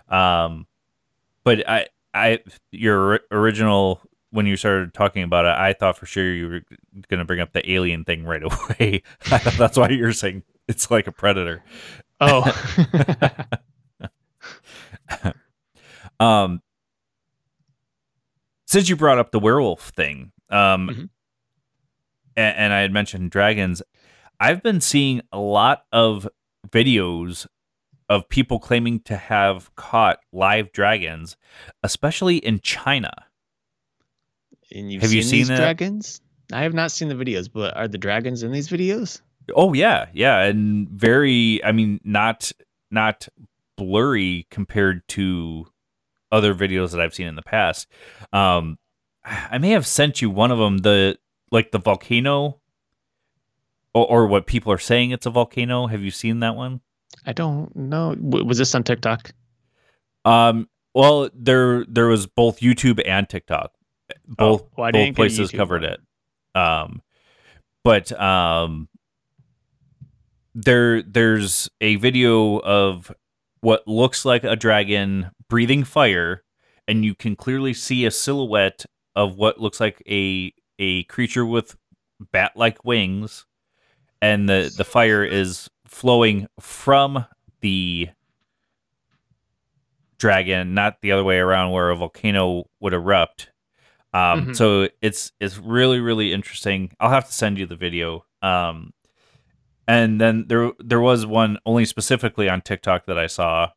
um 0.09 0.65
but 1.43 1.67
i 1.69 1.85
i 2.13 2.39
your 2.71 3.21
original 3.31 4.01
when 4.31 4.45
you 4.45 4.55
started 4.57 4.93
talking 4.93 5.23
about 5.23 5.45
it 5.45 5.55
i 5.57 5.73
thought 5.73 5.97
for 5.97 6.05
sure 6.05 6.31
you 6.33 6.47
were 6.47 6.61
going 7.09 7.17
to 7.19 7.25
bring 7.25 7.39
up 7.39 7.51
the 7.53 7.71
alien 7.71 8.03
thing 8.03 8.23
right 8.25 8.43
away 8.79 9.01
I 9.31 9.37
thought 9.39 9.53
that's 9.57 9.77
why 9.77 9.89
you're 9.89 10.13
saying 10.13 10.43
it's 10.67 10.89
like 10.91 11.07
a 11.07 11.11
predator 11.11 11.63
Oh, 12.21 12.43
Um, 16.19 16.61
since 18.67 18.89
you 18.89 18.95
brought 18.95 19.17
up 19.19 19.31
the 19.31 19.39
werewolf 19.39 19.89
thing, 19.89 20.31
um, 20.49 20.89
Mhm. 20.89 21.09
a- 22.37 22.39
and, 22.41 22.73
I 22.73 22.81
had 22.81 22.91
mentioned 22.91 23.31
dragons, 23.31 23.81
I've 24.39 24.61
been 24.61 24.81
seeing 24.81 25.21
a 25.31 25.39
lot 25.39 25.85
of 25.93 26.27
videos 26.67 27.47
of 28.09 28.27
people 28.29 28.59
claiming 28.59 28.99
to 29.01 29.15
have 29.15 29.73
caught 29.75 30.19
live 30.33 30.71
dragons, 30.73 31.37
especially 31.83 32.37
in 32.37 32.59
China. 32.59 33.11
And 34.73 34.91
you've 34.91 35.01
Have 35.01 35.09
seen 35.11 35.17
you 35.17 35.23
seen 35.23 35.37
these 35.39 35.47
that? 35.49 35.57
dragons? 35.57 36.21
I 36.51 36.63
have 36.63 36.73
not 36.73 36.91
seen 36.91 37.09
the 37.09 37.15
videos, 37.15 37.49
but 37.51 37.75
are 37.77 37.87
the 37.87 37.97
dragons 37.97 38.43
in 38.43 38.51
these 38.51 38.69
videos? 38.69 39.21
Oh 39.55 39.73
yeah, 39.73 40.07
yeah, 40.13 40.41
and 40.43 40.87
very. 40.89 41.63
I 41.63 41.71
mean, 41.71 41.99
not 42.03 42.51
not 42.91 43.27
blurry 43.77 44.45
compared 44.51 45.07
to 45.09 45.65
other 46.31 46.53
videos 46.53 46.91
that 46.91 47.01
I've 47.01 47.13
seen 47.13 47.27
in 47.27 47.35
the 47.35 47.41
past. 47.41 47.87
Um, 48.33 48.77
I 49.23 49.57
may 49.57 49.69
have 49.71 49.87
sent 49.87 50.21
you 50.21 50.29
one 50.29 50.51
of 50.51 50.59
them. 50.59 50.79
The 50.79 51.17
like 51.51 51.71
the 51.71 51.79
volcano, 51.79 52.59
or, 53.93 54.07
or 54.07 54.27
what 54.27 54.45
people 54.47 54.71
are 54.71 54.77
saying 54.77 55.11
it's 55.11 55.25
a 55.25 55.31
volcano. 55.31 55.87
Have 55.87 56.01
you 56.03 56.11
seen 56.11 56.39
that 56.41 56.55
one? 56.55 56.81
I 57.25 57.33
don't 57.33 57.75
know. 57.75 58.13
W- 58.15 58.45
Was 58.45 58.57
this 58.59 58.75
on 58.75 58.83
TikTok? 58.83 59.31
Um, 60.25 60.69
well, 60.93 61.29
there 61.33 61.85
there 61.85 62.07
was 62.07 62.27
both 62.27 62.59
YouTube 62.59 63.01
and 63.05 63.27
TikTok. 63.27 63.71
Both 64.27 64.61
Oh, 64.61 64.69
well, 64.77 64.91
both 64.91 64.93
didn't 64.93 65.05
get 65.07 65.11
a 65.11 65.13
places 65.15 65.51
covered 65.51 65.83
one. 65.83 65.91
it. 65.91 65.99
Um, 66.59 67.01
but 67.83 68.11
um, 68.19 68.89
there 70.55 71.01
there's 71.01 71.69
a 71.81 71.95
video 71.95 72.59
of 72.59 73.11
what 73.61 73.87
looks 73.87 74.25
like 74.25 74.43
a 74.43 74.55
dragon 74.55 75.31
breathing 75.49 75.83
fire, 75.83 76.43
and 76.87 77.03
you 77.05 77.15
can 77.15 77.35
clearly 77.35 77.73
see 77.73 78.05
a 78.05 78.11
silhouette 78.11 78.85
of 79.15 79.35
what 79.35 79.59
looks 79.59 79.79
like 79.79 80.01
a 80.07 80.53
a 80.79 81.03
creature 81.03 81.45
with 81.45 81.75
bat 82.31 82.53
like 82.55 82.83
wings, 82.85 83.45
and 84.21 84.49
the 84.49 84.73
the 84.75 84.85
fire 84.85 85.23
is 85.23 85.69
flowing 85.87 86.47
from 86.59 87.25
the 87.61 88.09
dragon, 90.17 90.73
not 90.73 90.97
the 91.01 91.11
other 91.11 91.23
way 91.23 91.37
around 91.39 91.71
where 91.71 91.89
a 91.89 91.95
volcano 91.95 92.65
would 92.79 92.93
erupt. 92.93 93.51
Um, 94.13 94.47
Mhm. 94.47 94.55
So 94.55 94.89
it's 95.01 95.31
it's 95.39 95.57
really 95.57 95.99
really 95.99 96.33
interesting. 96.33 96.91
I'll 96.99 97.09
have 97.11 97.27
to 97.27 97.33
send 97.33 97.57
you 97.59 97.65
the 97.65 97.75
video. 97.75 98.25
Um, 98.41 98.93
and 99.87 100.19
then 100.19 100.45
there 100.47 100.71
there 100.79 100.99
was 101.01 101.25
one 101.25 101.57
only 101.65 101.85
specifically 101.85 102.49
on 102.49 102.61
TikTok 102.61 103.05
that 103.05 103.17
I 103.19 103.27
saw 103.27 103.69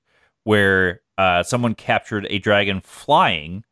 where 0.45 1.01
uh, 1.19 1.43
someone 1.43 1.75
captured 1.75 2.27
a 2.31 2.39
dragon 2.39 2.81
flying. 2.81 3.65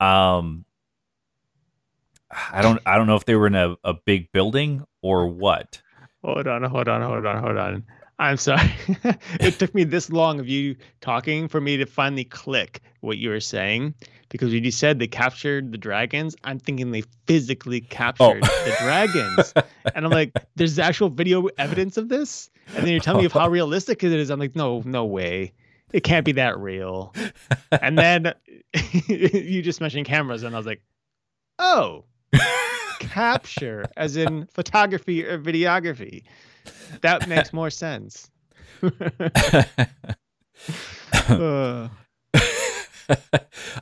Um, 0.00 0.64
I 2.52 2.62
don't 2.62 2.80
I 2.86 2.96
don't 2.96 3.06
know 3.06 3.16
if 3.16 3.24
they 3.24 3.34
were 3.34 3.46
in 3.46 3.54
a, 3.54 3.76
a 3.84 3.94
big 3.94 4.30
building 4.32 4.84
or 5.02 5.26
what. 5.26 5.82
Hold 6.24 6.46
on, 6.46 6.62
hold 6.64 6.88
on, 6.88 7.02
hold 7.02 7.26
on, 7.26 7.42
hold 7.42 7.56
on. 7.56 7.84
I'm 8.18 8.36
sorry. 8.36 8.72
it 9.40 9.58
took 9.58 9.74
me 9.74 9.84
this 9.84 10.10
long 10.10 10.40
of 10.40 10.48
you 10.48 10.76
talking 11.00 11.48
for 11.48 11.60
me 11.60 11.76
to 11.76 11.86
finally 11.86 12.24
click 12.24 12.80
what 13.00 13.18
you 13.18 13.30
were 13.30 13.40
saying. 13.40 13.94
Because 14.28 14.52
when 14.52 14.64
you 14.64 14.70
said 14.70 14.98
they 14.98 15.06
captured 15.06 15.72
the 15.72 15.78
dragons, 15.78 16.36
I'm 16.44 16.58
thinking 16.58 16.90
they 16.90 17.04
physically 17.26 17.82
oh. 17.84 17.88
captured 17.88 18.42
the 18.42 18.76
dragons. 18.80 19.54
And 19.94 20.04
I'm 20.04 20.12
like, 20.12 20.32
there's 20.54 20.78
actual 20.78 21.08
video 21.08 21.46
evidence 21.56 21.96
of 21.96 22.10
this? 22.10 22.50
And 22.74 22.84
then 22.84 22.92
you're 22.92 23.00
telling 23.00 23.20
me 23.20 23.24
of 23.24 23.32
how 23.32 23.48
realistic 23.50 24.04
it 24.04 24.12
is. 24.12 24.30
I'm 24.30 24.38
like, 24.38 24.54
no, 24.54 24.82
no 24.84 25.06
way. 25.06 25.54
It 25.92 26.00
can't 26.00 26.26
be 26.26 26.32
that 26.32 26.58
real. 26.58 27.14
And 27.72 27.98
then 27.98 28.34
you 29.08 29.62
just 29.62 29.80
mentioned 29.80 30.06
cameras, 30.06 30.42
and 30.42 30.54
I 30.54 30.58
was 30.58 30.66
like, 30.66 30.82
oh, 31.58 32.04
capture, 33.00 33.86
as 33.96 34.16
in 34.16 34.46
photography 34.52 35.24
or 35.24 35.38
videography. 35.38 36.24
That 37.02 37.28
makes 37.28 37.52
more 37.52 37.70
sense. 37.70 38.30
Uh, 41.28 41.88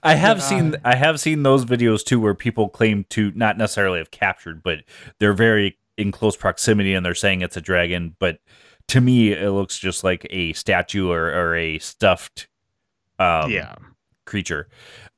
I 0.03 0.15
have 0.15 0.43
seen 0.43 0.77
I 0.85 0.95
have 0.95 1.19
seen 1.19 1.43
those 1.43 1.65
videos 1.65 2.05
too 2.05 2.21
where 2.21 2.35
people 2.35 2.69
claim 2.69 3.05
to 3.11 3.33
not 3.35 3.59
necessarily 3.59 3.99
have 3.99 4.11
captured, 4.11 4.63
but 4.63 4.85
they're 5.19 5.33
very 5.33 5.79
in 5.97 6.13
close 6.13 6.37
proximity 6.37 6.95
and 6.95 7.05
they're 7.05 7.15
saying 7.15 7.43
it's 7.43 7.57
a 7.57 7.61
dragon. 7.61 8.15
But 8.19 8.39
to 8.89 9.01
me, 9.01 9.33
it 9.33 9.51
looks 9.51 9.79
just 9.79 10.05
like 10.05 10.27
a 10.31 10.53
statue 10.53 11.11
or, 11.11 11.27
or 11.27 11.57
a 11.57 11.79
stuffed 11.79 12.49
um, 13.19 13.51
yeah. 13.51 13.75
creature. 14.27 14.69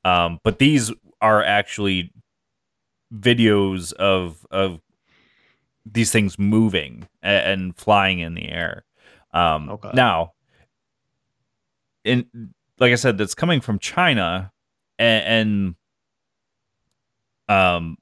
Um, 0.05 0.41
but 0.43 0.59
these 0.59 0.93
are 1.21 1.43
actually 1.43 2.13
videos 3.15 3.93
of 3.95 4.47
of 4.51 4.81
these 5.93 6.11
things 6.13 6.39
moving 6.39 7.09
and, 7.23 7.77
flying 7.77 8.19
in 8.21 8.35
the 8.35 8.49
air. 8.49 8.85
Um, 9.33 9.69
Okay. 9.71 9.91
Now, 9.95 10.33
in 12.05 12.27
like 12.79 12.93
I 12.93 12.97
said, 12.97 13.19
that's 13.19 13.35
coming 13.35 13.61
from 13.61 13.79
China, 13.79 14.53
and, 14.99 15.75
and 17.49 17.57
um, 17.77 17.97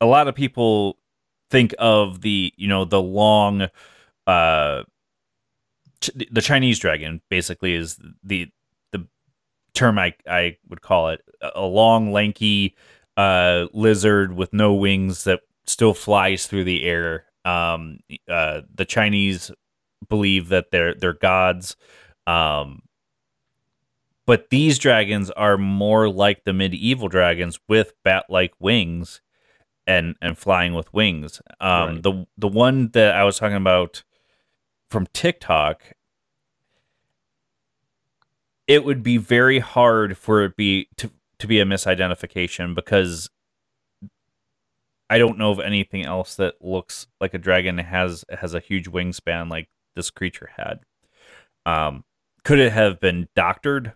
a 0.00 0.06
lot 0.06 0.28
of 0.28 0.34
people 0.34 0.98
think 1.50 1.74
of 1.78 2.22
the 2.22 2.52
you 2.56 2.66
know 2.68 2.84
the 2.86 3.00
long 3.02 3.68
uh 4.26 4.82
ch- 6.00 6.10
the 6.30 6.40
Chinese 6.40 6.78
dragon 6.78 7.20
basically 7.28 7.74
is 7.74 7.98
the 8.24 8.50
the 8.92 9.06
term 9.74 9.98
I 9.98 10.14
I 10.26 10.56
would 10.68 10.80
call 10.80 11.10
it 11.10 11.20
a- 11.42 11.50
a 11.56 11.66
long 11.66 12.12
lanky 12.12 12.74
uh 13.18 13.66
lizard 13.74 14.32
with 14.34 14.52
no 14.54 14.72
wings 14.72 15.24
that 15.24 15.40
still 15.66 15.94
flies 15.94 16.46
through 16.46 16.64
the 16.64 16.84
air 16.84 17.24
um 17.44 17.98
uh 18.28 18.60
the 18.74 18.84
Chinese 18.84 19.50
believe 20.08 20.48
that 20.48 20.70
they're 20.70 20.94
they're 20.94 21.12
gods 21.12 21.76
um 22.26 22.82
but 24.26 24.50
these 24.50 24.78
dragons 24.78 25.30
are 25.32 25.58
more 25.58 26.08
like 26.08 26.44
the 26.44 26.52
medieval 26.52 27.08
dragons 27.08 27.58
with 27.68 27.92
bat-like 28.04 28.54
wings 28.60 29.20
and 29.86 30.14
and 30.22 30.38
flying 30.38 30.74
with 30.74 30.92
wings. 30.92 31.40
Um, 31.60 31.94
Right. 31.94 32.02
The 32.02 32.26
the 32.38 32.48
one 32.48 32.90
that 32.92 33.14
I 33.14 33.24
was 33.24 33.38
talking 33.38 33.56
about 33.56 34.04
from 34.88 35.06
TikTok, 35.12 35.82
it 38.66 38.84
would 38.84 39.02
be 39.02 39.16
very 39.16 39.58
hard 39.58 40.16
for 40.16 40.44
it 40.44 40.56
be 40.56 40.88
to 40.98 41.10
to 41.38 41.46
be 41.46 41.58
a 41.60 41.64
misidentification 41.64 42.74
because 42.74 43.28
I 45.12 45.18
don't 45.18 45.36
know 45.36 45.50
of 45.50 45.60
anything 45.60 46.06
else 46.06 46.36
that 46.36 46.54
looks 46.64 47.06
like 47.20 47.34
a 47.34 47.38
dragon 47.38 47.76
has 47.76 48.24
has 48.30 48.54
a 48.54 48.60
huge 48.60 48.90
wingspan 48.90 49.50
like 49.50 49.68
this 49.94 50.08
creature 50.08 50.48
had. 50.56 50.80
Um, 51.66 52.04
could 52.44 52.58
it 52.58 52.72
have 52.72 52.98
been 52.98 53.28
doctored? 53.36 53.92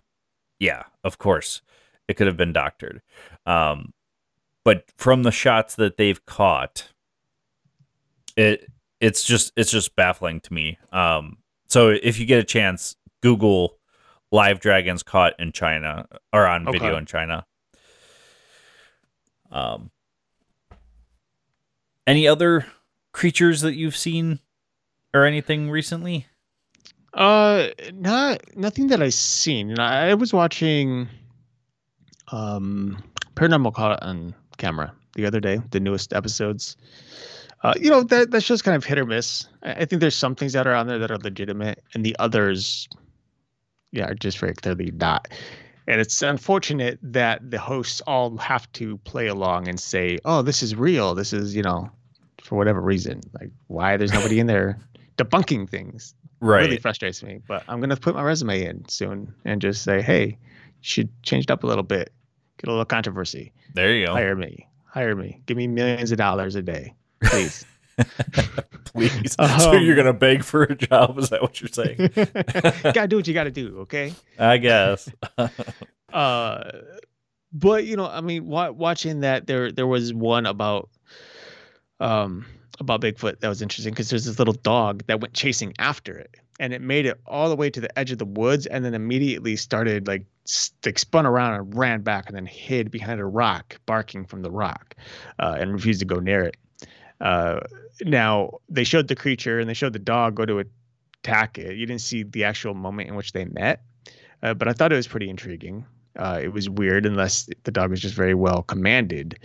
Yeah, 0.60 0.82
of 1.04 1.16
course, 1.16 1.62
it 2.06 2.18
could 2.18 2.26
have 2.26 2.36
been 2.36 2.52
doctored. 2.52 3.00
Um, 3.46 3.94
but 4.62 4.84
from 4.98 5.22
the 5.22 5.30
shots 5.30 5.76
that 5.76 5.96
they've 5.96 6.22
caught, 6.26 6.88
it 8.36 8.70
it's 9.00 9.24
just 9.24 9.54
it's 9.56 9.70
just 9.70 9.96
baffling 9.96 10.40
to 10.40 10.52
me. 10.52 10.76
Um, 10.92 11.38
so 11.66 11.88
if 11.88 12.20
you 12.20 12.26
get 12.26 12.40
a 12.40 12.44
chance, 12.44 12.94
Google 13.22 13.78
live 14.32 14.60
dragons 14.60 15.02
caught 15.02 15.32
in 15.40 15.52
China 15.52 16.08
or 16.34 16.46
on 16.46 16.70
video 16.70 16.98
in 16.98 17.06
China. 17.06 17.46
Um, 19.50 19.90
any 22.07 22.28
other 22.28 22.66
creatures 23.12 23.62
that 23.62 23.74
you've 23.74 23.96
seen 23.96 24.40
or 25.14 25.24
anything 25.24 25.70
recently? 25.70 26.26
Uh, 27.14 27.68
not 27.94 28.42
nothing 28.57 28.88
that 28.88 29.02
I've 29.02 29.14
seen. 29.14 29.78
I 29.78 30.14
was 30.14 30.32
watching 30.32 31.09
um 32.32 33.02
Paranormal 33.36 33.72
Caught 33.74 34.02
on 34.02 34.34
camera 34.59 34.92
the 35.14 35.26
other 35.26 35.40
day, 35.40 35.61
the 35.70 35.80
newest 35.80 36.12
episodes. 36.12 36.76
Uh, 37.62 37.74
you 37.80 37.90
know 37.90 38.02
that 38.02 38.30
that's 38.30 38.46
just 38.46 38.64
kind 38.64 38.76
of 38.76 38.84
hit 38.84 38.98
or 38.98 39.07
miss. 39.07 39.46
I, 39.62 39.72
I 39.72 39.84
think 39.86 40.00
there's 40.00 40.14
some 40.14 40.34
things 40.34 40.52
that 40.52 40.66
are 40.66 40.74
on 40.74 40.86
there 40.86 40.98
that 40.98 41.11
are 41.11 41.18
legitimate, 41.18 41.82
and 41.94 42.04
the 42.04 42.14
others, 42.18 42.88
yeah, 43.92 44.07
are 44.09 44.14
just 44.14 44.38
very 44.38 44.54
clearly 44.54 44.90
not. 44.92 45.28
And 45.89 46.01
it's 46.01 46.20
unfortunate 46.22 46.99
that 47.03 47.51
the 47.51 47.59
hosts 47.59 48.01
all 48.07 48.37
have 48.39 48.70
to 48.72 48.99
play 48.99 49.28
along 49.28 49.68
and 49.68 49.78
say, 49.78 50.18
"Oh, 50.24 50.43
this 50.43 50.62
is 50.62 50.74
real. 50.74 51.14
This 51.14 51.32
is 51.32 51.55
you 51.55 51.62
know," 51.62 51.91
for 52.43 52.57
whatever 52.57 52.80
reason. 52.80 53.20
Like, 53.41 53.51
why 53.68 53.97
there's 53.97 54.12
nobody 54.12 54.41
in 54.41 54.47
there 54.47 54.78
debunking 55.16 55.68
things 55.68 56.14
Right. 56.41 56.61
really 56.61 56.78
frustrates 56.78 57.22
me. 57.22 57.41
But 57.49 57.64
I'm 57.68 57.80
gonna 57.80 57.97
put 57.97 58.14
my 58.14 58.22
resume 58.22 58.64
in 58.64 58.87
soon 58.89 59.32
and 59.45 59.61
just 59.62 59.82
say, 59.82 60.03
hey, 60.03 60.26
you 60.26 60.37
should 60.82 61.22
change 61.22 61.45
it 61.45 61.51
up 61.51 61.64
a 61.64 61.66
little 61.66 61.82
bit, 61.84 62.12
get 62.59 62.68
a 62.68 62.70
little 62.70 62.84
controversy. 62.84 63.53
There 63.74 63.95
you 63.95 64.07
go. 64.07 64.12
Hire 64.12 64.37
me, 64.37 64.68
hire 64.84 65.16
me, 65.16 65.41
give 65.47 65.57
me 65.57 65.66
millions 65.66 66.12
of 66.12 66.18
dollars 66.18 66.55
a 66.55 66.62
day, 66.62 66.95
please. 67.24 67.64
please. 68.84 69.34
so 69.34 69.44
Um, 69.72 69.82
you're 69.82 69.97
gonna 69.97 70.12
beg 70.12 70.44
for 70.44 70.64
a 70.64 70.74
job? 70.74 71.18
Is 71.18 71.30
that 71.30 71.42
what 71.42 71.61
you're 71.61 71.68
saying? 71.68 71.97
gotta 72.94 73.09
do 73.09 73.16
what 73.16 73.26
you 73.26 73.34
gotta 73.34 73.51
do, 73.51 73.78
okay? 73.80 74.14
I 74.38 74.59
guess. 74.59 75.09
uh 76.12 76.70
but 77.53 77.84
you 77.86 77.97
know 77.97 78.07
i 78.07 78.20
mean 78.20 78.47
wa- 78.47 78.70
watching 78.70 79.20
that 79.20 79.47
there 79.47 79.72
there 79.72 79.86
was 79.86 80.12
one 80.12 80.47
about 80.47 80.88
um 82.01 82.44
about 82.80 83.01
bigfoot 83.01 83.40
that 83.40 83.49
was 83.49 83.62
interesting 83.62 83.92
because 83.92 84.11
there's 84.11 84.24
this 84.26 84.38
little 84.38 84.55
dog 84.55 85.03
that 85.07 85.20
went 85.20 85.32
chasing 85.32 85.72
after 85.78 86.16
it 86.18 86.36
and 86.61 86.72
it 86.72 86.80
made 86.82 87.07
it 87.07 87.18
all 87.26 87.49
the 87.49 87.57
way 87.57 87.70
to 87.70 87.80
the 87.80 87.99
edge 87.99 88.11
of 88.12 88.18
the 88.18 88.24
woods 88.26 88.66
and 88.66 88.84
then 88.84 88.94
immediately 88.94 89.57
started 89.57 90.07
like 90.07 90.26
like 90.84 90.99
spun 90.99 91.24
around 91.26 91.55
and 91.55 91.74
ran 91.76 92.03
back 92.03 92.26
and 92.26 92.36
then 92.36 92.47
hid 92.47 92.90
behind 92.90 93.20
a 93.20 93.24
rock 93.24 93.80
barking 93.86 94.24
from 94.26 94.42
the 94.42 94.51
rock 94.51 94.94
uh, 95.38 95.57
and 95.59 95.72
refused 95.72 96.01
to 96.01 96.07
go 96.07 96.20
near 96.20 96.42
it 96.42 96.57
uh, 97.20 97.60
now 98.02 98.50
they 98.68 98.84
showed 98.84 99.08
the 99.08 99.16
creature 99.16 99.58
and 99.58 99.68
they 99.68 99.74
showed 99.74 99.92
the 99.92 99.98
dog 99.98 100.34
go 100.34 100.44
to 100.44 100.62
attack 101.22 101.58
it 101.58 101.76
you 101.76 101.86
didn't 101.86 102.00
see 102.00 102.22
the 102.22 102.44
actual 102.44 102.74
moment 102.74 103.08
in 103.08 103.14
which 103.14 103.32
they 103.32 103.44
met 103.44 103.82
uh, 104.42 104.54
but 104.54 104.68
i 104.68 104.72
thought 104.72 104.92
it 104.92 104.96
was 104.96 105.08
pretty 105.08 105.28
intriguing 105.28 105.84
uh, 106.18 106.40
it 106.42 106.52
was 106.52 106.68
weird 106.68 107.06
unless 107.06 107.48
the 107.64 107.70
dog 107.70 107.90
was 107.90 108.00
just 108.00 108.14
very 108.14 108.34
well 108.34 108.62
commanded. 108.62 109.38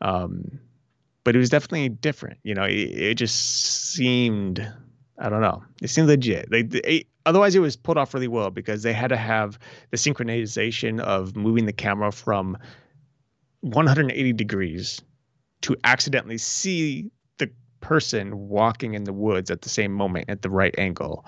Um, 0.00 0.60
but 1.24 1.34
it 1.34 1.38
was 1.38 1.50
definitely 1.50 1.88
different. 1.88 2.38
You 2.42 2.54
know, 2.54 2.64
it, 2.64 2.72
it 2.72 3.14
just 3.14 3.92
seemed, 3.92 4.66
I 5.18 5.28
don't 5.28 5.40
know, 5.40 5.62
it 5.82 5.88
seemed 5.88 6.08
legit. 6.08 6.50
They, 6.50 6.62
they, 6.62 7.06
otherwise, 7.26 7.54
it 7.54 7.60
was 7.60 7.76
pulled 7.76 7.98
off 7.98 8.14
really 8.14 8.28
well 8.28 8.50
because 8.50 8.82
they 8.82 8.92
had 8.92 9.08
to 9.08 9.16
have 9.16 9.58
the 9.90 9.96
synchronization 9.96 11.00
of 11.00 11.36
moving 11.36 11.66
the 11.66 11.72
camera 11.72 12.12
from 12.12 12.56
180 13.60 14.32
degrees 14.34 15.00
to 15.62 15.76
accidentally 15.84 16.38
see 16.38 17.10
person 17.80 18.48
walking 18.48 18.94
in 18.94 19.04
the 19.04 19.12
woods 19.12 19.50
at 19.50 19.62
the 19.62 19.68
same 19.68 19.92
moment 19.92 20.28
at 20.28 20.42
the 20.42 20.50
right 20.50 20.74
angle. 20.78 21.24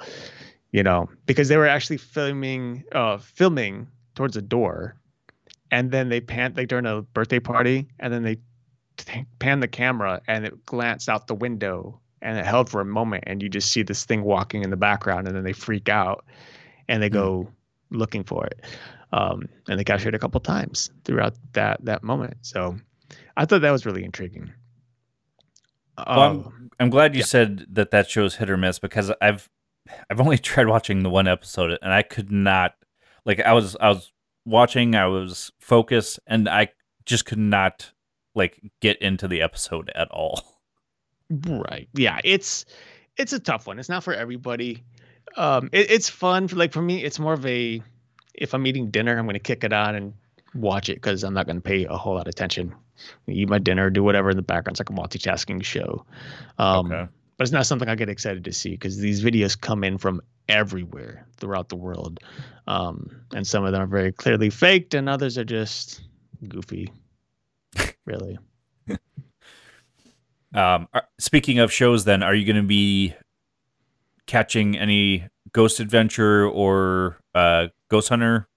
You 0.73 0.83
know, 0.83 1.09
because 1.27 1.49
they 1.49 1.57
were 1.57 1.67
actually 1.67 1.97
filming, 1.97 2.85
uh, 2.93 3.19
filming 3.19 3.89
towards 4.15 4.37
a 4.37 4.43
door. 4.43 4.97
And 5.73 5.91
then 5.91 6.09
they 6.09 6.21
pan 6.21 6.55
like 6.57 6.69
during 6.69 6.87
a 6.87 7.03
birthday 7.03 7.41
party 7.41 7.89
and 7.99 8.13
then 8.13 8.23
they 8.23 8.37
t- 8.97 9.25
pan 9.39 9.61
the 9.61 9.69
camera 9.69 10.21
and 10.27 10.45
it 10.45 10.67
glanced 10.67 11.09
out 11.09 11.27
the 11.27 11.35
window 11.35 12.01
and 12.23 12.39
it 12.39 12.45
held 12.45 12.69
for 12.69 12.81
a 12.81 12.85
moment 12.85 13.25
and 13.27 13.43
you 13.43 13.49
just 13.49 13.71
see 13.71 13.83
this 13.83 14.05
thing 14.05 14.23
walking 14.23 14.63
in 14.63 14.71
the 14.71 14.77
background 14.77 15.27
and 15.27 15.37
then 15.37 15.45
they 15.45 15.53
freak 15.53 15.89
out 15.89 16.25
and 16.89 17.03
they 17.03 17.09
go 17.09 17.49
looking 17.91 18.25
for 18.25 18.47
it. 18.47 18.61
Um, 19.13 19.49
and 19.69 19.79
they 19.79 19.85
captured 19.85 20.11
it 20.11 20.15
a 20.15 20.19
couple 20.21 20.41
times 20.41 20.91
throughout 21.05 21.35
that 21.53 21.85
that 21.85 22.03
moment. 22.05 22.37
So 22.43 22.77
i 23.37 23.45
thought 23.45 23.63
that 23.63 23.71
was 23.71 23.87
really 23.87 24.05
intriguing 24.05 24.53
Well, 26.07 26.21
um, 26.21 26.53
I'm, 26.57 26.71
I'm 26.81 26.91
glad 26.91 27.15
you 27.15 27.21
yeah. 27.21 27.27
said 27.27 27.67
that 27.71 27.91
that 27.91 28.09
show's 28.09 28.37
hit 28.37 28.51
or 28.51 28.57
miss 28.57 28.79
because 28.79 29.13
I've 29.21 29.49
I've 30.09 30.21
only 30.21 30.39
tried 30.39 30.69
watching 30.69 31.03
the 31.03 31.11
one 31.11 31.29
episode 31.29 31.79
and 31.83 31.93
I 31.93 32.03
could 32.03 32.31
not 32.31 32.75
like 33.25 33.41
I 33.41 33.53
was 33.53 33.77
I 33.81 33.89
was 33.89 34.13
watching 34.45 34.95
I 34.95 35.07
was 35.07 35.53
focused 35.61 36.21
and 36.27 36.49
I 36.49 36.69
just 37.07 37.27
could 37.27 37.39
not 37.39 37.93
like 38.35 38.61
get 38.81 39.01
into 39.03 39.29
the 39.29 39.43
episode 39.43 39.91
at 39.95 40.11
all. 40.11 40.43
Right. 41.31 41.89
Yeah, 41.95 42.19
it's 42.25 42.65
it's 43.17 43.33
a 43.33 43.39
tough 43.39 43.67
one. 43.67 43.79
It's 43.79 43.89
not 43.89 44.03
for 44.03 44.15
everybody. 44.15 44.83
Um, 45.37 45.69
it, 45.73 45.91
it's 45.91 46.09
fun 46.09 46.49
for 46.49 46.57
like 46.57 46.73
for 46.73 46.83
me. 46.83 47.05
It's 47.05 47.19
more 47.19 47.35
of 47.35 47.47
a 47.47 47.83
if 48.35 48.55
I'm 48.55 48.67
eating 48.67 48.91
dinner, 48.91 49.17
I'm 49.17 49.27
going 49.27 49.35
to 49.35 49.39
kick 49.41 49.65
it 49.65 49.73
on 49.73 49.95
and 49.95 50.15
watch 50.55 50.89
it 50.89 50.95
because 50.95 51.23
I'm 51.23 51.35
not 51.35 51.47
going 51.47 51.57
to 51.57 51.63
pay 51.63 51.85
a 51.85 51.97
whole 51.97 52.15
lot 52.15 52.27
of 52.27 52.31
attention. 52.31 52.75
Eat 53.29 53.49
my 53.49 53.59
dinner, 53.59 53.91
do 53.91 54.03
whatever 54.03 54.31
in 54.31 54.37
the 54.37 54.43
background. 54.43 54.79
It's 54.79 54.81
like 54.81 54.91
a 54.91 55.01
multitasking 55.01 55.65
show. 55.65 56.05
Um, 56.59 56.93
Okay. 56.93 57.09
But 57.37 57.45
it's 57.45 57.53
not 57.53 57.65
something 57.65 57.89
I 57.89 57.95
get 57.95 58.11
excited 58.11 58.45
to 58.45 58.53
see 58.53 58.73
because 58.73 58.99
these 58.99 59.25
videos 59.25 59.59
come 59.59 59.83
in 59.83 59.97
from 59.97 60.21
everywhere 60.51 61.27
throughout 61.39 61.71
the 61.71 61.77
world, 61.77 62.21
um, 62.67 63.09
and 63.35 63.47
some 63.47 63.65
of 63.65 63.73
them 63.73 63.81
are 63.81 63.87
very 63.87 64.13
clearly 64.13 64.51
faked, 64.51 64.93
and 64.93 65.09
others 65.09 65.39
are 65.39 65.45
just 65.45 66.03
goofy. 66.47 66.93
really. 68.05 68.39
Um, 70.55 70.89
speaking 71.19 71.61
of 71.61 71.73
shows, 71.73 72.05
then 72.05 72.23
are 72.23 72.35
you 72.35 72.45
going 72.45 72.61
to 72.61 72.69
be 72.69 73.15
catching 74.27 74.77
any 74.77 75.29
Ghost 75.53 75.81
Adventure 75.81 76.47
or 76.47 77.19
uh, 77.35 77.69
Ghost 77.89 78.09
Hunter 78.09 78.49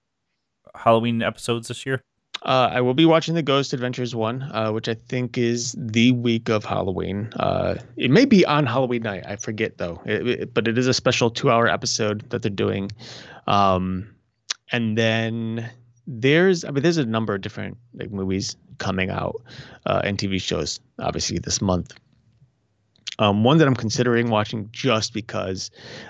Halloween 0.75 1.21
episodes 1.21 1.67
this 1.67 1.85
year? 1.85 2.03
Uh, 2.43 2.69
I 2.73 2.81
will 2.81 2.93
be 2.93 3.05
watching 3.05 3.35
the 3.35 3.41
Ghost 3.41 3.71
Adventures 3.71 4.13
one, 4.13 4.41
uh, 4.53 4.69
which 4.71 4.89
I 4.89 4.95
think 4.95 5.37
is 5.37 5.73
the 5.77 6.11
week 6.11 6.49
of 6.49 6.65
Halloween. 6.65 7.29
Uh, 7.37 7.75
it 7.95 8.11
may 8.11 8.25
be 8.25 8.45
on 8.45 8.65
Halloween 8.65 9.03
night. 9.03 9.23
I 9.25 9.37
forget 9.37 9.77
though. 9.77 10.01
It- 10.05 10.27
it- 10.27 10.53
but 10.53 10.67
it 10.67 10.77
is 10.77 10.87
a 10.87 10.93
special 10.93 11.29
two-hour 11.29 11.67
episode 11.69 12.29
that 12.31 12.41
they're 12.41 12.51
doing. 12.51 12.91
Um, 13.47 14.09
and 14.73 14.97
then 14.97 15.69
there's, 16.05 16.65
I 16.65 16.71
mean, 16.71 16.83
there's 16.83 16.97
a 16.97 17.05
number 17.05 17.33
of 17.33 17.39
different 17.41 17.77
like 17.93 18.11
movies 18.11 18.57
coming 18.77 19.09
out 19.09 19.41
uh, 19.85 20.01
and 20.03 20.17
TV 20.17 20.41
shows, 20.41 20.81
obviously 20.99 21.39
this 21.39 21.61
month. 21.61 21.93
Um, 23.19 23.43
one 23.45 23.57
that 23.59 23.67
I'm 23.67 23.75
considering 23.75 24.29
watching 24.29 24.67
just 24.71 25.13
because 25.13 25.69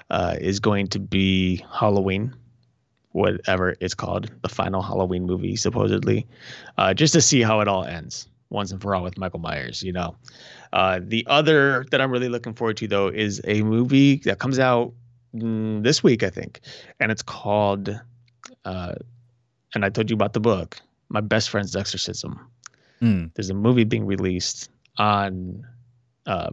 uh, 0.09 0.37
is 0.39 0.59
going 0.59 0.87
to 0.87 0.99
be 0.99 1.63
Halloween 1.71 2.33
whatever 3.13 3.75
it's 3.79 3.93
called, 3.93 4.29
the 4.41 4.49
final 4.49 4.81
Halloween 4.81 5.25
movie, 5.25 5.55
supposedly, 5.55 6.27
uh, 6.77 6.93
just 6.93 7.13
to 7.13 7.21
see 7.21 7.41
how 7.41 7.61
it 7.61 7.67
all 7.67 7.85
ends 7.85 8.27
once 8.49 8.71
and 8.71 8.81
for 8.81 8.93
all 8.93 9.03
with 9.03 9.17
Michael 9.17 9.39
Myers, 9.39 9.81
you 9.81 9.93
know. 9.93 10.15
Uh, 10.73 10.99
the 11.01 11.25
other 11.29 11.85
that 11.91 12.01
I'm 12.01 12.11
really 12.11 12.29
looking 12.29 12.53
forward 12.53 12.77
to, 12.77 12.87
though, 12.87 13.07
is 13.07 13.39
a 13.45 13.61
movie 13.63 14.17
that 14.25 14.39
comes 14.39 14.59
out 14.59 14.93
mm, 15.35 15.83
this 15.83 16.03
week, 16.03 16.23
I 16.23 16.29
think, 16.29 16.61
and 16.99 17.11
it's 17.11 17.23
called, 17.23 17.99
uh, 18.65 18.95
and 19.73 19.85
I 19.85 19.89
told 19.89 20.09
you 20.09 20.15
about 20.15 20.33
the 20.33 20.39
book, 20.39 20.79
My 21.09 21.21
Best 21.21 21.49
Friend's 21.49 21.75
Exorcism. 21.75 22.39
Hmm. 22.99 23.25
There's 23.35 23.49
a 23.49 23.55
movie 23.55 23.83
being 23.83 24.05
released 24.05 24.69
on, 24.97 25.65
uh, 26.25 26.49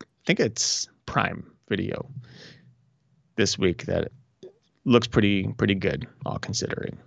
I 0.00 0.04
think 0.26 0.40
it's 0.40 0.88
Prime 1.06 1.50
Video 1.68 2.08
this 3.36 3.58
week 3.58 3.84
that 3.86 4.10
looks 4.88 5.06
pretty 5.06 5.46
pretty 5.58 5.74
good, 5.74 6.06
all 6.26 6.38
considering. 6.38 6.98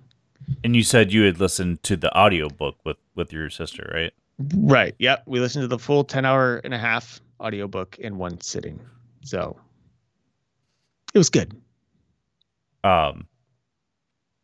And 0.63 0.75
you 0.75 0.83
said 0.83 1.11
you 1.13 1.23
had 1.23 1.39
listened 1.39 1.83
to 1.83 1.95
the 1.97 2.15
audiobook 2.17 2.75
with 2.85 2.97
with 3.15 3.33
your 3.33 3.49
sister, 3.49 3.89
right? 3.93 4.13
Right. 4.55 4.95
Yep. 4.99 5.23
We 5.27 5.39
listened 5.39 5.63
to 5.63 5.67
the 5.67 5.77
full 5.79 6.03
10 6.03 6.25
hour 6.25 6.57
and 6.63 6.73
a 6.73 6.77
half 6.77 7.21
audiobook 7.39 7.97
in 7.99 8.17
one 8.17 8.39
sitting. 8.41 8.79
So 9.23 9.57
it 11.13 11.17
was 11.17 11.29
good. 11.29 11.53
um 12.83 13.27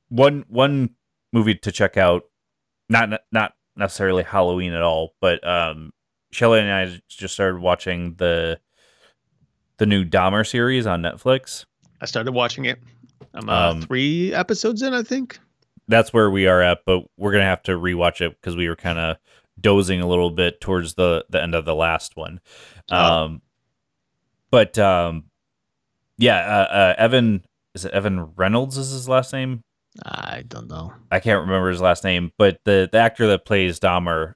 one 0.10 0.46
one 0.48 0.92
movie 1.34 1.56
to 1.56 1.72
check 1.72 1.98
out 1.98 2.24
not 2.90 3.22
not 3.32 3.54
necessarily 3.76 4.24
halloween 4.24 4.74
at 4.74 4.82
all 4.82 5.14
but 5.20 5.46
um 5.48 5.92
shelly 6.32 6.60
and 6.60 6.72
i 6.72 7.02
just 7.10 7.34
started 7.34 7.60
watching 7.60 8.14
the 8.16 8.60
the 9.78 9.86
new 9.86 10.06
dahmer 10.06 10.48
series 10.48 10.86
on 10.88 11.02
netflix 11.02 11.66
I 12.00 12.06
started 12.06 12.32
watching 12.34 12.66
it. 12.66 12.78
I'm 13.38 13.50
uh, 13.50 13.72
Um, 13.72 13.82
three 13.82 14.34
episodes 14.34 14.82
in, 14.82 14.94
I 14.94 15.04
think. 15.04 15.40
that's 15.88 16.12
where 16.12 16.30
we 16.30 16.48
are 16.48 16.62
at 16.62 16.80
but 16.86 17.04
we're 17.18 17.32
gonna 17.32 17.44
have 17.46 17.64
to 17.64 17.72
rewatch 17.74 18.20
it 18.20 18.36
because 18.42 18.56
we 18.58 18.68
were 18.68 18.76
kind 18.76 19.00
of 19.00 19.18
dozing 19.62 20.02
a 20.02 20.08
little 20.08 20.32
bit 20.32 20.60
towards 20.60 20.96
the 20.96 21.26
the 21.30 21.42
end 21.42 21.56
of 21.56 21.64
the 21.66 21.74
last 21.76 22.16
one 22.18 22.40
Oh. 22.92 22.96
um 23.24 23.42
but 24.52 24.78
um 24.78 25.26
yeah 26.18 26.38
uh, 26.38 26.74
uh 26.74 26.94
evan 26.98 27.44
is 27.74 27.86
it 27.86 27.92
evan 27.94 28.34
reynolds 28.36 28.78
is 28.78 28.92
his 28.92 29.08
last 29.10 29.32
name 29.34 29.62
I 30.06 30.44
don't 30.48 30.70
know. 30.70 30.94
I 31.10 31.20
can't 31.20 31.42
remember 31.42 31.70
his 31.72 31.82
last 31.82 32.04
name, 32.04 32.32
but 32.38 32.60
the 32.66 32.88
the 32.92 33.00
actor 33.00 33.26
that 33.30 33.46
plays 33.46 33.80
Dahmer, 33.80 34.34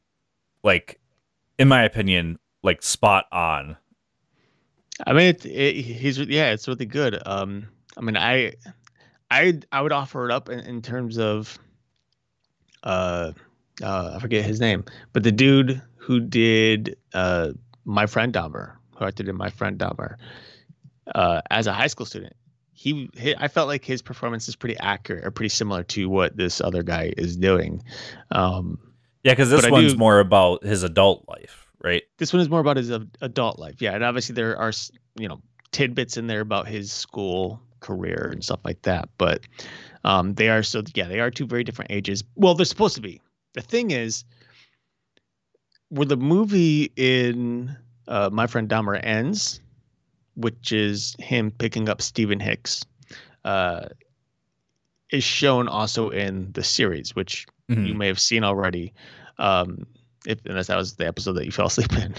like, 0.64 1.00
in 1.60 1.68
my 1.68 1.84
opinion, 1.84 2.40
like 2.64 2.82
spot 2.82 3.26
on. 3.32 3.78
I 5.06 5.14
mean, 5.14 5.28
it, 5.28 5.46
it, 5.46 5.74
he's 5.76 6.18
yeah, 6.18 6.50
it's 6.52 6.68
really 6.68 6.88
good. 6.88 7.22
Um, 7.28 7.68
I 7.96 8.02
mean, 8.02 8.18
I, 8.18 8.54
I, 9.32 9.60
I 9.72 9.82
would 9.82 9.94
offer 9.94 10.26
it 10.26 10.32
up 10.32 10.50
in, 10.50 10.60
in 10.60 10.82
terms 10.82 11.18
of, 11.18 11.58
uh, 12.84 13.32
uh, 13.82 14.12
I 14.16 14.20
forget 14.20 14.44
his 14.44 14.60
name, 14.60 14.84
but 15.14 15.24
the 15.24 15.32
dude 15.32 15.82
who 15.96 16.20
did 16.20 16.98
uh, 17.14 17.52
my 17.86 18.06
friend 18.06 18.34
Dahmer, 18.34 18.74
who 18.98 19.06
acted 19.06 19.30
in 19.30 19.38
my 19.38 19.50
friend 19.50 19.80
Dahmer, 19.80 20.18
uh, 21.16 21.42
as 21.50 21.66
a 21.66 21.74
high 21.74 21.88
school 21.88 22.06
student, 22.06 22.34
he, 22.74 23.10
he, 23.16 23.34
I 23.38 23.48
felt 23.48 23.68
like 23.70 23.86
his 23.86 24.02
performance 24.02 24.50
is 24.50 24.56
pretty 24.58 24.78
accurate 24.78 25.26
or 25.26 25.32
pretty 25.32 25.50
similar 25.50 25.84
to 25.84 26.10
what 26.10 26.36
this 26.36 26.60
other 26.60 26.84
guy 26.84 27.14
is 27.18 27.38
doing. 27.38 27.84
Um, 28.32 28.80
Yeah, 29.24 29.32
because 29.32 29.50
this 29.50 29.70
one's 29.70 29.94
do- 29.94 30.00
more 30.00 30.20
about 30.20 30.64
his 30.66 30.84
adult 30.84 31.26
life, 31.30 31.72
right? 31.82 32.04
this 32.18 32.34
one 32.34 32.42
is 32.42 32.50
more 32.50 32.60
about 32.60 32.78
his 32.78 32.92
adult 33.22 33.58
life 33.58 33.82
yeah 33.82 33.94
and 33.94 34.04
obviously 34.04 34.36
there 34.36 34.56
are 34.58 34.72
you 35.18 35.28
know 35.28 35.42
tidbits 35.72 36.18
in 36.18 36.28
there 36.28 36.42
about 36.42 36.68
his 36.68 36.92
school 36.92 37.60
career 37.82 38.30
and 38.32 38.44
stuff 38.44 38.60
like 38.64 38.82
that 38.84 39.10
but 39.18 39.42
um 40.06 40.34
they 40.36 40.50
are 40.50 40.64
so 40.64 40.82
yeah 40.96 41.08
they 41.08 41.20
are 41.20 41.30
two 41.30 41.46
very 41.46 41.64
different 41.64 41.92
ages 41.92 42.24
well 42.36 42.54
they're 42.56 42.66
supposed 42.66 42.96
to 42.96 43.02
be 43.02 43.20
the 43.54 43.62
thing 43.62 43.92
is 43.92 44.24
where 45.90 46.06
the 46.06 46.16
movie 46.18 46.92
in 46.96 47.76
uh, 48.08 48.30
my 48.32 48.48
friend 48.48 48.70
Dahmer 48.70 49.00
ends 49.04 49.60
which 50.36 50.72
is 50.72 51.16
him 51.20 51.52
picking 51.52 51.90
up 51.90 52.02
Steven 52.02 52.40
Hicks, 52.40 52.86
uh, 53.44 53.88
is 55.12 55.26
shown 55.26 55.68
also 55.68 56.10
in 56.10 56.50
the 56.54 56.64
series, 56.64 57.14
which 57.14 57.46
Mhm. 57.70 57.88
you 57.88 57.94
may 57.94 58.08
have 58.08 58.20
seen 58.20 58.46
already. 58.46 58.94
Um, 59.38 59.86
if 60.26 60.40
unless 60.46 60.68
that 60.68 60.78
was 60.78 60.96
the 60.96 61.06
episode 61.06 61.34
that 61.34 61.46
you 61.46 61.52
fell 61.58 61.66
asleep 61.66 61.92
in. 61.98 62.16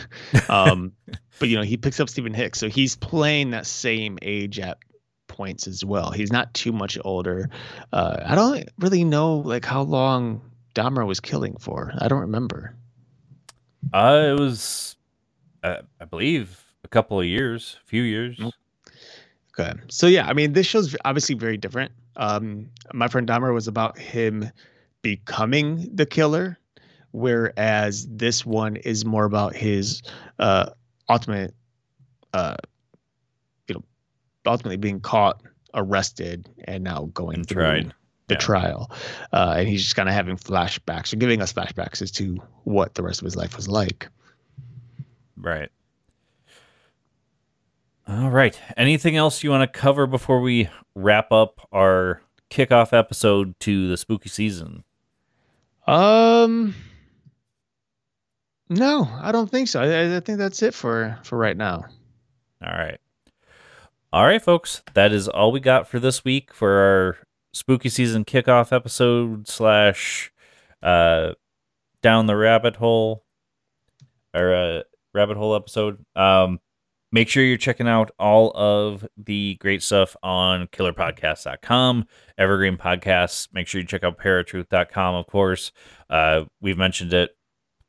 Um, 0.51 0.93
but 1.39 1.49
you 1.49 1.57
know, 1.57 1.63
he 1.63 1.79
picks 1.79 2.01
up 2.01 2.11
Steven 2.11 2.35
Hicks, 2.35 2.59
so 2.59 2.69
he's 2.69 2.97
playing 2.97 3.51
that 3.53 3.67
same 3.67 4.19
age 4.21 4.59
at 4.61 4.77
points 5.33 5.67
as 5.67 5.85
well. 5.85 6.11
He's 6.11 6.31
not 6.31 6.53
too 6.55 6.73
much 6.73 6.99
older. 7.05 7.49
Uh, 7.93 8.19
I 8.25 8.35
don't 8.35 8.69
really 8.79 9.05
know 9.05 9.39
like 9.39 9.65
how 9.65 9.83
long 9.83 10.41
Dahmer 10.75 11.07
was 11.07 11.21
killing 11.21 11.57
for. 11.59 11.93
I 11.99 12.09
don't 12.09 12.21
remember. 12.21 12.77
Uh, 13.93 14.35
it 14.37 14.41
was, 14.41 14.97
uh, 15.63 15.79
I 16.01 16.05
believe, 16.05 16.63
a 16.85 16.89
couple 16.89 17.19
of 17.19 17.27
years, 17.27 17.79
a 17.83 17.87
few 17.87 18.03
years. 18.03 18.41
Okay. 19.59 19.73
So 19.89 20.07
yeah, 20.07 20.27
I 20.27 20.33
mean, 20.33 20.53
this 20.53 20.67
show's 20.67 20.95
obviously 21.05 21.35
very 21.35 21.57
different. 21.57 21.93
Um, 22.17 22.71
my 22.93 23.09
friend 23.09 23.27
Dahmer 23.27 23.53
was 23.53 23.69
about 23.69 23.99
him 23.99 24.51
becoming 25.03 25.89
the 25.95 26.07
killer, 26.07 26.59
whereas 27.11 28.07
this 28.09 28.47
one 28.47 28.77
is 28.77 29.05
more 29.05 29.25
about 29.25 29.55
his 29.55 30.03
uh, 30.39 30.71
ultimate, 31.09 31.55
uh, 32.33 32.57
ultimately 34.47 34.77
being 34.77 35.01
caught, 35.01 35.41
arrested, 35.75 36.49
and 36.65 36.83
now 36.85 37.11
going 37.15 37.37
And 37.39 37.49
through 37.49 37.63
tried. 37.63 37.95
the 38.29 38.35
Yeah. 38.35 38.39
trial. 38.41 38.91
Uh, 39.33 39.55
and 39.59 39.69
he's 39.69 39.83
just 39.83 39.97
kind 39.97 40.09
of 40.09 40.15
having 40.15 40.37
flashbacks 40.37 41.13
or 41.13 41.17
giving 41.17 41.41
us 41.43 41.53
flashbacks 41.53 42.03
as 42.03 42.11
to 42.13 42.37
what 42.65 42.95
the 42.95 43.03
rest 43.03 43.21
of 43.21 43.25
his 43.25 43.37
life 43.37 43.57
was 43.57 43.69
like. 43.69 44.09
Right. 45.37 45.71
All 48.09 48.31
right. 48.31 48.59
Anything 48.77 49.17
else 49.17 49.43
you 49.43 49.51
want 49.51 49.71
to 49.73 49.79
cover 49.79 50.07
before 50.07 50.41
we 50.41 50.69
wrap 50.95 51.31
up 51.33 51.67
our 51.73 52.21
kickoff 52.51 52.93
episode 52.93 53.59
to 53.61 53.89
the 53.89 53.97
spooky 53.97 54.29
season? 54.29 54.85
Um, 55.87 56.75
no, 58.69 59.09
I 59.21 59.33
don't 59.33 59.51
think 59.51 59.69
so. 59.69 59.81
I, 59.83 60.17
I 60.17 60.21
think 60.21 60.39
that's 60.39 60.63
it 60.63 60.75
for 60.75 61.19
for 61.25 61.37
right 61.39 61.57
now. 61.57 61.85
All 62.65 62.73
right. 62.73 62.99
All 64.13 64.27
right, 64.27 64.43
folks. 64.43 64.83
That 64.93 65.11
is 65.11 65.27
all 65.27 65.53
we 65.53 65.61
got 65.61 65.89
for 65.89 65.99
this 65.99 66.23
week 66.23 66.53
for 66.53 66.71
our 66.71 67.17
spooky 67.55 67.89
season 67.89 68.27
kickoff 68.27 68.71
episode 68.71 69.49
slash 69.49 70.31
uh 70.83 71.33
down 72.03 72.27
the 72.27 72.37
rabbit 72.37 72.77
hole 72.77 73.25
or 74.35 74.55
uh 74.55 74.83
rabbit 75.15 75.39
hole 75.39 75.55
episode. 75.55 76.05
Um 76.15 76.61
make 77.11 77.31
sure 77.31 77.43
you're 77.43 77.57
checking 77.57 77.89
out 77.89 78.11
all 78.19 78.51
of 78.55 79.09
the 79.17 79.57
great 79.61 79.83
stuff 79.83 80.15
on 80.23 80.67
killerpodcast.com, 80.67 82.07
Evergreen 82.37 82.77
Podcasts. 82.77 83.49
Make 83.55 83.67
sure 83.67 83.81
you 83.81 83.87
check 83.87 84.05
out 84.05 84.19
paratruth.com, 84.19 85.15
of 85.15 85.27
course. 85.27 85.73
Uh 86.11 86.45
we've 86.61 86.77
mentioned 86.77 87.15
it 87.15 87.31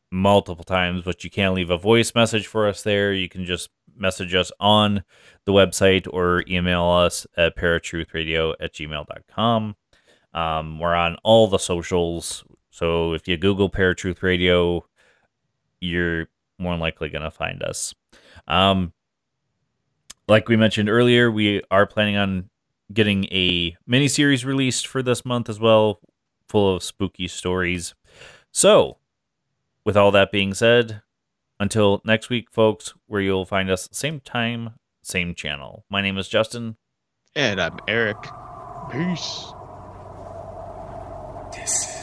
multiple 0.09 0.63
times, 0.63 1.03
but 1.03 1.25
you 1.25 1.29
can 1.29 1.53
leave 1.53 1.69
a 1.69 1.77
voice 1.77 2.15
message 2.15 2.47
for 2.47 2.65
us 2.65 2.81
there. 2.81 3.11
You 3.11 3.27
can 3.27 3.43
just 3.43 3.69
message 3.95 4.33
us 4.33 4.51
on 4.59 5.03
the 5.45 5.51
website 5.51 6.07
or 6.11 6.43
email 6.47 6.85
us 6.85 7.27
at 7.37 7.57
paratruthradio 7.57 8.53
at 8.59 8.73
gmail.com. 8.73 9.75
Um, 10.33 10.79
we're 10.79 10.95
on 10.95 11.17
all 11.23 11.47
the 11.47 11.59
socials. 11.59 12.43
So 12.71 13.13
if 13.13 13.27
you 13.27 13.37
Google 13.37 13.69
Paratruth 13.69 14.23
Radio, 14.23 14.85
you're 15.79 16.27
more 16.57 16.75
likely 16.77 17.09
going 17.09 17.23
to 17.23 17.31
find 17.31 17.61
us. 17.61 17.93
Um, 18.47 18.93
like 20.27 20.47
we 20.49 20.55
mentioned 20.55 20.89
earlier, 20.89 21.29
we 21.31 21.61
are 21.69 21.85
planning 21.85 22.17
on 22.17 22.49
getting 22.91 23.25
a 23.25 23.75
mini 23.85 24.07
series 24.07 24.45
released 24.45 24.87
for 24.87 25.03
this 25.03 25.25
month 25.25 25.49
as 25.49 25.59
well, 25.59 25.99
full 26.47 26.75
of 26.75 26.83
spooky 26.83 27.27
stories. 27.27 27.93
So, 28.51 28.97
with 29.85 29.97
all 29.97 30.11
that 30.11 30.31
being 30.31 30.53
said, 30.53 31.01
until 31.59 32.01
next 32.05 32.29
week, 32.29 32.47
folks, 32.51 32.93
where 33.07 33.21
you'll 33.21 33.45
find 33.45 33.69
us 33.69 33.89
same 33.91 34.19
time, 34.19 34.71
same 35.03 35.35
channel. 35.35 35.85
My 35.89 36.01
name 36.01 36.17
is 36.17 36.27
Justin. 36.27 36.77
And 37.35 37.59
I'm 37.59 37.79
Eric. 37.87 38.17
Peace. 38.91 39.53
Bonjour, 41.53 42.02